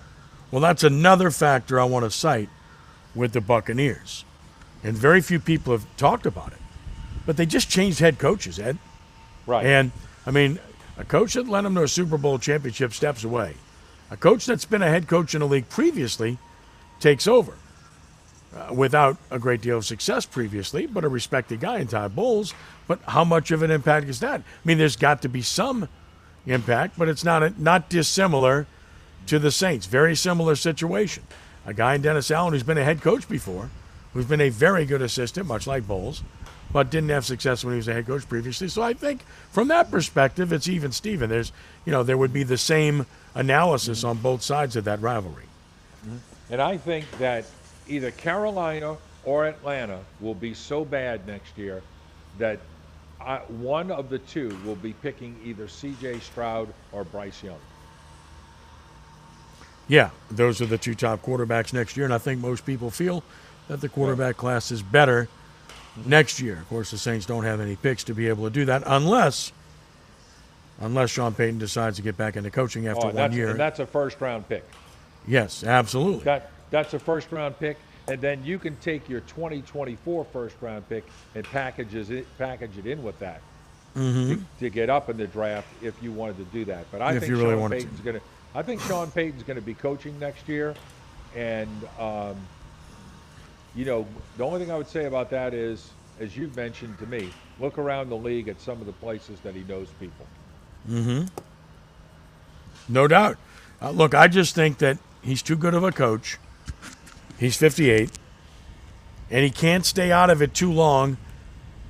[0.51, 2.49] Well, that's another factor I want to cite
[3.15, 4.23] with the Buccaneers.
[4.83, 6.59] And very few people have talked about it.
[7.25, 8.77] But they just changed head coaches, Ed.
[9.47, 9.65] Right.
[9.65, 9.91] And,
[10.27, 10.59] I mean,
[10.97, 13.55] a coach that led them to a Super Bowl championship steps away.
[14.11, 16.37] A coach that's been a head coach in the league previously
[16.99, 17.53] takes over
[18.55, 22.53] uh, without a great deal of success previously, but a respected guy in Todd Bowles.
[22.87, 24.41] But how much of an impact is that?
[24.41, 25.89] I mean, there's got to be some
[26.45, 28.67] impact, but it's not a, not dissimilar
[29.27, 29.85] to the Saints.
[29.85, 31.23] Very similar situation.
[31.65, 33.69] A guy in Dennis Allen who's been a head coach before,
[34.13, 36.21] who's been a very good assistant, much like Bowles,
[36.73, 38.67] but didn't have success when he was a head coach previously.
[38.67, 39.21] So I think
[39.51, 41.29] from that perspective, it's even Steven.
[41.29, 41.53] There's,
[41.85, 43.05] you know, there would be the same
[43.35, 45.45] analysis on both sides of that rivalry.
[46.49, 47.45] And I think that
[47.87, 51.81] either Carolina or Atlanta will be so bad next year
[52.39, 52.59] that
[53.21, 56.19] I, one of the two will be picking either C.J.
[56.19, 57.59] Stroud or Bryce Young.
[59.87, 63.23] Yeah, those are the two top quarterbacks next year, and I think most people feel
[63.67, 65.29] that the quarterback class is better
[66.05, 66.57] next year.
[66.59, 69.51] Of course, the Saints don't have any picks to be able to do that unless
[70.81, 73.51] unless Sean Payton decides to get back into coaching after Oh, one that's, year.
[73.51, 74.63] And that's a first round pick.
[75.27, 76.23] yes, absolutely.
[76.23, 80.87] That that's a first round pick, and then you can take your 2024 first round
[80.89, 81.05] pick
[81.35, 83.41] and packages it package it in with that
[83.95, 84.29] Mhm.
[84.29, 86.85] to, to get up in the draft if you wanted to do that.
[86.91, 87.69] But I If think really Sean.
[87.69, 88.21] Payton's going to.
[88.55, 90.73] I think Sean Payton's going to be coaching next year,
[91.35, 92.35] and um,
[93.75, 97.07] you know, the only thing I would say about that is, as you've mentioned to
[97.07, 97.29] me,
[97.59, 100.25] look around the league at some of the places that he knows people.
[100.89, 101.25] Mm-hmm.
[102.89, 103.37] No doubt.
[103.81, 106.37] Uh, look, I just think that he's too good of a coach.
[107.39, 108.11] He's 58,
[109.31, 111.17] and he can't stay out of it too long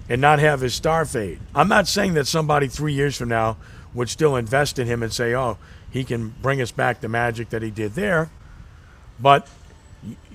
[0.10, 1.40] and not have his star fade.
[1.54, 3.58] I'm not saying that somebody three years from now
[3.94, 5.58] would still invest in him and say, oh,
[5.90, 8.32] he can bring us back the magic that he did there.
[9.20, 9.48] But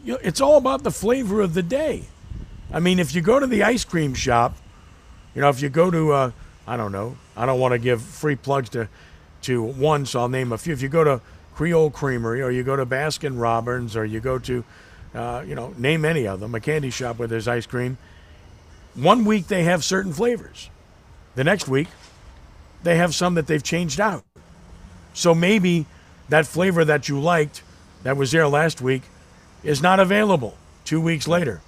[0.05, 2.05] it's all about the flavor of the day.
[2.73, 4.57] I mean, if you go to the ice cream shop,
[5.35, 6.31] you know, if you go to, uh,
[6.67, 8.89] I don't know, I don't want to give free plugs to,
[9.43, 10.73] to one, so I'll name a few.
[10.73, 11.21] If you go to
[11.55, 14.65] Creole Creamery or you go to Baskin Robbins or you go to,
[15.15, 17.97] uh, you know, name any of them, a candy shop where there's ice cream,
[18.95, 20.71] one week they have certain flavors.
[21.35, 21.89] The next week,
[22.83, 24.25] they have some that they've changed out.
[25.15, 25.87] So maybe
[26.29, 27.63] that flavor that you liked
[28.03, 29.03] that was there last week
[29.63, 31.61] is not available two weeks later.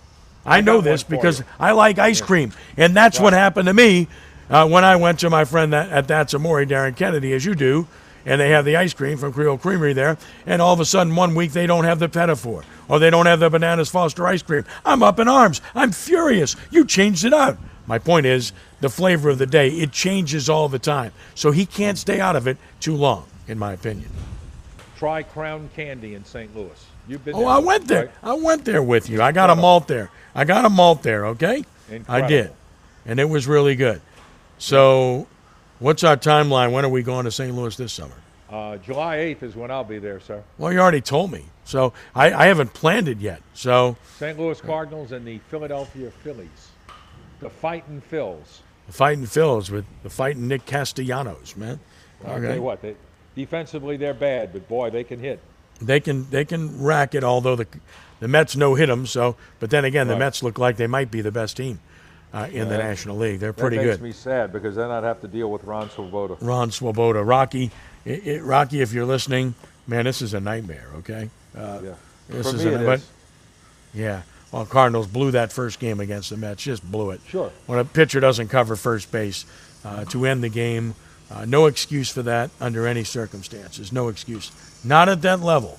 [0.45, 1.45] I, I know this because you.
[1.59, 3.25] I like ice cream, and that's right.
[3.25, 4.09] what happened to me
[4.49, 7.55] uh, when I went to my friend that, at That's Amore, Darren Kennedy, as you
[7.55, 7.87] do,
[8.25, 11.15] and they have the ice cream from Creole Creamery there, and all of a sudden
[11.15, 14.43] one week they don't have the Petitfour, or they don't have the Bananas Foster ice
[14.43, 14.65] cream.
[14.85, 15.61] I'm up in arms.
[15.75, 16.57] I'm furious.
[16.71, 17.59] You changed it out.
[17.87, 21.13] My point is the flavor of the day, it changes all the time.
[21.35, 24.11] So he can't stay out of it too long, in my opinion.
[24.97, 26.55] Try Crown Candy in St.
[26.55, 26.87] Louis.
[27.11, 28.07] You've been Oh, I went there.
[28.07, 28.15] Right?
[28.23, 29.21] I went there with you.
[29.21, 30.11] I got a malt there.
[30.33, 31.65] I got a malt there, okay?
[31.91, 32.15] Incredible.
[32.15, 32.53] I did.
[33.05, 34.01] And it was really good.
[34.59, 35.27] So,
[35.81, 36.71] what's our timeline?
[36.71, 37.53] When are we going to St.
[37.53, 38.15] Louis this summer?
[38.49, 40.45] Uh, July 8th is when I'll be there, sir.
[40.57, 41.47] Well, you already told me.
[41.65, 43.43] So, I, I haven't planned it yet.
[43.55, 44.39] So, St.
[44.39, 46.69] Louis Cardinals and the Philadelphia Phillies.
[47.41, 48.61] The Fighting Phils.
[48.87, 51.81] The Fighting Phils with the Fighting Nick Castellanos, man.
[52.25, 52.95] I'll tell you what, they,
[53.35, 55.41] defensively they're bad, but boy, they can hit.
[55.81, 57.25] They can they can rack it.
[57.25, 57.67] Although the
[58.21, 59.07] the Mets no hit them.
[59.07, 60.15] So, but then again, Right.
[60.15, 61.81] the Mets look like they might be the best team
[62.35, 62.83] uh, in the Yeah.
[62.89, 63.41] National League.
[63.41, 63.99] They're pretty good.
[63.99, 64.31] that makes good.
[64.31, 66.37] me sad because then I'd have to deal with Ron Swoboda.
[66.41, 67.71] Ron Swoboda, Rocky,
[68.05, 69.55] it, it, Rocky, if you're listening,
[69.87, 70.89] man, this is a nightmare.
[70.99, 71.31] Okay.
[71.57, 71.95] Uh, Yeah.
[72.29, 73.09] This For is me, a, it but, is.
[73.95, 74.23] Yeah.
[74.53, 76.63] Well, Cardinals blew that first game against the Mets.
[76.63, 77.21] Just blew it.
[77.29, 77.51] Sure.
[77.67, 79.47] When a pitcher doesn't cover first base
[79.85, 80.95] uh, to end the game,
[81.31, 83.93] uh, no excuse for that under any circumstances.
[83.93, 84.53] No excuse.
[84.85, 85.79] Not at that level.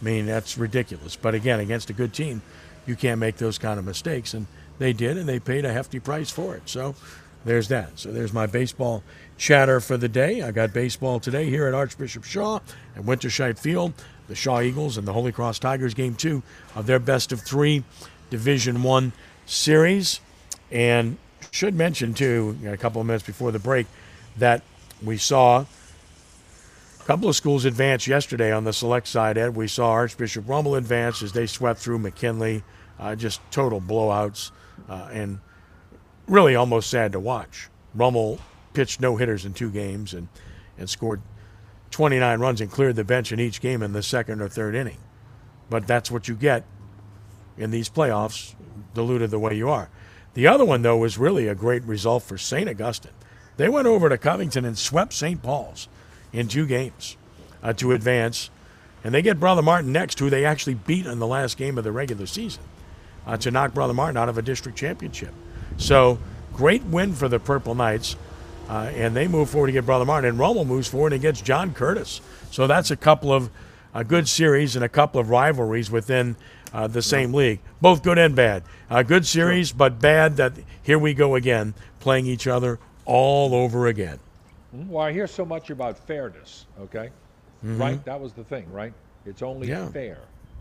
[0.00, 1.16] I mean, that's ridiculous.
[1.16, 2.42] But again, against a good team,
[2.86, 4.34] you can't make those kind of mistakes.
[4.34, 4.46] And
[4.78, 6.62] they did, and they paid a hefty price for it.
[6.66, 6.94] So
[7.44, 7.98] there's that.
[7.98, 9.02] So there's my baseball
[9.38, 10.42] chatter for the day.
[10.42, 12.60] I got baseball today here at Archbishop Shaw
[12.96, 13.92] at Winterscheid Field.
[14.28, 16.42] The Shaw Eagles and the Holy Cross Tigers game two
[16.74, 17.84] of their best of three
[18.30, 19.12] Division One
[19.46, 20.20] series.
[20.70, 21.18] And
[21.50, 23.86] should mention too, a couple of minutes before the break,
[24.38, 24.62] that
[25.02, 25.66] we saw
[27.02, 29.36] a couple of schools advanced yesterday on the select side.
[29.36, 32.62] Ed, we saw Archbishop Rummel advance as they swept through McKinley.
[32.98, 34.52] Uh, just total blowouts,
[34.88, 35.40] uh, and
[36.28, 37.68] really almost sad to watch.
[37.94, 38.38] Rummel
[38.74, 40.28] pitched no hitters in two games and
[40.78, 41.20] and scored
[41.90, 44.98] 29 runs and cleared the bench in each game in the second or third inning.
[45.68, 46.64] But that's what you get
[47.58, 48.54] in these playoffs,
[48.94, 49.90] diluted the way you are.
[50.34, 52.68] The other one, though, was really a great result for St.
[52.68, 53.12] Augustine.
[53.58, 55.42] They went over to Covington and swept St.
[55.42, 55.88] Paul's
[56.32, 57.16] in two games
[57.62, 58.50] uh, to advance.
[59.04, 61.84] And they get Brother Martin next, who they actually beat in the last game of
[61.84, 62.62] the regular season
[63.26, 65.34] uh, to knock Brother Martin out of a district championship.
[65.76, 66.18] So,
[66.52, 68.16] great win for the Purple Knights.
[68.68, 70.30] Uh, and they move forward to get Brother Martin.
[70.30, 72.20] And Rummel moves forward and gets John Curtis.
[72.50, 73.50] So that's a couple of
[73.94, 76.36] a good series and a couple of rivalries within
[76.72, 77.60] uh, the same league.
[77.80, 78.62] Both good and bad.
[78.88, 83.86] Uh, good series, but bad that here we go again, playing each other all over
[83.86, 84.18] again.
[84.72, 87.10] Well, I hear so much about fairness, okay?
[87.64, 87.78] Mhm.
[87.78, 88.04] Right?
[88.04, 88.92] That was the thing, right?
[89.26, 89.88] It's only Yeah.
[89.90, 90.18] fair,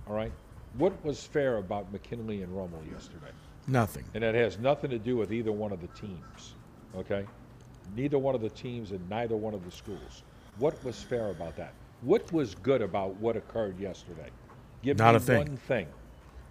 [0.07, 0.31] all right?
[0.77, 3.31] What was fair about McKinley and Rummel yesterday?
[3.67, 4.05] Nothing.
[4.13, 6.55] And it has nothing to do with either one of the teams,
[6.95, 7.25] okay?
[7.95, 10.23] Neither one of the teams and neither one of the schools.
[10.57, 11.73] What was fair about that?
[12.01, 14.29] What was good about what occurred yesterday?
[14.81, 15.37] Give Not me a thing.
[15.37, 15.87] one thing.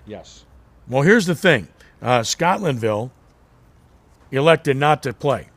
[0.07, 0.45] Yes.
[0.89, 1.69] Well, here's the thing
[2.03, 3.11] uh, Scotlandville
[4.33, 5.49] elected not to play.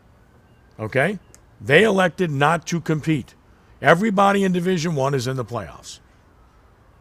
[0.80, 1.20] Okay?
[1.64, 3.36] They elected not to compete.
[3.82, 6.00] Everybody in Division One is in the playoffs.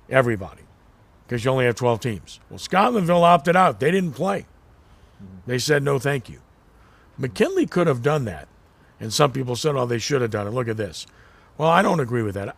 [0.09, 0.63] Everybody.
[1.27, 2.41] Because you only have 12 teams.
[2.49, 3.81] Well, Scotlandville opted out.
[3.81, 4.47] They didn't play.
[5.47, 6.41] They said no, thank you.
[7.19, 8.49] McKinley could have done that.
[9.01, 10.51] And some people said, oh, they should have done it.
[10.51, 11.07] Look at this.
[11.59, 12.57] Well, I don't agree with that.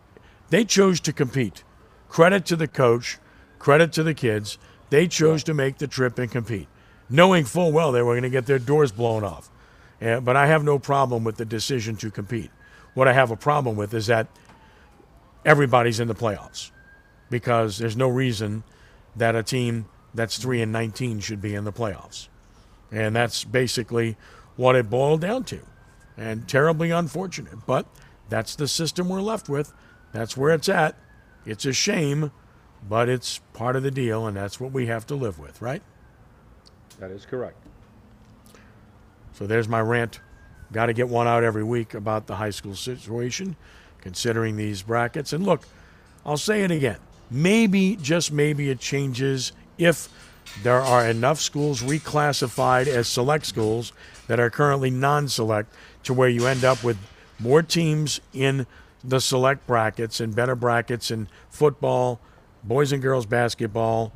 [0.49, 1.63] They chose to compete.
[2.07, 3.17] Credit to the coach,
[3.57, 4.57] credit to the kids.
[4.89, 6.67] They chose to make the trip and compete,
[7.09, 9.49] knowing full well they were going to get their doors blown off.
[9.99, 12.51] But I have no problem with the decision to compete.
[12.93, 14.27] What I have a problem with is that
[15.43, 16.71] everybody's in the playoffs
[17.29, 18.63] because there's no reason
[19.15, 22.27] that a team that's 3 and 19 should be in the playoffs.
[22.91, 24.15] And that's basically
[24.55, 25.59] what it boiled down to.
[26.17, 27.85] And terribly unfortunate, but
[28.29, 29.73] that's the system we're left with.
[30.13, 30.95] That's where it's at.
[31.45, 32.31] It's a shame,
[32.87, 35.81] but it's part of the deal, and that's what we have to live with, right?
[36.99, 37.64] That is correct.
[39.35, 40.21] So there's my rant.
[40.71, 43.57] Got to get one out every week about the high school situation,
[43.99, 45.33] considering these brackets.
[45.33, 45.63] And look,
[46.25, 46.97] I'll say it again.
[47.29, 50.07] Maybe, just maybe, it changes if
[50.63, 53.91] there are enough schools reclassified as select schools
[54.27, 56.97] that are currently non select to where you end up with
[57.37, 58.65] more teams in
[59.03, 62.21] the select brackets and better brackets in football,
[62.63, 64.13] boys and girls basketball,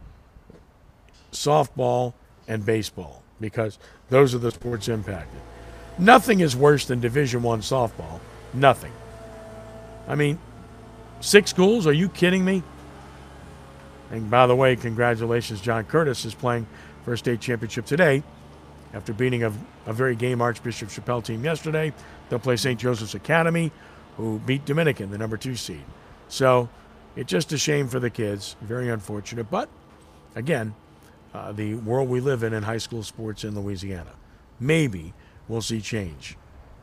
[1.34, 2.14] softball,
[2.48, 3.80] and baseball because
[4.10, 5.40] those are the sports impacted.
[5.98, 8.20] Nothing is worse than Division One softball.
[8.54, 8.94] Nothing.
[10.08, 10.40] I mean,
[11.20, 11.86] six schools?
[11.86, 12.64] Are you kidding me?
[14.12, 16.66] And by the way, congratulations, John Curtis is playing
[17.04, 18.24] for a state championship today
[18.94, 19.54] after beating a,
[19.86, 21.94] a very game Archbishop Chapelle team yesterday.
[22.30, 22.80] They'll play St.
[22.80, 23.72] Joseph's Academy,
[24.18, 25.84] who beat Dominican, the number two seed.
[26.28, 26.70] So
[27.16, 28.56] it's just a shame for the kids.
[28.62, 29.52] Very unfortunate.
[29.52, 29.70] But
[30.36, 30.74] again,
[31.34, 34.14] uh, the world we live in in high school sports in Louisiana.
[34.60, 35.14] Maybe
[35.48, 36.38] we'll see change.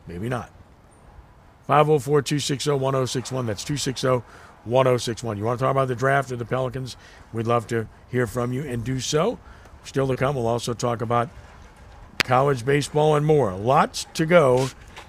[0.06, 0.50] Maybe not.
[1.66, 3.46] 504 260 1061.
[3.46, 4.22] That's 260
[4.64, 5.36] 1061.
[5.36, 6.96] You want to talk about the draft or the Pelicans?
[7.32, 9.38] We'd love to hear from you and do so.
[9.84, 11.28] Still to come, we'll also talk about
[12.24, 13.54] college baseball and more.
[13.54, 14.68] Lots to go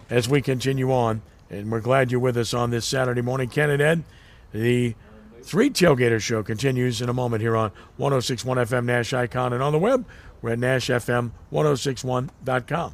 [0.10, 1.22] as we continue on.
[1.50, 3.50] And we're glad you're with us on this Saturday morning.
[3.50, 4.04] Ken and Ed,
[4.52, 4.96] the
[5.48, 9.72] Three Tailgater Show continues in a moment here on 1061 FM Nash Icon and on
[9.72, 10.06] the web.
[10.42, 12.94] We're at NashFM1061.com.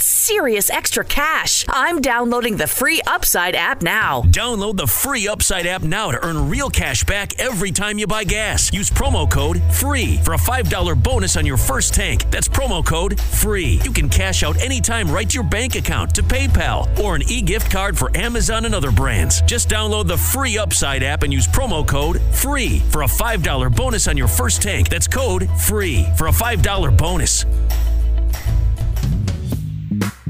[0.01, 1.65] serious extra cash.
[1.69, 4.23] I'm downloading the free Upside app now.
[4.23, 8.23] Download the free Upside app now to earn real cash back every time you buy
[8.23, 8.73] gas.
[8.73, 12.29] Use promo code FREE for a $5 bonus on your first tank.
[12.31, 13.79] That's promo code FREE.
[13.83, 17.41] You can cash out anytime right to your bank account, to PayPal, or an e
[17.41, 19.41] gift card for Amazon and other brands.
[19.43, 24.07] Just download the free Upside app and use promo code FREE for a $5 bonus
[24.07, 24.89] on your first tank.
[24.89, 27.45] That's code FREE for a $5 bonus.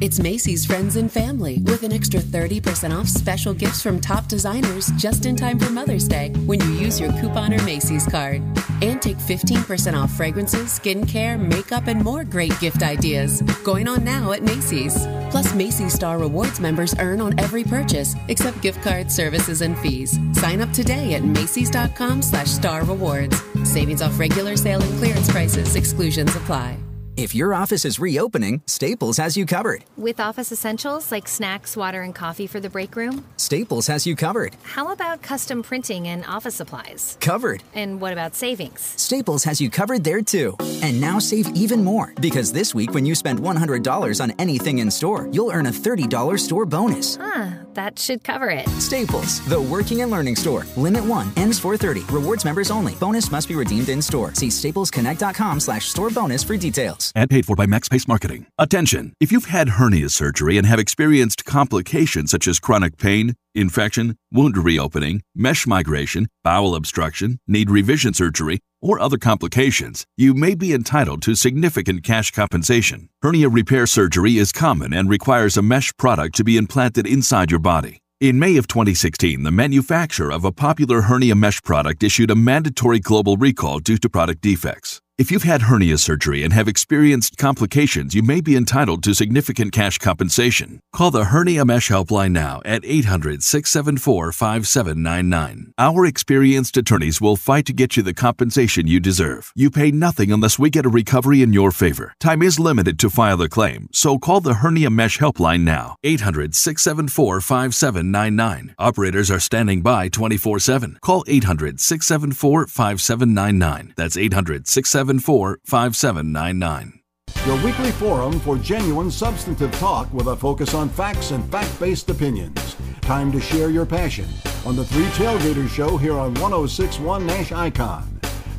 [0.02, 4.90] It's Macy's Friends and Family with an extra 30% off special gifts from top designers
[4.98, 8.42] just in time for Mother's Day when you use your coupon or Macy's card.
[8.82, 13.44] And take 15% off fragrances, skincare, makeup, and more great gift ideas.
[13.64, 15.06] Going on now at Macy's.
[15.30, 20.18] Plus, Macy's Star Rewards members earn on every purchase except gift cards, services, and fees.
[20.34, 23.40] Sign up today at Macy's.com slash star rewards.
[23.64, 25.76] Savings off regular sale and clearance prices.
[25.76, 26.76] Exclusions apply.
[27.18, 29.84] If your office is reopening, Staples has you covered.
[29.98, 33.26] With office essentials like snacks, water, and coffee for the break room?
[33.36, 34.56] Staples has you covered.
[34.64, 37.18] How about custom printing and office supplies?
[37.20, 37.64] Covered.
[37.76, 38.94] And what about savings?
[38.96, 40.56] Staples has you covered there too.
[40.82, 44.90] And now save even more because this week when you spend $100 on anything in
[44.90, 47.18] store, you'll earn a $30 store bonus.
[47.18, 48.68] Huh, that should cover it.
[48.80, 50.66] Staples, the working and learning store.
[50.78, 52.14] Limit 1 ends 430.
[52.14, 52.96] Rewards members only.
[52.96, 54.34] Bonus must be redeemed in store.
[54.34, 57.12] See staplesconnect.com slash store bonus for details.
[57.16, 58.46] and paid for by MaxPace Marketing.
[58.58, 59.14] Attention!
[59.20, 64.58] If you've had hernia surgery and have experienced complications such as chronic pain, infection, wound
[64.58, 71.22] reopening, mesh migration, bowel obstruction, need revision surgery, or other complications, you may be entitled
[71.22, 73.10] to significant cash compensation.
[73.22, 77.60] Hernia repair surgery is common and requires a mesh product to be implanted inside your
[77.60, 78.00] body.
[78.20, 83.00] In May of 2016, the manufacturer of a popular hernia mesh product issued a mandatory
[83.00, 85.02] global recall due to product defects.
[85.18, 89.74] If you've had hernia surgery and have experienced complications, you may be entitled to significant
[89.74, 90.80] cash compensation.
[90.94, 95.74] Call the Hernia Mesh Helpline now at 800 674 5799.
[95.78, 99.52] Our experienced attorneys will fight to get you the compensation you deserve.
[99.54, 102.16] You pay nothing unless we get a recovery in your favor.
[102.20, 105.98] Time is limited to file a claim, so call the Hernia Mesh Helpline now.
[106.04, 108.76] 800 674 5799.
[108.80, 110.98] Operators are standing by 24 7.
[111.02, 113.94] Call 800 674 5799.
[113.98, 117.02] That's 800 674 5799.
[117.46, 122.08] Your weekly forum for genuine substantive talk with a focus on facts and fact based
[122.10, 122.76] opinions.
[123.02, 124.28] Time to share your passion
[124.66, 128.08] on the Three Tailgaters Show here on 1061 Nash Icon.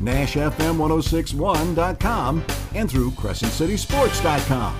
[0.01, 2.43] NashFM1061.com,
[2.75, 4.75] and through CrescentCitySports.com.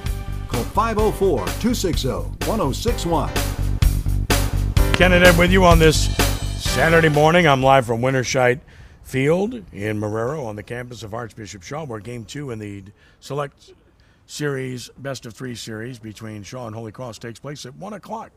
[0.49, 2.09] Call 504 260
[2.47, 3.31] 1061.
[4.93, 6.13] Ken and Ed with you on this
[6.61, 7.47] Saturday morning.
[7.47, 8.59] I'm live from Winterscheid
[9.03, 12.83] Field in Marrero on the campus of Archbishop Shaw, where game two in the
[13.19, 13.73] select
[14.25, 18.31] series, best of three series between Shaw and Holy Cross takes place at 1 o'clock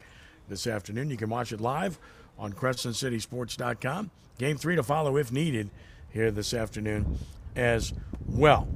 [0.49, 1.11] this afternoon.
[1.11, 1.99] You can watch it live
[2.39, 4.11] on CrescentCitySports.com.
[4.39, 5.71] Game three to follow if needed
[6.11, 7.19] here this afternoon
[7.55, 7.95] as
[8.27, 8.69] well.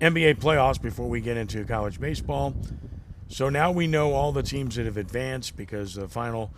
[0.00, 2.56] NBA playoffs before we get into college baseball.
[3.28, 6.50] So now we know all the teams that have advanced because the final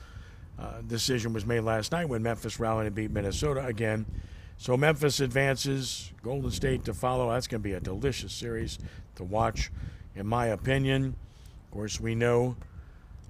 [0.61, 4.05] uh, decision was made last night when Memphis rallied and beat Minnesota again.
[4.59, 7.31] So Memphis advances, Golden State to follow.
[7.31, 8.79] That's going to be a delicious series
[9.17, 9.71] to watch,
[10.15, 11.17] in my opinion.
[11.65, 12.57] Of course, we know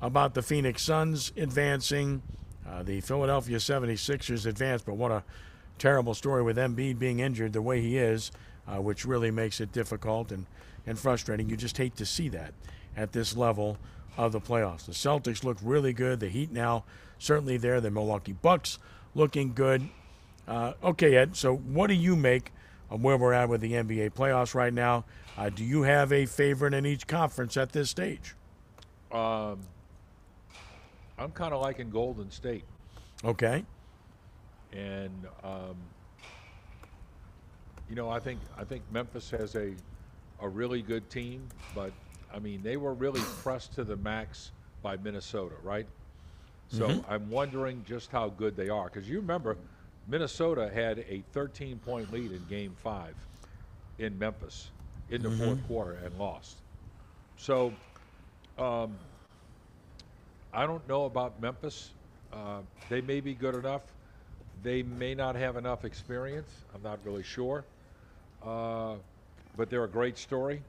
[0.03, 2.23] about the Phoenix Suns advancing,
[2.69, 5.23] uh, the Philadelphia 76ers advanced, but what a
[5.79, 8.33] terrible story with Embiid being injured the way he is,
[8.67, 10.47] uh, which really makes it difficult and,
[10.87, 11.49] and frustrating.
[11.49, 12.55] You just hate to see that
[12.97, 13.79] at this level
[14.17, 14.87] of the playoffs.
[14.87, 16.19] The Celtics look really good.
[16.19, 16.85] The Heat now
[17.21, 17.81] certainly there.
[17.81, 18.79] The Milwaukee Bucks
[19.15, 19.89] looking good.
[20.49, 22.53] Uh, okay, Ed, so what do you make
[22.91, 25.05] of where we're at with the NBA playoffs right now?
[25.39, 28.35] Uh, do you have a favorite in each conference at this stage?
[29.13, 29.61] Um,
[31.19, 32.65] I'm kind of liking Golden State.
[33.25, 33.65] Okay.
[34.73, 35.77] And um,
[37.89, 39.75] you know, I think I think Memphis has a
[40.41, 41.93] a really good team, but
[42.33, 44.53] I mean, they were really pressed to the max
[44.83, 45.87] by Minnesota, right?
[46.71, 47.05] So Mhm.
[47.09, 49.59] I'm wondering just how good they are because you remember
[50.07, 53.17] Minnesota had a 13 point lead in Game Five
[53.99, 54.71] in Memphis
[55.09, 55.39] in the Mhm.
[55.39, 56.63] fourth quarter and lost.
[57.37, 57.77] So
[58.57, 58.99] um,
[60.53, 61.95] I don't know about Memphis.
[62.33, 63.93] Uh, they may be good enough.
[64.63, 66.65] They may not have enough experience.
[66.73, 67.65] I'm not really sure.
[68.43, 68.97] Uh,
[69.57, 70.63] but they're a great story.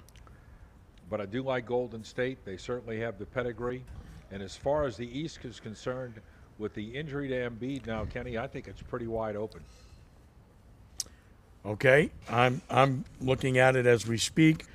[1.10, 2.44] But I do like Golden State.
[2.44, 3.86] They certainly have the pedigree.
[4.32, 6.22] And as far as the East is concerned,
[6.62, 9.62] with the injury to Embiid now, Kenny, I think it's pretty wide open.
[11.66, 14.66] Okay, I'm I'm looking at it as we speak.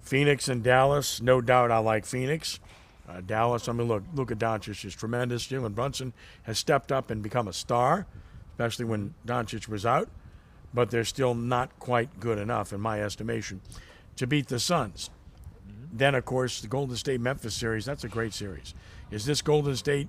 [0.00, 1.70] Phoenix and Dallas, no doubt.
[1.70, 2.60] I like Phoenix.
[3.08, 5.46] Uh, Dallas, I mean, look, Luka Doncic is tremendous.
[5.46, 6.12] Jalen Brunson
[6.42, 8.06] has stepped up and become a star,
[8.52, 10.08] especially when Doncic was out.
[10.74, 13.60] But they're still not quite good enough, in my estimation,
[14.16, 15.10] to beat the Suns.
[15.92, 17.84] Then, of course, the Golden State Memphis series.
[17.84, 18.74] That's a great series.
[19.10, 20.08] Is this Golden State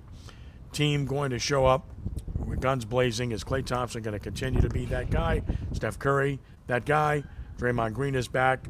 [0.72, 1.88] team going to show up
[2.36, 3.32] with guns blazing?
[3.32, 5.42] Is Klay Thompson going to continue to be that guy?
[5.72, 7.24] Steph Curry, that guy?
[7.58, 8.66] Draymond Green is back.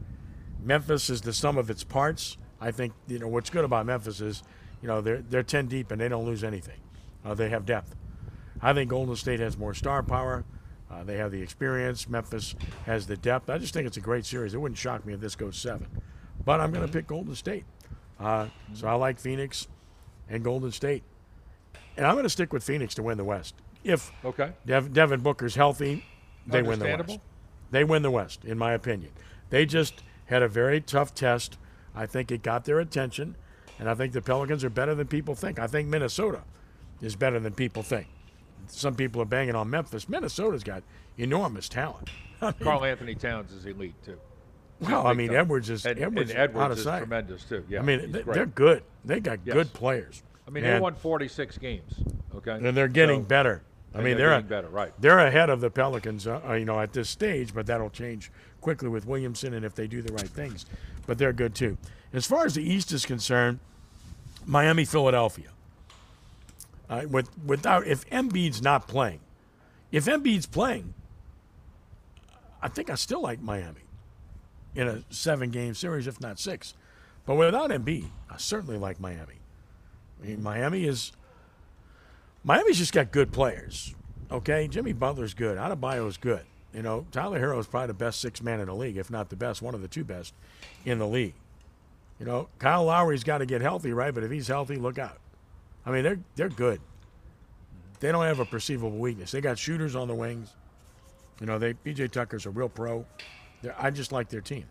[0.62, 2.36] Memphis is the sum of its parts.
[2.60, 4.42] I think you know what's good about Memphis is,
[4.82, 6.80] you know, they're they're ten deep and they don't lose anything.
[7.24, 7.96] Uh, they have depth.
[8.60, 10.44] I think Golden State has more star power.
[10.90, 12.08] Uh, they have the experience.
[12.08, 12.54] Memphis
[12.84, 13.48] has the depth.
[13.48, 14.54] I just think it's a great series.
[14.54, 15.86] It wouldn't shock me if this goes seven,
[16.44, 17.64] but I'm going to pick Golden State.
[18.18, 19.68] Uh, So I like Phoenix
[20.28, 21.02] and Golden State,
[21.96, 23.54] and I'm going to stick with Phoenix to win the West.
[23.82, 24.52] If Okay.
[24.66, 26.04] Dev- Devin Booker's healthy,
[26.46, 27.18] they win the West.
[27.70, 29.12] They win the West, in my opinion.
[29.50, 31.56] They just had a very tough test.
[31.94, 33.36] I think it got their attention,
[33.78, 35.58] and I think the Pelicans are better than people think.
[35.58, 36.42] I think Minnesota
[37.00, 38.06] is better than people think.
[38.66, 40.08] Some people are banging on Memphis.
[40.08, 40.82] Minnesota's got
[41.16, 42.10] enormous talent.
[42.42, 44.18] I mean, Karl Anthony Towns is elite too.
[44.80, 45.36] Well, I mean, time.
[45.36, 46.98] Edwards is and, Edwards, and Edwards is sight.
[46.98, 47.64] tremendous too.
[47.68, 48.82] Yeah, I mean, they, they're good.
[49.04, 49.54] They got Yes.
[49.54, 50.22] good players.
[50.46, 51.94] I mean, they won 46 games.
[52.34, 53.62] Okay, and they're getting So- better.
[53.92, 54.92] I mean, they're they're, getting better, right?
[55.00, 58.30] They're ahead of the Pelicans, uh, uh, you know, at this stage, but that'll change
[58.60, 60.64] quickly with Williamson and if they do the right things.
[61.08, 61.76] But they're good too.
[62.12, 63.58] As far as the East is concerned,
[64.46, 65.48] Miami, Philadelphia.
[66.88, 69.20] Uh, with without if Embiid's not playing,
[69.92, 70.94] if Embiid's playing,
[72.62, 73.80] I think I still like Miami
[74.74, 76.74] in a seven-game series, if not six.
[77.26, 79.40] But without Embiid, I certainly like Miami.
[80.22, 81.12] I mean, Miami is
[82.44, 83.94] Miami's just got good players.
[84.30, 85.58] Okay, Jimmy Butler's good.
[85.58, 86.44] Adebayo's good.
[86.72, 89.28] You know, Tyler Herro is probably the best six man in the league, if not
[89.28, 90.34] the best, one of the two best
[90.84, 91.34] in the league.
[92.20, 94.14] You know, Kyle Lowry's got to get healthy, right?
[94.14, 95.18] But if he's healthy, look out.
[95.84, 96.80] I mean, they're they're good.
[97.98, 99.30] They don't have a perceivable weakness.
[99.32, 100.54] They got shooters on the wings.
[101.40, 103.04] You know, they PJ Tucker's a real pro.
[103.62, 104.64] They're, I just like their team.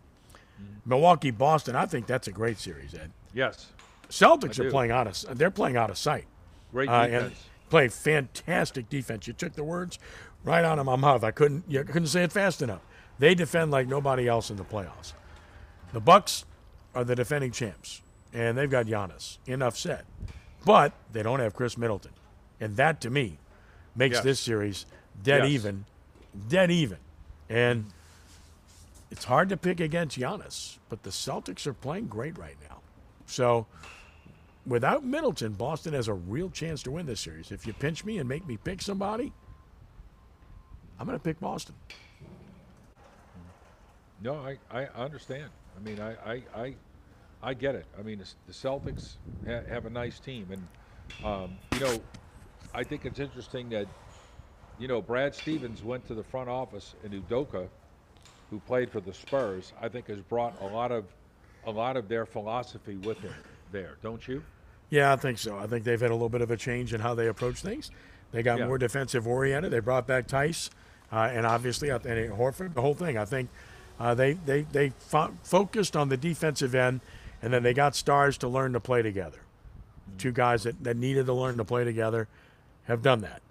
[0.84, 1.74] Milwaukee, Boston.
[1.76, 3.10] I think that's a great series, Ed.
[3.32, 3.68] Yes.
[4.08, 6.26] Celtics are playing out of they're playing out of sight.
[6.72, 7.44] Great Uh, defense.
[7.68, 9.26] play fantastic defense.
[9.26, 9.98] You took the words
[10.44, 11.22] right out of my mouth.
[11.24, 12.80] I couldn't you couldn't say it fast enough.
[13.18, 15.12] They defend like nobody else in the playoffs.
[15.92, 16.44] The Bucks
[16.94, 18.02] are the defending champs,
[18.32, 19.38] and they've got Giannis.
[19.46, 20.04] Enough said.
[20.64, 22.12] But they don't have Khris Middleton,
[22.60, 23.38] and that to me
[23.94, 24.24] makes Yes.
[24.24, 24.86] this series
[25.22, 25.50] dead Yes.
[25.52, 25.84] even
[26.48, 26.98] dead even.
[27.48, 27.86] And
[29.10, 32.80] it's hard to pick against Giannis, but the Celtics are playing great right now.
[33.26, 33.66] So
[34.66, 37.50] without Middleton, Boston has a real chance to win this series.
[37.50, 39.32] If you pinch me and make me pick somebody,
[40.98, 41.74] I'm going to pick Boston.
[44.22, 45.50] No, I, I understand.
[45.76, 46.74] I mean, I, I, I,
[47.42, 47.86] I get it.
[47.98, 49.14] I mean, the, Celtics
[49.46, 52.00] ha- have a nice team, and um, you know,
[52.74, 53.86] I think it's interesting that
[54.78, 57.68] you know Brad Stevens went to the front office, and Udoka,
[58.50, 61.04] who played for the Spurs, I think has brought a lot of
[61.66, 63.34] a lot of their philosophy with him
[63.70, 63.96] there.
[64.02, 64.42] Don't you?
[64.88, 65.56] Yeah, I think so.
[65.58, 67.90] I think they've had a little bit of a change in how they approach things.
[68.32, 68.66] They got Yeah.
[68.66, 69.70] more defensive oriented.
[69.70, 70.70] They brought back Theis,
[71.12, 72.74] uh, and obviously, and Horford.
[72.74, 73.16] The whole thing.
[73.18, 73.50] I think
[74.00, 77.00] uh, they they they fo- focused on the defensive end,
[77.42, 79.38] and then they got stars to learn to play together.
[80.18, 82.26] Two guys that, that needed to learn to play together
[82.84, 83.42] have done that,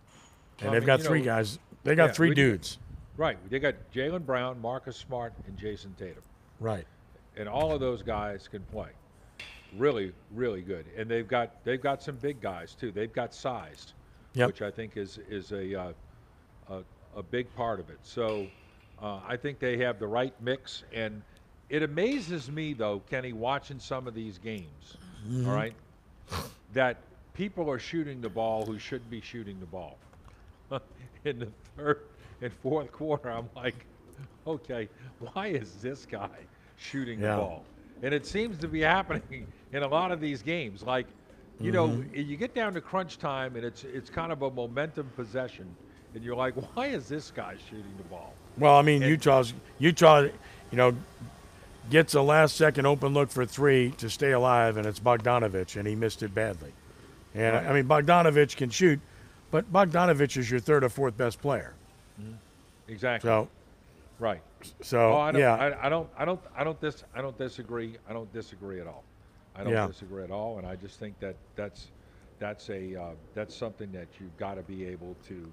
[0.60, 1.60] and I they've mean, got three know, guys.
[1.84, 2.80] They got yeah, three dudes.
[3.20, 3.38] Right.
[3.50, 6.24] They got Jaylen Brown, Marcus Smart, and Jayson Tatum.
[6.62, 6.86] Right.
[7.38, 8.90] and all of those guys can play.
[9.78, 10.86] Really, really good.
[10.98, 12.92] And they've got they've got some big guys too.
[12.92, 13.94] They've got size,
[14.34, 14.48] Yep.
[14.48, 15.94] which I think is is a uh,
[16.70, 16.80] a,
[17.18, 18.00] a big part of it.
[18.04, 18.48] So
[19.02, 20.84] uh, I think they have the right mix.
[20.94, 21.22] And
[21.70, 24.98] it amazes me though, Kenny, watching some of these games.
[25.28, 25.46] Mhm.
[25.48, 25.74] all right,
[26.74, 26.98] that
[27.34, 29.98] people are shooting the ball who shouldn't be shooting the ball.
[31.26, 31.48] In the
[31.78, 32.00] third
[32.42, 33.86] and fourth quarter, I'm like,
[34.48, 34.90] okay,
[35.20, 36.30] why is this guy
[36.78, 37.32] shooting Yeah.
[37.36, 37.66] the ball?
[38.02, 40.84] And it seems to be happening in a lot of these games.
[40.84, 41.08] Like,
[41.60, 42.28] you know, Mhm.
[42.28, 45.76] you get down to crunch time, and it's it's kind of a momentum possession,
[46.16, 48.34] and you're like, why is this guy shooting the ball?
[48.58, 50.96] Well, I mean, Utah's Utah, you know,
[51.90, 55.88] gets a last second open look for three to stay alive, and it's Bogdanovich, and
[55.88, 56.72] he missed it badly.
[57.36, 57.66] And Right.
[57.68, 59.00] I mean, Bogdanovich can shoot,
[59.52, 61.74] but Bogdanovich is your third or fourth best player.
[62.88, 63.28] Exactly.
[63.28, 63.50] So,
[64.20, 64.42] Right.
[64.82, 65.56] So, Oh, I don't, yeah.
[65.56, 67.96] I, I don't, I don't, I don't dis, I don't disagree.
[68.10, 69.04] I don't disagree at all.
[69.56, 69.88] I don't Yeah.
[69.88, 71.92] disagree at all, and I just think that that's
[72.40, 75.52] that's a uh, that's something that you've got to be able to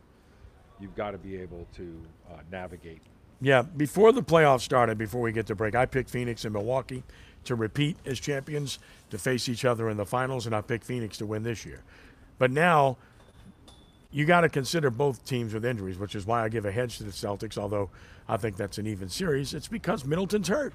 [0.80, 3.00] you've got to be able to uh, navigate.
[3.40, 7.02] Yeah, before the playoffs started, before we get to break, I picked Phoenix and Milwaukee
[7.44, 8.78] to repeat as champions
[9.10, 11.82] to face each other in the finals, and I picked Phoenix to win this year.
[12.38, 12.96] But now,
[14.10, 16.98] you got to consider both teams with injuries, which is why I give a hedge
[16.98, 17.90] to the Celtics, although
[18.28, 19.54] I think that's an even series.
[19.54, 20.74] It's because Middleton's hurt.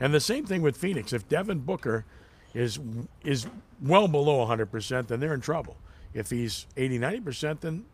[0.00, 1.12] And the same thing with Phoenix.
[1.12, 2.04] If Devin Booker
[2.54, 2.78] is
[3.24, 3.46] is
[3.80, 5.76] well below 100%, then they're in trouble.
[6.14, 7.84] If he's 80, 90%, then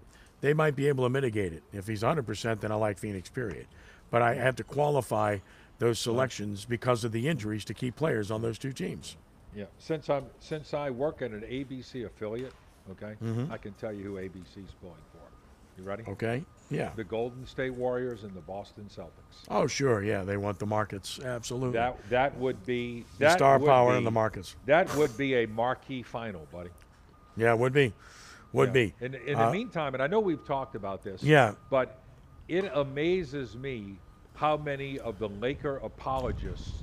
[0.40, 1.62] they might be able to mitigate it.
[1.72, 3.66] If he's 100%, then I like Phoenix, period.
[4.10, 5.38] But I have to qualify
[5.78, 9.16] those selections because of the injuries to key players on those two teams.
[9.54, 9.66] Yeah.
[9.78, 12.52] Since I'm since I work at an ABC affiliate,
[12.92, 13.50] okay, Mhm.
[13.50, 15.18] I can tell you who ABC's pulling for.
[15.76, 16.02] You ready?
[16.08, 16.44] Okay.
[16.70, 16.90] Yeah.
[16.96, 19.44] The Golden State Warriors and the Boston Celtics.
[19.48, 20.02] Oh, sure.
[20.02, 21.20] Yeah, they want the markets.
[21.20, 21.74] Absolutely.
[21.74, 24.56] That that would be The star power be- in the markets.
[24.66, 26.70] That would be a marquee final, buddy.
[27.36, 27.92] yeah, would be.
[28.52, 28.72] Would Yeah.
[28.72, 28.94] be.
[29.00, 31.22] In, in Uh, the meantime, and I know we've talked about this.
[31.22, 31.54] Yeah.
[31.70, 32.00] But
[32.48, 33.98] it amazes me
[34.34, 36.80] how many of the Laker apologists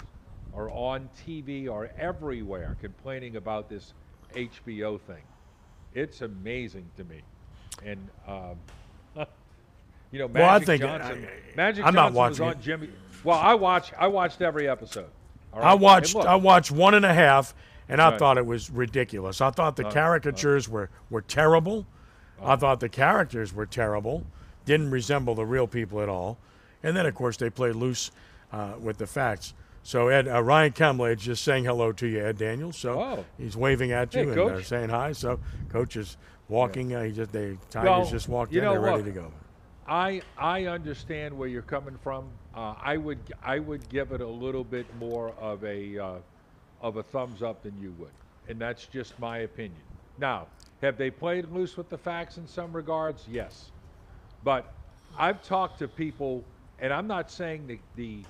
[0.54, 3.94] are on TV or everywhere complaining about this
[4.34, 5.24] HBO thing.
[5.96, 7.22] It's amazing to me.
[7.84, 8.58] And um,
[10.12, 11.28] you know, Magic Well, I think- Johnson.
[11.28, 12.62] I- Magic I'm not Johnson was watching on it.
[12.62, 12.90] Jimmy.
[13.24, 13.92] Well, I watch.
[13.98, 15.08] I watched every episode.
[15.54, 15.64] right?
[15.64, 17.56] I watched I watched one and a half,
[17.90, 18.20] and I Right.
[18.20, 19.42] thought it was ridiculous.
[19.42, 19.92] I thought the Uh, uh.
[19.94, 21.88] caricatures were were terrible.
[22.44, 24.26] I thought the characters were terrible.
[24.66, 26.38] Didn't resemble the real people at all.
[26.84, 28.12] And then, of course, they played loose
[28.52, 29.54] uh, with the facts.
[29.86, 32.76] So Ed uh, Ryan Kemley just saying hello to you, Ed Daniels.
[32.76, 33.26] So Oh.
[33.38, 35.12] he's waving at Hey, you and uh, saying hi.
[35.12, 35.40] So
[35.70, 36.18] coach is
[36.50, 36.96] walking.
[36.96, 38.64] Uh, he just they Tigers Well, just walked in.
[38.64, 39.06] know They're ready what?
[39.06, 39.32] to go.
[39.88, 42.32] I I understand where you're coming from.
[42.56, 46.14] Uh, I would I would give it a little bit more of a uh,
[46.82, 48.10] of a thumbs up than you would,
[48.50, 49.84] and that's just my opinion.
[50.18, 50.48] Now,
[50.82, 53.28] have they played loose with the facts in some regards?
[53.30, 53.70] Yes,
[54.44, 54.74] but
[55.16, 56.44] I've talked to people,
[56.80, 58.26] and I'm not saying the the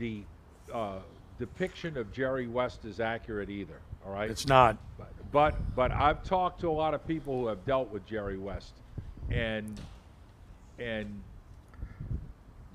[0.00, 0.24] the
[0.72, 0.98] uh,
[1.38, 3.78] depiction of Jerry West is accurate either.
[4.06, 4.76] All right, It's not.
[4.98, 8.38] but, but but I've talked to a lot of people who have dealt with Jerry
[8.38, 8.72] West,
[9.30, 9.78] and
[10.78, 11.20] and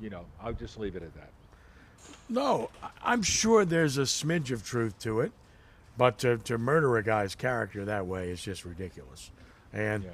[0.01, 1.29] you know I'll just leave it at that.
[2.27, 2.69] No,
[3.03, 5.31] I'm sure there's a smidge of truth to it,
[5.97, 9.31] but to, to murder a guy's character that way is just ridiculous.
[9.73, 10.05] And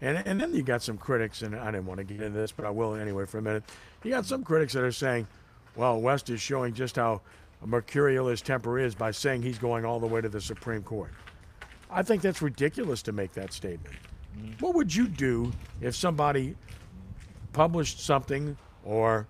[0.00, 2.52] and and then you got some critics, and I didn't want to get into this,
[2.52, 3.64] but I will anyway for a minute.
[4.04, 5.26] You got some critics that are saying,
[5.76, 7.20] "Well, West is showing just how
[7.64, 11.12] mercurial his temper is by saying he's going all the way to the Supreme Court."
[11.90, 13.94] I think that's ridiculous to make that statement.
[14.60, 16.56] What would you do if somebody
[17.52, 19.26] published something or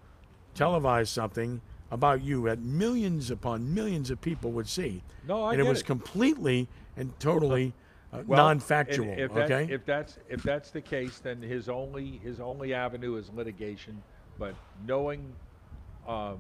[0.55, 1.60] televised something
[1.93, 5.02] about you that millions upon millions of people would see.
[5.28, 5.85] No, I and it get was it.
[5.86, 6.66] completely
[6.97, 7.73] and totally
[8.12, 9.10] uh, Well, non-factual.
[9.10, 9.73] and If, that- okay.
[9.73, 14.02] if that's if that's the case, then his only his only avenue is litigation.
[14.39, 14.55] But
[14.86, 15.32] knowing,
[16.06, 16.38] um,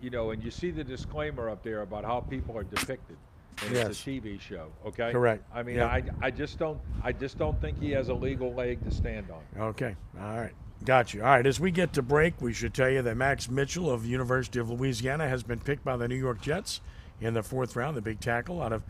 [0.00, 3.16] you know, and you see the disclaimer up there about how people are depicted.
[3.62, 3.88] And Yes.
[3.88, 5.12] It's a TV show, okay?
[5.12, 5.42] Correct.
[5.54, 5.86] I mean, Yeah.
[5.86, 9.26] I, I just don't I just don't think he has a legal leg to stand
[9.30, 9.68] on.
[9.68, 9.96] Okay.
[10.20, 10.52] All right.
[10.84, 11.22] Got you.
[11.22, 11.46] All right.
[11.46, 14.68] As we get to break, we should tell you that Max Mitchell of University of
[14.68, 16.82] Louisiana has been picked by the New York Jets
[17.18, 18.82] in the fourth round, the big tackle out of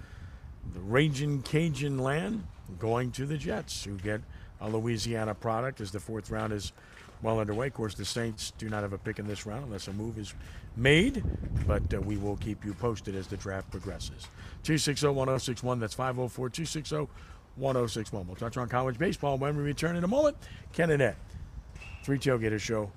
[0.74, 2.44] the Raging Cajun land,
[2.80, 4.20] going to the Jets, who get
[4.60, 6.72] a Louisiana product as the fourth round is
[7.22, 7.68] well underway.
[7.68, 10.18] Of course, the Saints do not have a pick in this round unless a move
[10.18, 10.34] is
[10.76, 11.22] made,
[11.66, 14.28] but uh, we will keep you posted as the draft progresses.
[14.64, 17.08] 260 1061, that's 504 260
[17.56, 18.26] 1061.
[18.26, 20.36] We'll touch on college baseball when we return in a moment.
[20.72, 21.14] Ken and
[22.02, 22.92] Three Tailgater Show,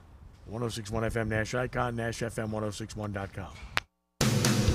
[0.47, 3.53] 1061 FM Nash Icon, Nash NashFM1061.com.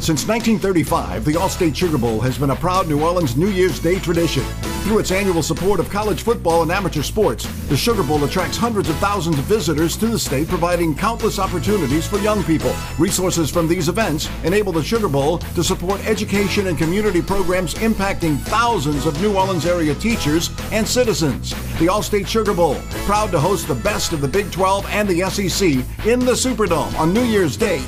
[0.00, 3.98] Since 1935, the Allstate Sugar Bowl has been a proud New Orleans New Year's Day
[3.98, 4.44] tradition.
[4.84, 8.90] Through its annual support of college football and amateur sports, the Sugar Bowl attracts hundreds
[8.90, 12.70] of thousands of visitors to the state, providing countless opportunities for young people.
[12.98, 18.36] Resources from these events enable the Sugar Bowl to support education and community programs impacting
[18.40, 21.52] thousands of New Orleans area teachers and citizens.
[21.78, 25.22] The Allstate Sugar Bowl, proud to host the best of the Big 12 and the
[25.30, 25.66] SEC
[26.06, 27.82] in the Superdome on New Year's Day.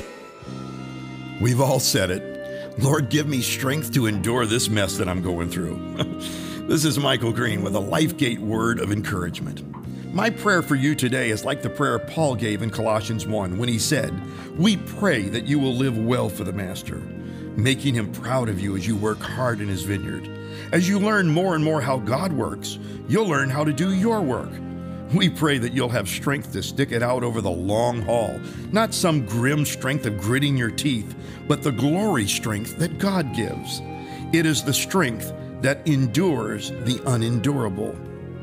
[1.43, 2.79] We've all said it.
[2.79, 5.77] Lord, give me strength to endure this mess that I'm going through.
[6.67, 9.63] this is Michael Green with a LifeGate word of encouragement.
[10.13, 13.69] My prayer for you today is like the prayer Paul gave in Colossians 1 when
[13.69, 14.13] he said,
[14.59, 16.97] We pray that you will live well for the Master,
[17.57, 20.29] making him proud of you as you work hard in his vineyard.
[20.73, 24.21] As you learn more and more how God works, you'll learn how to do your
[24.21, 24.51] work.
[25.15, 28.41] We pray that you'll have strength to stick it out over the long haul,
[28.73, 31.15] not some grim strength of gritting your teeth,
[31.47, 33.81] but the glory strength that God gives.
[34.33, 35.33] It is the strength
[35.63, 37.97] that endures the unendurable.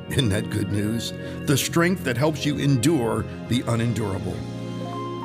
[0.09, 1.13] Isn't that good news?
[1.45, 4.35] The strength that helps you endure the unendurable.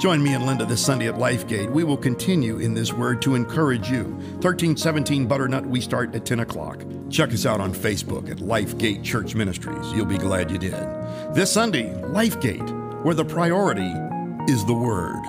[0.00, 1.72] Join me and Linda this Sunday at LifeGate.
[1.72, 4.04] We will continue in this word to encourage you.
[4.04, 6.84] 1317 Butternut, we start at 10 o'clock.
[7.10, 9.92] Check us out on Facebook at LifeGate Church Ministries.
[9.92, 10.74] You'll be glad you did.
[11.34, 13.92] This Sunday, LifeGate, where the priority
[14.48, 15.20] is the Word.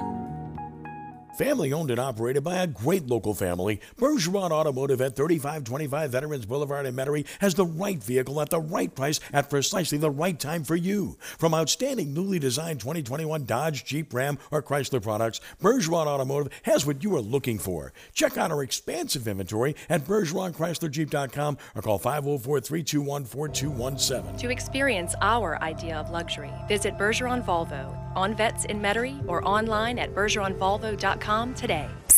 [1.40, 6.86] Family owned and operated by a great local family, Bergeron Automotive at 3525 Veterans Boulevard
[6.86, 10.66] in Metairie has the right vehicle at the right price at precisely the right time
[10.66, 11.16] for you.
[11.38, 17.06] From outstanding newly designed 2021 Dodge, Jeep, Ram, or Chrysler products, Bergeron Automotive has what
[17.06, 17.94] you are looking for.
[18.14, 24.38] Check out our expansive inventory at BergeronChryslerJeep.com or call 504 321 4217.
[24.40, 29.98] To experience our idea of luxury, visit Bergeron Volvo on Vets in Metairie or online
[30.00, 32.09] at bergeronvolvo.com today.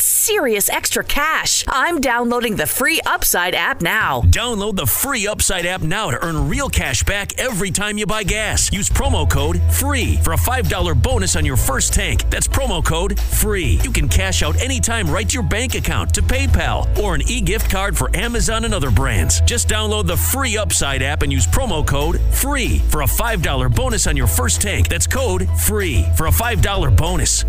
[0.00, 1.64] serious extra cash.
[1.68, 4.22] I'm downloading the free Upside app now.
[4.22, 8.22] Download the free Upside app now to earn real cash back every time you buy
[8.22, 8.72] gas.
[8.72, 12.28] Use promo code FREE for a $5 bonus on your first tank.
[12.30, 13.80] That's promo code FREE.
[13.82, 17.40] You can cash out anytime right to your bank account, to PayPal, or an e
[17.40, 19.40] gift card for Amazon and other brands.
[19.42, 24.06] Just download the free Upside app and use promo code FREE for a $5 bonus
[24.06, 24.88] on your first tank.
[24.88, 27.44] That's code FREE for a $5 bonus.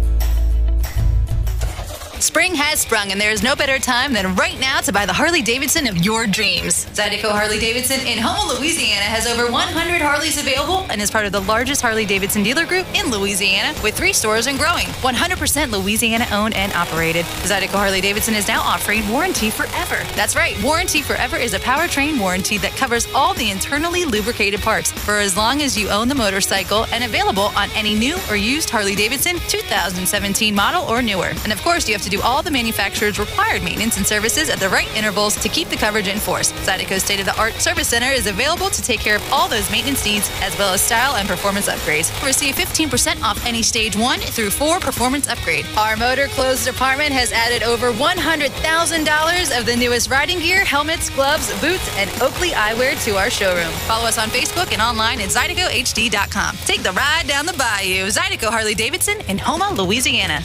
[2.19, 5.13] Spring has sprung, and there is no better time than right now to buy the
[5.13, 6.85] Harley Davidson of your dreams.
[6.87, 11.31] Zydeco Harley Davidson in Houma, Louisiana has over 100 Harleys available and is part of
[11.31, 14.87] the largest Harley Davidson dealer group in Louisiana with three stores and growing.
[14.99, 17.23] 100% Louisiana owned and operated.
[17.47, 20.03] Zydeco Harley Davidson is now offering Warranty Forever.
[20.15, 24.91] That's right, Warranty Forever is a powertrain warranty that covers all the internally lubricated parts
[24.91, 28.69] for as long as you own the motorcycle and available on any new or used
[28.69, 31.31] Harley Davidson 2017 model or newer.
[31.43, 34.49] And of course, you have to to do all the manufacturer's required maintenance and services
[34.49, 36.51] at the right intervals to keep the coverage in force.
[36.51, 39.69] Zydeco's state of the art service center is available to take care of all those
[39.71, 42.09] maintenance needs as well as style and performance upgrades.
[42.25, 45.65] Receive 15% off any stage one through four performance upgrade.
[45.77, 51.49] Our motor clothes department has added over $100,000 of the newest riding gear, helmets, gloves,
[51.61, 53.71] boots, and Oakley eyewear to our showroom.
[53.87, 56.57] Follow us on Facebook and online at ZydecoHD.com.
[56.65, 58.07] Take the ride down the bayou.
[58.07, 60.43] Zydeco Harley Davidson in Houma, Louisiana.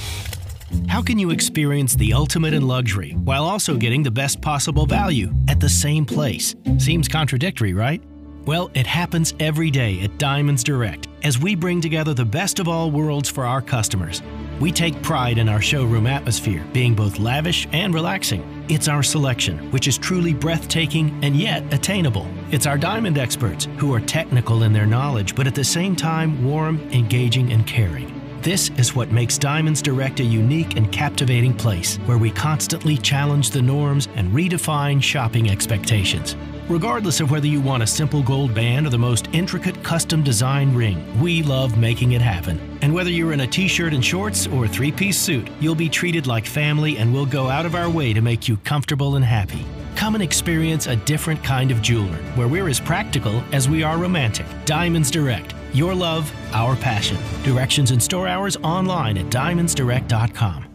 [0.94, 5.34] How can you experience the ultimate in luxury while also getting the best possible value
[5.48, 6.54] at the same place?
[6.78, 8.00] Seems contradictory, right?
[8.46, 12.68] Well, it happens every day at Diamonds Direct as we bring together the best of
[12.68, 14.22] all worlds for our customers.
[14.60, 18.64] We take pride in our showroom atmosphere being both lavish and relaxing.
[18.68, 22.28] It's our selection, which is truly breathtaking and yet attainable.
[22.52, 26.44] It's our diamond experts who are technical in their knowledge, but at the same time
[26.44, 28.23] warm, engaging, and caring.
[28.44, 33.48] This is what makes Diamonds Direct a unique and captivating place where we constantly challenge
[33.48, 36.36] the norms and redefine shopping expectations.
[36.68, 40.74] Regardless of whether you want a simple gold band or the most intricate custom design
[40.74, 42.60] ring, we love making it happen.
[42.82, 45.74] And whether you're in a t shirt and shorts or a three piece suit, you'll
[45.74, 49.16] be treated like family and we'll go out of our way to make you comfortable
[49.16, 49.64] and happy.
[49.96, 53.98] Come and experience a different kind of jeweler where we're as practical as we are
[53.98, 54.46] romantic.
[54.64, 55.54] Diamonds Direct.
[55.72, 57.16] Your love, our passion.
[57.42, 60.66] Directions and store hours online at diamondsdirect.com.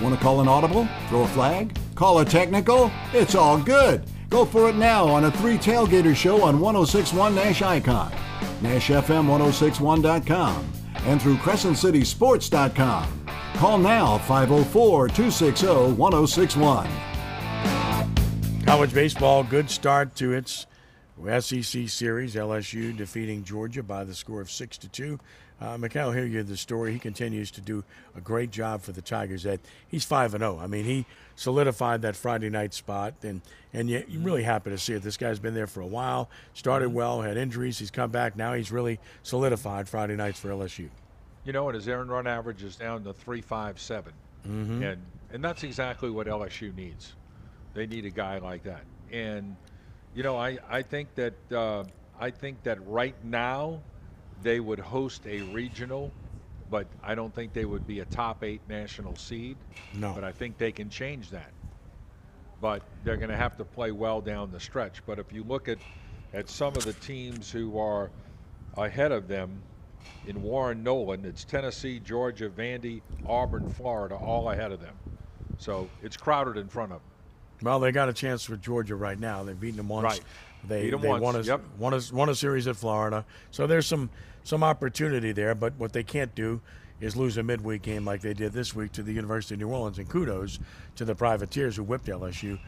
[0.00, 0.88] Want to call an audible?
[1.08, 1.76] Throw a flag?
[1.94, 2.90] Call a technical?
[3.12, 4.02] It's all good.
[4.28, 8.10] Go for it now on a Three Tailgater show on 1061 Nash Icon,
[8.62, 10.72] NashFM1061.com,
[11.06, 13.26] and through CrescentCitySports.com.
[13.54, 16.88] Call now 504 260 1061.
[18.64, 20.66] College baseball, good start to its
[21.40, 22.34] SEC series.
[22.34, 25.20] LSU defeating Georgia by the score of six to two.
[25.60, 26.92] Uh, Ma'Khail, hear you the story.
[26.92, 27.84] He continues to do
[28.16, 29.42] a great job for the Tigers.
[29.44, 30.58] That he's five and zero.
[30.58, 33.42] I mean, he solidified that Friday night spot, and
[33.72, 35.02] and you're really happy to see it.
[35.02, 36.28] This guy's been there for a while.
[36.54, 37.78] Started well, had injuries.
[37.78, 38.34] He's come back.
[38.36, 40.88] Now he's really solidified Friday nights for LSU.
[41.44, 44.12] You know, and his earned run average is down to three five seven,
[44.48, 44.82] Mhm.
[44.92, 47.12] and and that's exactly what LSU needs.
[47.74, 49.56] They need a guy like that, and
[50.14, 51.84] you know, I I think that uh,
[52.18, 53.80] I think that right now
[54.42, 56.12] they would host a regional,
[56.70, 59.56] but I don't think they would be a top eight national seed.
[59.92, 60.12] No.
[60.14, 61.50] But I think they can change that.
[62.60, 65.04] But they're going to have to play well down the stretch.
[65.06, 65.78] But if you look at
[66.32, 68.10] at some of the teams who are
[68.76, 69.62] ahead of them
[70.26, 74.94] in Warren Nolan, it's Tennessee, Georgia, Vandy, Auburn, Florida, all ahead of them.
[75.58, 77.13] So it's crowded in front of them.
[77.64, 79.42] Well, they got a chance with Georgia right now.
[79.42, 80.04] They've beaten them once.
[80.04, 80.20] Right.
[80.66, 81.62] They, they once, won a, yep.
[81.78, 83.24] won, a, won a series at Florida.
[83.50, 84.10] So there's some
[84.44, 85.54] some opportunity there.
[85.54, 86.60] But what they can't do
[87.00, 89.68] is lose a midweek game like they did this week to the University of New
[89.68, 89.98] Orleans.
[89.98, 90.58] And kudos
[90.96, 92.58] to the Privateers who whipped LSU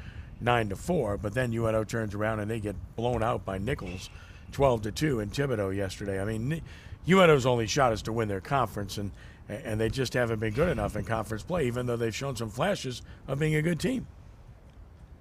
[0.40, 1.16] nine to four.
[1.16, 4.10] But then UNO turns around and they get blown out by Nicholls,
[4.52, 6.20] twelve to two in Thibodaux yesterday.
[6.20, 6.62] I mean,
[7.08, 9.10] UNO's only shot is to win their conference, and
[9.48, 12.50] and they just haven't been good enough in conference play, even though they've shown some
[12.50, 14.06] flashes of being a good team.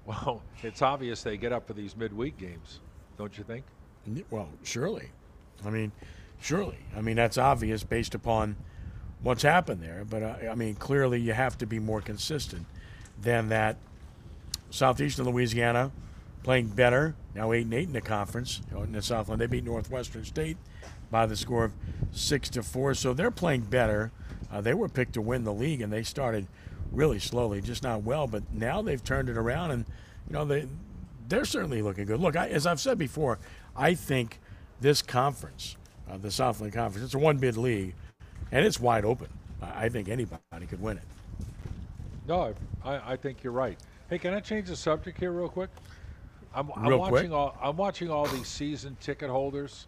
[0.06, 2.80] Well, it's obvious they get up for these midweek games,
[3.18, 3.66] don't you think?
[4.30, 5.10] Well, surely.
[5.66, 5.92] I mean,
[6.40, 6.78] surely.
[6.96, 8.56] I mean, that's obvious based upon
[9.24, 10.06] what's happened there.
[10.08, 12.66] But uh, I mean, clearly you have to be more consistent
[13.20, 13.78] than that.
[14.70, 15.92] Southeastern Louisiana
[16.44, 18.62] playing better now, eight and eight in the conference.
[18.72, 20.58] In the Southland, they beat Northwestern State
[21.10, 21.74] by the score of
[22.12, 22.94] six to four.
[22.94, 24.12] So they're playing better.
[24.52, 26.48] Uh, they were picked to win the league, and they started
[26.92, 28.28] really slowly, just not well.
[28.28, 29.86] But now they've turned it around, and
[30.28, 30.68] you know they
[31.28, 32.20] they're certainly looking good.
[32.20, 33.40] Look, I, as I've said before,
[33.76, 34.40] I think
[34.82, 35.76] this conference,
[36.10, 37.96] uh, the Southland Conference, it's a one bid league,
[38.52, 39.28] and it's wide open.
[39.62, 41.04] I, I think anybody could win it.
[42.28, 42.54] No,
[42.84, 43.78] I, I think you're right.
[44.10, 45.70] Hey, can I change the subject here real quick?
[46.54, 47.32] I'm, I'm Real watching quick?
[47.32, 49.88] all I'm watching all these season ticket holders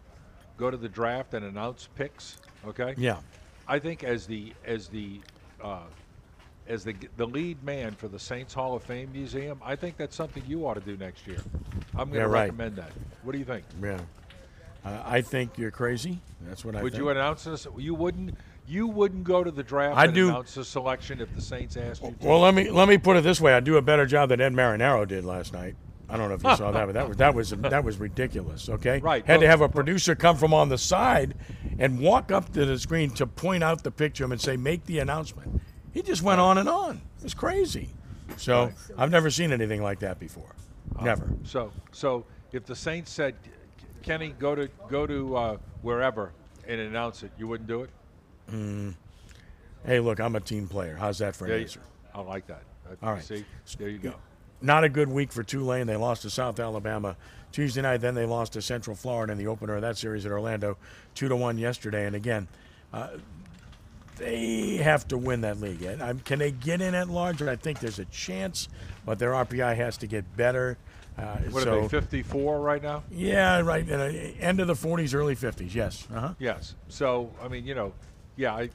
[0.58, 2.36] go to the draft and announce picks.
[2.66, 2.94] Okay.
[2.98, 3.18] Yeah.
[3.66, 5.20] I think as the as the
[5.62, 5.80] uh,
[6.68, 10.14] as the the lead man for the Saints Hall of Fame Museum, I think that's
[10.16, 11.38] something you ought to do next year.
[11.96, 12.40] I'm going Yeah, to right.
[12.42, 12.92] recommend that.
[13.22, 13.64] What do you think?
[13.82, 13.98] Yeah.
[14.84, 16.20] Uh, I think you're crazy.
[16.42, 17.02] That's what I Would think.
[17.02, 17.66] you announce this?
[17.76, 18.36] You wouldn't.
[18.66, 21.76] You wouldn't go to the draft I and do- announce the selection if the Saints
[21.76, 22.26] asked you to.
[22.26, 24.40] Well, let me let me put it this way: I do a better job than
[24.40, 25.74] Ed Marinaro did last night.
[26.10, 28.68] I don't know if you saw that, but that was that was that was ridiculous.
[28.68, 31.34] Okay, Right, Had to have a producer come from on the side
[31.78, 35.00] and walk up to the screen to point out the picture and say, "Make the
[35.00, 35.60] announcement."
[35.92, 37.00] He just went on and on.
[37.18, 37.88] It was crazy.
[38.36, 40.54] So I've never seen anything like that before.
[40.96, 41.28] Uh, Never.
[41.44, 43.34] So, so if the Saints said,
[44.02, 46.32] Kenny, go to go to uh, wherever
[46.66, 47.90] and announce it, you wouldn't do it.
[48.50, 48.94] Mm.
[49.84, 50.96] Hey, look, I'm a team player.
[50.96, 51.80] How's that for an answer?
[52.14, 52.62] I like that.
[52.88, 53.22] Uh, All right.
[53.22, 53.44] See,
[53.78, 54.14] there you go.
[54.60, 55.86] Not a good week for Tulane.
[55.86, 57.16] They lost to South Alabama
[57.52, 57.98] Tuesday night.
[57.98, 60.76] Then they lost to Central Florida in the opener of that series at Orlando,
[61.14, 62.06] two to one yesterday.
[62.06, 62.48] And again,
[62.92, 63.08] uh,
[64.18, 65.84] they have to win that league.
[66.00, 67.40] Um, can they get in at large?
[67.42, 68.68] I think there's a chance,
[69.06, 70.76] but their RPI has to get better.
[71.16, 73.02] Uh, What so, are they, 54 right now?
[73.10, 73.84] Yeah, right.
[74.40, 75.74] End of the 40s, early 50s.
[75.74, 76.06] Yes.
[76.14, 76.34] Uh-huh.
[76.38, 76.74] Yes.
[76.88, 77.92] So I mean, you know,
[78.36, 78.70] yeah, I,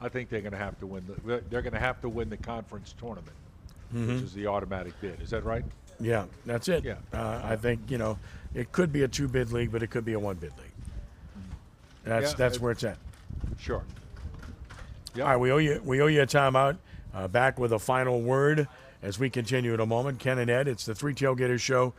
[0.00, 1.04] I think they're going to have to win.
[1.24, 3.36] The, they're going to have to win the conference tournament,
[3.94, 4.06] Mhm.
[4.08, 5.20] which is the automatic bid.
[5.20, 5.64] Is that right?
[6.00, 6.84] Yeah, that's it.
[6.84, 6.94] Yeah.
[7.12, 8.18] Uh, I think you know
[8.54, 11.44] it could be a two bid league, but it could be a one bid league.
[12.04, 12.98] That's Yeah, that's it- where it's at.
[13.58, 13.82] Sure.
[15.16, 16.78] All right, we owe you we owe you a timeout.
[17.14, 18.68] Uh, back with a final word
[19.02, 20.18] as we continue in a moment.
[20.18, 21.94] Ken and Ed, it's the Three Tailgaters Show.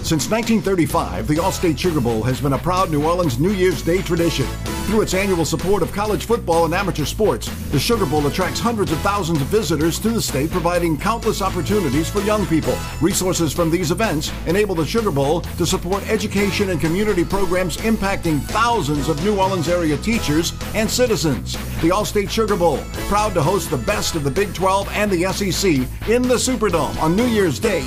[0.04, 4.02] Since 1935, the Allstate Sugar Bowl has been a proud New Orleans New Year's Day
[4.02, 4.46] tradition.
[4.86, 8.90] Through its annual support of college football and amateur sports, the Sugar Bowl attracts hundreds
[8.90, 12.76] of thousands of visitors to the state, providing countless opportunities for young people.
[13.00, 18.40] Resources from these events enable the Sugar Bowl to support education and community programs impacting
[18.40, 21.52] thousands of New Orleans area teachers and citizens.
[21.80, 25.32] The Allstate Sugar Bowl, proud to host the best of the Big 12 and the
[25.32, 25.70] SEC
[26.10, 27.86] in the Superdome on New Year's Day.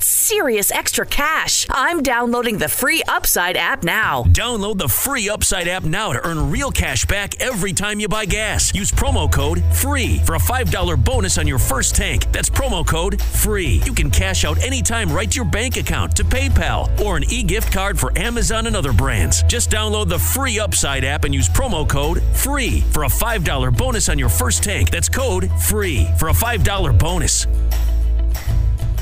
[0.03, 1.65] serious extra cash.
[1.69, 4.23] I'm downloading the free Upside app now.
[4.23, 8.25] Download the free Upside app now to earn real cash back every time you buy
[8.25, 8.73] gas.
[8.73, 12.31] Use promo code FREE for a $5 bonus on your first tank.
[12.31, 13.81] That's promo code FREE.
[13.85, 17.43] You can cash out anytime right to your bank account, to PayPal, or an e
[17.43, 19.43] gift card for Amazon and other brands.
[19.43, 24.09] Just download the free Upside app and use promo code FREE for a $5 bonus
[24.09, 24.89] on your first tank.
[24.89, 27.47] That's code FREE for a $5 bonus.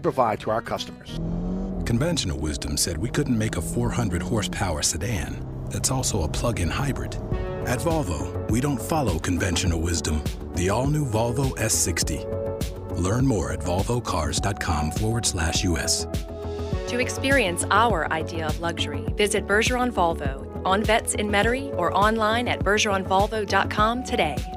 [0.00, 1.18] provide to our customers.
[1.86, 6.68] Conventional wisdom said we couldn't make a 400 horsepower sedan that's also a plug in
[6.68, 7.14] hybrid.
[7.66, 10.22] At Volvo, we don't follow conventional wisdom.
[10.54, 12.98] The all new Volvo S60.
[12.98, 16.06] Learn more at volvocars.com forward slash US.
[16.88, 22.48] To experience our idea of luxury, visit Bergeron Volvo on Vets in Metairie or online
[22.48, 24.55] at bergeronvolvo.com today.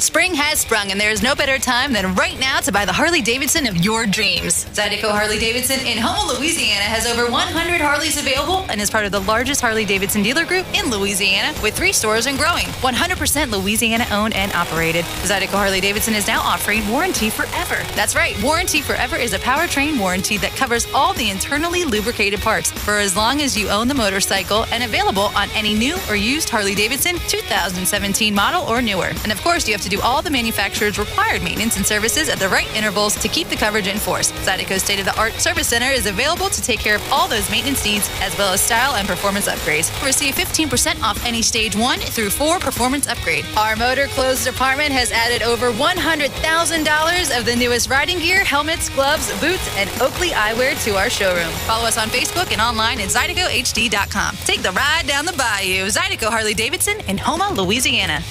[0.00, 2.92] Spring has sprung, and there is no better time than right now to buy the
[2.92, 4.64] Harley Davidson of your dreams.
[4.72, 9.12] Zydeco Harley Davidson in Houma, Louisiana has over 100 Harleys available and is part of
[9.12, 12.64] the largest Harley Davidson dealer group in Louisiana with three stores and growing.
[12.80, 15.04] 100% Louisiana owned and operated.
[15.04, 17.76] Zydeco Harley Davidson is now offering Warranty Forever.
[17.94, 22.72] That's right, Warranty Forever is a powertrain warranty that covers all the internally lubricated parts
[22.72, 26.48] for as long as you own the motorcycle and available on any new or used
[26.48, 29.12] Harley Davidson 2017 model or newer.
[29.24, 32.38] And of course, you have to do all the manufacturer's required maintenance and services at
[32.38, 34.32] the right intervals to keep the coverage in force.
[34.32, 37.50] Zydeco's state of the art service center is available to take care of all those
[37.50, 39.90] maintenance needs as well as style and performance upgrades.
[40.04, 43.44] Receive 15% off any stage one through four performance upgrade.
[43.56, 49.28] Our motor clothes department has added over $100,000 of the newest riding gear, helmets, gloves,
[49.40, 51.50] boots, and Oakley eyewear to our showroom.
[51.66, 54.36] Follow us on Facebook and online at ZydecoHD.com.
[54.44, 55.86] Take the ride down the bayou.
[55.86, 58.22] Zydeco Harley Davidson in Houma, Louisiana.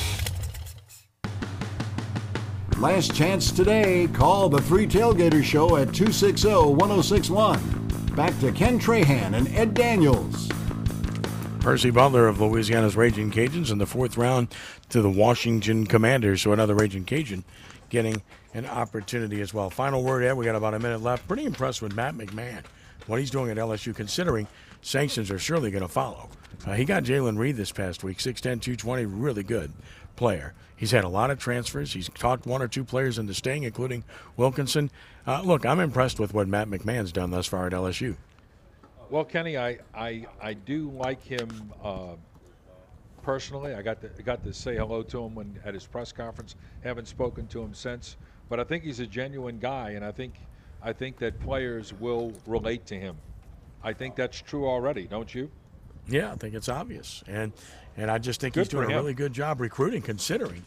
[2.79, 4.07] Last chance today.
[4.13, 7.59] Call the Three Tailgater Show at 260 1061.
[8.15, 10.47] Back to Ken Trahan and Ed Daniels.
[11.59, 14.55] Percy Butler of Louisiana's Raging Cajuns in the fourth round
[14.87, 16.41] to the Washington Commanders.
[16.41, 17.43] So another Raging Cajun
[17.89, 18.21] getting
[18.53, 19.69] an opportunity as well.
[19.69, 20.35] Final word, Ed.
[20.35, 21.27] We got about a minute left.
[21.27, 22.63] Pretty impressed with Matt McMahon,
[23.07, 24.47] what he's doing at LSU, considering
[24.81, 26.29] sanctions are surely going to follow.
[26.65, 29.73] Uh, he got Jalen Reed this past week, 6'10", 220, really good
[30.15, 30.53] player.
[30.79, 31.91] He's had a lot of transfers.
[31.91, 34.05] He's talked one or two players into staying, including
[34.37, 34.89] Wilkinson.
[35.27, 38.15] Uh, look, I'm impressed with what Matt McMahon's done thus far at LSU.
[39.09, 41.49] Well, Kenny, I, I, I do like him
[41.83, 42.15] uh,
[43.23, 43.73] personally.
[43.73, 46.55] I got to, got to say hello to him when at his press conference.
[46.81, 48.15] Haven't spoken to him since,
[48.47, 50.35] but I think he's a genuine guy, and I think
[50.81, 53.17] I think that players will relate to him.
[53.83, 55.51] I think that's true already, don't you?
[56.07, 57.51] Yeah, I think it's obvious, and
[57.99, 60.63] and I just think Good he's doing a really good job recruiting, considering